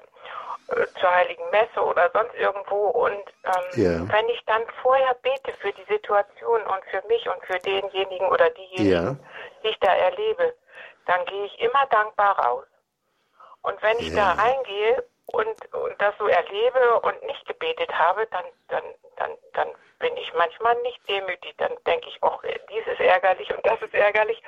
zur 1.00 1.16
Heiligen 1.16 1.50
Messe 1.52 1.84
oder 1.84 2.10
sonst 2.14 2.36
irgendwo. 2.36 2.88
Und 2.88 3.24
ähm, 3.44 3.84
ja. 3.84 4.14
wenn 4.14 4.30
ich 4.30 4.44
dann 4.46 4.64
vorher 4.82 5.14
bete 5.16 5.54
für 5.60 5.72
die 5.72 5.86
Situation 5.86 6.62
und 6.62 6.84
für 6.92 7.02
mich 7.08 7.28
und 7.30 7.44
für 7.46 7.60
denjenigen 7.60 8.28
oder 8.28 8.50
diejenigen, 8.50 8.92
ja. 8.92 9.16
die 9.64 9.70
ich 9.70 9.80
da 9.80 9.94
erlebe, 9.94 10.54
dann 11.06 11.26
gehe 11.26 11.46
ich 11.46 11.60
immer 11.62 11.86
dankbar 11.90 12.38
raus. 12.40 12.66
Und 13.62 13.82
wenn 13.82 13.98
ich 14.00 14.10
ja. 14.10 14.36
da 14.36 14.42
reingehe, 14.42 15.04
und, 15.28 15.74
und 15.74 16.02
das 16.02 16.16
so 16.18 16.28
erlebe 16.28 17.00
und 17.02 17.22
nicht 17.24 17.46
gebetet 17.46 17.92
habe, 17.94 18.28
dann, 18.32 18.46
dann, 18.70 18.84
dann, 19.18 19.32
dann 19.54 19.68
bin 20.00 20.16
ich 20.16 20.34
manchmal 20.34 20.76
nicht 20.84 21.00
demütig. 21.10 21.54
Dann 21.58 21.72
denke 21.86 22.08
ich, 22.08 22.24
auch 22.24 22.42
dies 22.70 22.88
ist 22.88 23.00
ärgerlich 23.00 23.54
und 23.54 23.66
das 23.66 23.82
ist 23.82 23.94
ärgerlich. 23.94 24.42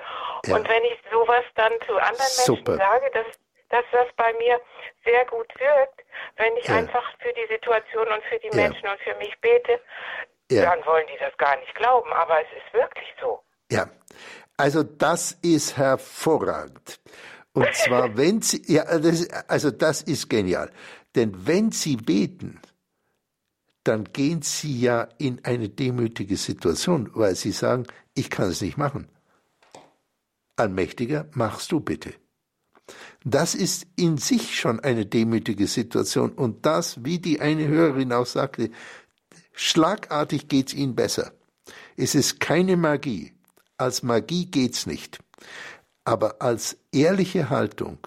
Und 0.47 0.67
wenn 0.69 0.83
ich 0.85 0.97
sowas 1.11 1.43
dann 1.55 1.73
zu 1.85 1.97
anderen 1.97 2.15
Super. 2.17 2.71
Menschen 2.71 2.77
sage, 2.77 3.11
dass, 3.11 3.25
dass 3.69 3.85
das 3.91 4.07
bei 4.17 4.33
mir 4.33 4.59
sehr 5.05 5.25
gut 5.25 5.47
wirkt, 5.59 6.01
wenn 6.37 6.55
ich 6.57 6.67
ja. 6.67 6.75
einfach 6.75 7.03
für 7.19 7.33
die 7.33 7.47
Situation 7.53 8.07
und 8.07 8.23
für 8.23 8.39
die 8.39 8.55
Menschen 8.55 8.87
und 8.87 8.99
für 9.01 9.15
mich 9.15 9.33
bete, 9.41 9.79
dann 10.49 10.85
wollen 10.85 11.05
die 11.13 11.19
das 11.19 11.35
gar 11.37 11.55
nicht 11.57 11.73
glauben. 11.75 12.11
Aber 12.13 12.41
es 12.41 12.47
ist 12.57 12.73
wirklich 12.73 13.07
so. 13.21 13.41
Ja, 13.71 13.87
also 14.57 14.83
das 14.83 15.33
ist 15.43 15.77
hervorragend. 15.77 16.99
Und 17.53 17.73
zwar, 17.75 18.15
wenn 18.17 18.41
Sie, 18.41 18.61
ja, 18.65 18.83
das, 18.97 19.29
also 19.47 19.71
das 19.71 20.01
ist 20.01 20.29
genial. 20.29 20.71
Denn 21.15 21.47
wenn 21.47 21.71
Sie 21.71 21.95
beten, 21.95 22.59
dann 23.83 24.03
gehen 24.05 24.41
Sie 24.41 24.79
ja 24.81 25.07
in 25.17 25.43
eine 25.45 25.69
demütige 25.69 26.37
Situation, 26.37 27.09
weil 27.13 27.35
Sie 27.35 27.51
sagen, 27.51 27.85
ich 28.13 28.29
kann 28.29 28.49
es 28.49 28.61
nicht 28.61 28.77
machen. 28.77 29.09
Allmächtiger, 30.55 31.27
machst 31.33 31.71
du 31.71 31.79
bitte. 31.79 32.13
Das 33.25 33.53
ist 33.53 33.85
in 33.95 34.17
sich 34.17 34.57
schon 34.57 34.79
eine 34.79 35.05
demütige 35.05 35.67
Situation 35.67 36.31
und 36.31 36.65
das, 36.65 37.03
wie 37.03 37.19
die 37.19 37.41
eine 37.41 37.67
Hörerin 37.67 38.13
auch 38.13 38.25
sagte, 38.25 38.71
schlagartig 39.53 40.47
geht's 40.47 40.73
Ihnen 40.73 40.95
besser. 40.95 41.33
Es 41.97 42.15
ist 42.15 42.39
keine 42.39 42.77
Magie. 42.77 43.33
Als 43.77 44.03
Magie 44.03 44.45
geht's 44.45 44.85
nicht. 44.85 45.19
Aber 46.05 46.41
als 46.41 46.77
ehrliche 46.91 47.49
Haltung 47.49 47.99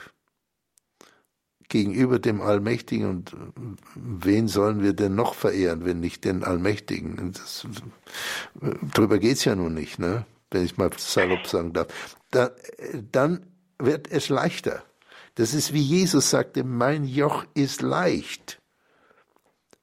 gegenüber 1.69 2.19
dem 2.19 2.41
Allmächtigen 2.41 3.09
und 3.09 3.37
wen 3.95 4.49
sollen 4.49 4.83
wir 4.83 4.93
denn 4.93 5.15
noch 5.15 5.35
verehren, 5.35 5.85
wenn 5.85 6.01
nicht 6.01 6.25
den 6.25 6.43
Allmächtigen? 6.43 7.33
Das, 7.33 7.67
drüber 8.95 9.19
geht's 9.19 9.45
ja 9.45 9.55
nun 9.55 9.75
nicht, 9.75 9.99
ne? 9.99 10.27
wenn 10.51 10.65
ich 10.65 10.77
mal 10.77 10.91
salopp 10.97 11.47
sagen 11.47 11.73
darf. 11.73 11.89
Da, 12.31 12.51
dann 13.11 13.47
wird 13.79 14.11
es 14.11 14.29
leichter. 14.29 14.83
Das 15.35 15.55
ist 15.55 15.73
wie 15.73 15.81
Jesus 15.81 16.31
sagte, 16.31 16.63
mein 16.65 17.05
Joch 17.05 17.45
ist 17.55 17.81
leicht. 17.81 18.61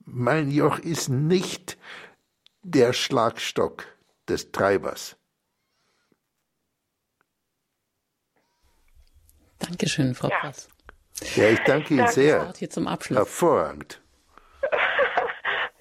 Mein 0.06 0.52
Joch 0.52 0.80
ist 0.80 1.10
nicht 1.10 1.78
der 2.62 2.94
Schlagstock 2.94 3.86
des 4.28 4.52
Treibers. 4.52 5.18
Dankeschön, 9.60 10.16
Frau 10.16 10.30
ja. 10.30 10.40
Prass. 10.40 10.70
Ja, 11.36 11.50
ich 11.50 11.60
danke 11.60 11.94
Ihnen 11.94 12.08
sehr. 12.08 12.54
Hier 12.58 12.70
zum 12.70 12.88
Abschluss. 12.88 13.18
Hervorragend. 13.18 14.02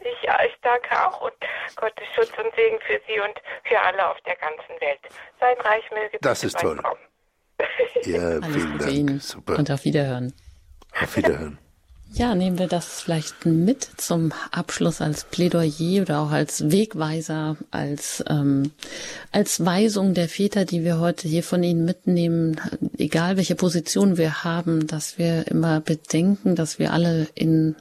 Ich, 0.00 0.22
ja, 0.22 0.42
ich 0.44 0.54
danke 0.62 0.88
auch 1.06 1.20
und 1.20 1.34
Gottes 1.76 2.06
Schutz 2.14 2.30
und 2.38 2.54
Segen 2.54 2.78
für 2.86 3.00
Sie 3.06 3.20
und 3.20 3.40
für 3.64 3.78
alle 3.80 4.08
auf 4.08 4.16
der 4.22 4.36
ganzen 4.36 4.80
Welt. 4.80 5.00
Sein 5.38 5.56
Reich 5.60 5.84
möge 5.90 6.18
Das 6.20 6.44
ist 6.44 6.58
toll. 6.58 6.76
Kommen. 6.76 7.07
Ja, 8.04 8.20
Alles 8.40 8.56
vielen 8.56 8.78
Dank. 8.78 8.92
Ihnen. 8.92 9.20
Super. 9.20 9.58
Und 9.58 9.70
auf 9.70 9.84
Wiederhören. 9.84 10.32
Auf 11.00 11.16
Wiederhören. 11.16 11.58
Ja, 12.14 12.34
nehmen 12.34 12.58
wir 12.58 12.68
das 12.68 13.02
vielleicht 13.02 13.44
mit 13.44 13.86
zum 13.98 14.32
Abschluss 14.50 15.02
als 15.02 15.24
Plädoyer 15.24 16.00
oder 16.00 16.20
auch 16.20 16.30
als 16.30 16.70
Wegweiser, 16.70 17.58
als, 17.70 18.24
ähm, 18.28 18.72
als 19.30 19.62
Weisung 19.62 20.14
der 20.14 20.30
Väter, 20.30 20.64
die 20.64 20.84
wir 20.84 21.00
heute 21.00 21.28
hier 21.28 21.42
von 21.42 21.62
Ihnen 21.62 21.84
mitnehmen, 21.84 22.58
egal 22.96 23.36
welche 23.36 23.56
Position 23.56 24.16
wir 24.16 24.42
haben, 24.42 24.86
dass 24.86 25.18
wir 25.18 25.48
immer 25.48 25.80
bedenken, 25.80 26.56
dass 26.56 26.78
wir 26.78 26.94
alle 26.94 27.28
in 27.34 27.76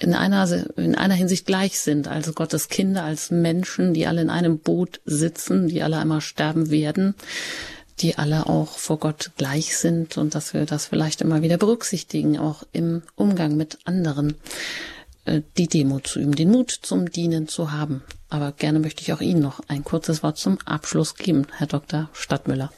in 0.00 0.14
einer, 0.14 0.48
in 0.76 0.96
einer 0.96 1.14
Hinsicht 1.14 1.46
gleich 1.46 1.78
sind, 1.78 2.08
also 2.08 2.32
Gottes 2.32 2.68
Kinder 2.68 3.04
als 3.04 3.30
Menschen, 3.30 3.94
die 3.94 4.06
alle 4.06 4.22
in 4.22 4.30
einem 4.30 4.58
Boot 4.58 5.00
sitzen, 5.04 5.68
die 5.68 5.82
alle 5.82 5.98
einmal 5.98 6.20
sterben 6.20 6.70
werden, 6.70 7.14
die 8.00 8.18
alle 8.18 8.46
auch 8.46 8.78
vor 8.78 8.98
Gott 8.98 9.32
gleich 9.36 9.76
sind 9.76 10.16
und 10.16 10.34
dass 10.34 10.54
wir 10.54 10.66
das 10.66 10.86
vielleicht 10.86 11.20
immer 11.20 11.42
wieder 11.42 11.56
berücksichtigen, 11.56 12.38
auch 12.38 12.64
im 12.72 13.02
Umgang 13.14 13.56
mit 13.56 13.78
anderen, 13.84 14.34
äh, 15.24 15.42
die 15.56 15.68
Demut 15.68 16.06
zu 16.06 16.20
üben, 16.20 16.34
den 16.34 16.50
Mut 16.50 16.70
zum 16.70 17.10
Dienen 17.10 17.48
zu 17.48 17.72
haben. 17.72 18.02
Aber 18.28 18.52
gerne 18.52 18.80
möchte 18.80 19.02
ich 19.02 19.12
auch 19.12 19.20
Ihnen 19.20 19.40
noch 19.40 19.60
ein 19.68 19.84
kurzes 19.84 20.22
Wort 20.22 20.38
zum 20.38 20.58
Abschluss 20.64 21.14
geben, 21.14 21.46
Herr 21.56 21.66
Dr. 21.66 22.08
Stadtmüller. 22.12 22.72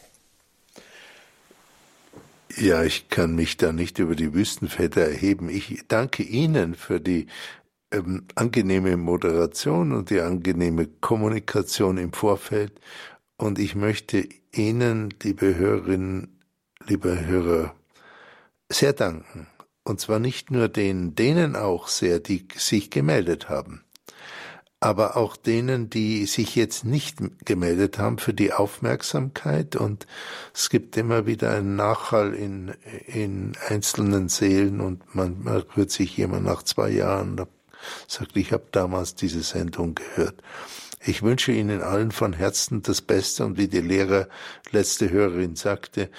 Ja, 2.59 2.85
ich 2.85 3.09
kann 3.09 3.35
mich 3.35 3.57
da 3.57 3.73
nicht 3.73 3.99
über 3.99 4.15
die 4.15 4.33
Wüstenväter 4.33 5.03
erheben. 5.03 5.51
Ich 5.51 5.85
danke 5.89 6.23
Ihnen 6.23 6.75
für 6.75 7.01
die 7.01 7.27
ähm, 7.91 8.27
angenehme 8.35 8.97
Moderation 8.97 9.93
und 9.93 10.11
die 10.11 10.21
angenehme 10.21 10.87
Kommunikation 10.87 11.99
im 11.99 12.13
Vorfeld. 12.13 12.73
Und 13.37 13.59
ich 13.59 13.75
möchte 13.75 14.27
Ihnen, 14.57 15.15
liebe 15.23 15.55
Hörerinnen, 15.55 16.41
liebe 16.87 17.27
Hörer, 17.27 17.75
sehr 18.71 18.93
danken. 18.93 19.47
Und 19.85 20.01
zwar 20.01 20.19
nicht 20.19 20.51
nur 20.51 20.69
denen, 20.69 21.15
denen 21.15 21.55
auch 21.55 21.89
sehr, 21.89 22.19
die 22.19 22.49
sich 22.57 22.91
gemeldet 22.91 23.49
haben, 23.49 23.85
aber 24.81 25.17
auch 25.17 25.37
denen, 25.37 25.91
die 25.91 26.27
sich 26.27 26.57
jetzt 26.57 26.85
nicht 26.85 27.19
gemeldet 27.45 27.99
haben, 27.99 28.19
für 28.19 28.35
die 28.35 28.53
Aufmerksamkeit. 28.53 29.77
Und 29.77 30.07
es 30.53 30.71
gibt 30.71 30.97
immer 30.97 31.27
wieder 31.27 31.53
einen 31.53 31.77
Nachhall 31.77 32.35
in, 32.35 32.75
in 33.07 33.53
einzelnen 33.69 34.29
Seelen 34.29 34.81
und 34.81 35.15
manchmal 35.15 35.65
hört 35.75 35.91
sich 35.91 36.17
jemand 36.17 36.45
nach 36.45 36.63
zwei 36.63 36.91
Jahren, 36.91 37.41
sagt, 38.09 38.37
ich 38.37 38.53
habe 38.53 38.67
damals 38.73 39.15
diese 39.15 39.43
Sendung 39.43 39.95
gehört. 39.95 40.43
Ich 41.09 41.23
wünsche 41.23 41.53
Ihnen 41.53 41.83
allen 41.83 42.11
von 42.11 42.33
Herzen 42.33 42.83
das 42.83 43.01
Beste 43.01 43.47
und 43.47 43.57
wie 43.59 43.69
die 43.69 43.81
Lehrer 43.81 44.29
letzte 44.73 45.09
Hörerin 45.09 45.55
sagte, 45.55 46.11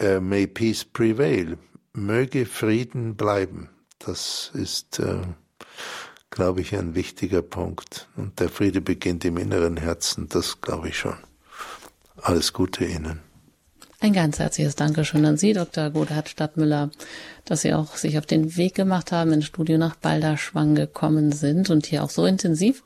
uh, 0.00 0.20
may 0.20 0.46
peace 0.46 0.84
prevail. 0.84 1.58
Möge 1.92 2.46
Frieden 2.46 3.16
bleiben. 3.16 3.70
Das 3.98 4.52
ist, 4.54 5.00
äh, 5.00 5.22
glaube 6.30 6.60
ich, 6.60 6.76
ein 6.76 6.94
wichtiger 6.94 7.42
Punkt. 7.42 8.08
Und 8.16 8.38
der 8.38 8.50
Friede 8.50 8.80
beginnt 8.80 9.24
im 9.24 9.36
inneren 9.36 9.76
Herzen, 9.76 10.28
das 10.28 10.60
glaube 10.60 10.90
ich 10.90 10.98
schon. 10.98 11.16
Alles 12.22 12.52
Gute 12.52 12.84
Ihnen. 12.84 13.18
Ein 13.98 14.12
ganz 14.12 14.38
herzliches 14.38 14.76
Dankeschön 14.76 15.26
an 15.26 15.38
Sie, 15.38 15.52
Dr. 15.52 15.90
Godhard 15.90 16.28
Stadtmüller, 16.28 16.90
dass 17.44 17.62
Sie 17.62 17.74
auch 17.74 17.96
sich 17.96 18.16
auf 18.16 18.26
den 18.26 18.56
Weg 18.56 18.76
gemacht 18.76 19.10
haben, 19.10 19.32
ins 19.32 19.46
Studio 19.46 19.76
nach 19.76 19.96
Balderschwang 19.96 20.76
gekommen 20.76 21.32
sind 21.32 21.68
und 21.68 21.84
hier 21.86 22.04
auch 22.04 22.10
so 22.10 22.24
intensiv 22.24 22.84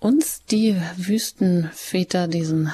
uns 0.00 0.40
die 0.50 0.76
Wüstenväter 0.96 2.26
diesen 2.26 2.70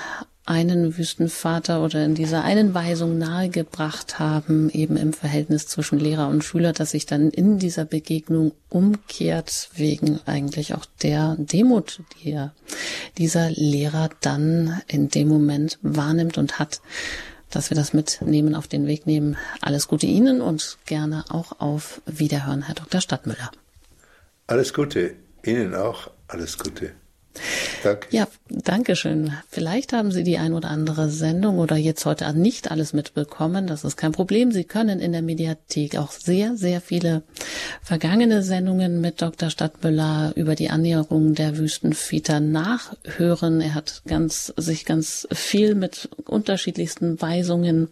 einen 0.46 0.96
Wüstenvater 0.96 1.82
oder 1.82 2.04
in 2.04 2.14
dieser 2.14 2.44
einen 2.44 2.72
Weisung 2.72 3.18
nahegebracht 3.18 4.20
haben, 4.20 4.70
eben 4.70 4.96
im 4.96 5.12
Verhältnis 5.12 5.66
zwischen 5.66 5.98
Lehrer 5.98 6.28
und 6.28 6.44
Schüler, 6.44 6.72
dass 6.72 6.92
sich 6.92 7.04
dann 7.04 7.30
in 7.30 7.58
dieser 7.58 7.84
Begegnung 7.84 8.52
umkehrt, 8.68 9.70
wegen 9.74 10.20
eigentlich 10.24 10.74
auch 10.74 10.84
der 11.02 11.34
Demut, 11.36 12.00
die 12.22 12.30
er, 12.30 12.54
dieser 13.18 13.50
Lehrer 13.50 14.08
dann 14.20 14.80
in 14.86 15.08
dem 15.08 15.26
Moment 15.26 15.80
wahrnimmt 15.82 16.38
und 16.38 16.60
hat, 16.60 16.80
dass 17.50 17.70
wir 17.70 17.76
das 17.76 17.92
mitnehmen, 17.92 18.54
auf 18.54 18.68
den 18.68 18.86
Weg 18.86 19.04
nehmen. 19.04 19.36
Alles 19.60 19.88
Gute 19.88 20.06
Ihnen 20.06 20.40
und 20.40 20.78
gerne 20.86 21.24
auch 21.28 21.58
auf 21.60 22.00
Wiederhören, 22.06 22.62
Herr 22.62 22.76
Dr. 22.76 23.00
Stadtmüller. 23.00 23.50
Alles 24.46 24.72
Gute, 24.72 25.14
Ihnen 25.44 25.74
auch 25.74 26.08
alles 26.28 26.56
Gute. 26.56 26.92
Danke. 27.82 28.08
Ja, 28.10 28.28
danke 28.48 28.96
schön. 28.96 29.32
Vielleicht 29.48 29.92
haben 29.92 30.10
Sie 30.10 30.22
die 30.22 30.38
ein 30.38 30.52
oder 30.52 30.68
andere 30.70 31.08
Sendung 31.08 31.58
oder 31.58 31.76
jetzt 31.76 32.04
heute 32.06 32.32
nicht 32.34 32.70
alles 32.70 32.92
mitbekommen. 32.92 33.66
Das 33.66 33.84
ist 33.84 33.96
kein 33.96 34.12
Problem. 34.12 34.52
Sie 34.52 34.64
können 34.64 35.00
in 35.00 35.12
der 35.12 35.22
Mediathek 35.22 35.96
auch 35.96 36.10
sehr, 36.10 36.56
sehr 36.56 36.80
viele 36.80 37.22
vergangene 37.82 38.42
Sendungen 38.42 39.00
mit 39.00 39.22
Dr. 39.22 39.50
Stadtmüller 39.50 40.32
über 40.34 40.54
die 40.54 40.70
Annäherung 40.70 41.34
der 41.34 41.58
Wüstenväter 41.58 42.40
nachhören. 42.40 43.60
Er 43.60 43.74
hat 43.74 44.02
ganz, 44.06 44.52
sich 44.56 44.84
ganz 44.84 45.26
viel 45.32 45.74
mit 45.74 46.08
unterschiedlichsten 46.26 47.20
Weisungen 47.20 47.88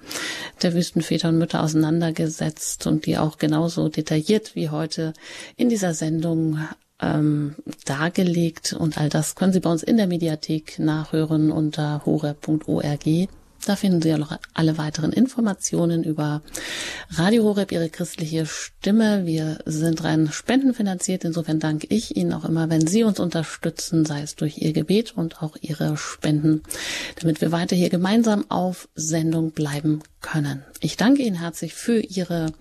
der 0.63 0.75
Wüstenväter 0.75 1.29
und 1.29 1.39
Mütter 1.39 1.63
auseinandergesetzt 1.63 2.87
und 2.87 3.07
die 3.07 3.19
auch 3.19 3.39
genauso 3.39 3.89
detailliert 3.89 4.55
wie 4.55 4.71
heute 4.71 5.13
in 5.57 5.69
dieser 5.69 5.95
Sendung 5.95 6.59
ähm, 7.01 7.57
dargelegt 7.85 8.73
und 8.73 8.99
all 8.99 9.09
das 9.09 9.35
können 9.35 9.53
Sie 9.53 9.61
bei 9.61 9.71
uns 9.71 9.83
in 9.83 9.97
der 9.97 10.07
Mediathek 10.07 10.79
nachhören 10.79 11.51
unter 11.51 12.03
hore.org. 12.05 13.29
Da 13.67 13.77
finden 13.77 14.03
Sie 14.03 14.11
ja 14.11 14.19
noch 14.19 14.37
alle 14.53 14.77
weiteren 14.77 15.13
Informationen 15.13 16.05
über 16.05 16.43
Radio 17.11 17.45
Horeb, 17.45 17.73
Ihre 17.73 17.89
christliche 17.89 18.45
Stimme. 18.45 19.25
Wir 19.25 19.59
sind 19.65 20.05
rein 20.05 20.29
spendenfinanziert. 20.31 21.25
Insofern 21.25 21.61
danke 21.61 21.87
ich 21.89 22.15
Ihnen 22.17 22.35
auch 22.35 22.45
immer, 22.45 22.69
wenn 22.69 22.87
Sie 22.87 23.05
uns 23.05 23.21
unterstützen, 23.21 24.05
sei 24.05 24.21
es 24.21 24.37
durch 24.37 24.59
Ihr 24.59 24.75
Gebet 24.75 25.17
und 25.17 25.43
auch 25.43 25.57
Ihre 25.61 25.97
Spenden, 25.97 26.63
damit 27.21 27.41
wir 27.41 27.53
weiter 27.53 27.75
hier 27.75 27.89
gemeinsam 27.89 28.45
auf 28.51 28.89
Sendung 28.95 29.53
bleiben 29.53 30.03
können. 30.21 30.63
Ich 30.81 30.99
danke 30.99 31.23
Ihnen 31.23 31.41
herzlich 31.41 31.73
für 31.73 32.01
Ihre 32.01 32.53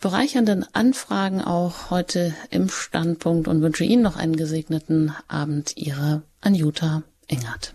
bereichernden 0.00 0.64
Anfragen 0.72 1.40
auch 1.40 1.90
heute 1.90 2.34
im 2.50 2.68
Standpunkt 2.68 3.48
und 3.48 3.62
wünsche 3.62 3.84
Ihnen 3.84 4.02
noch 4.02 4.16
einen 4.16 4.36
gesegneten 4.36 5.12
Abend. 5.26 5.76
Ihre 5.76 6.22
Anjuta 6.40 7.02
Engert. 7.26 7.74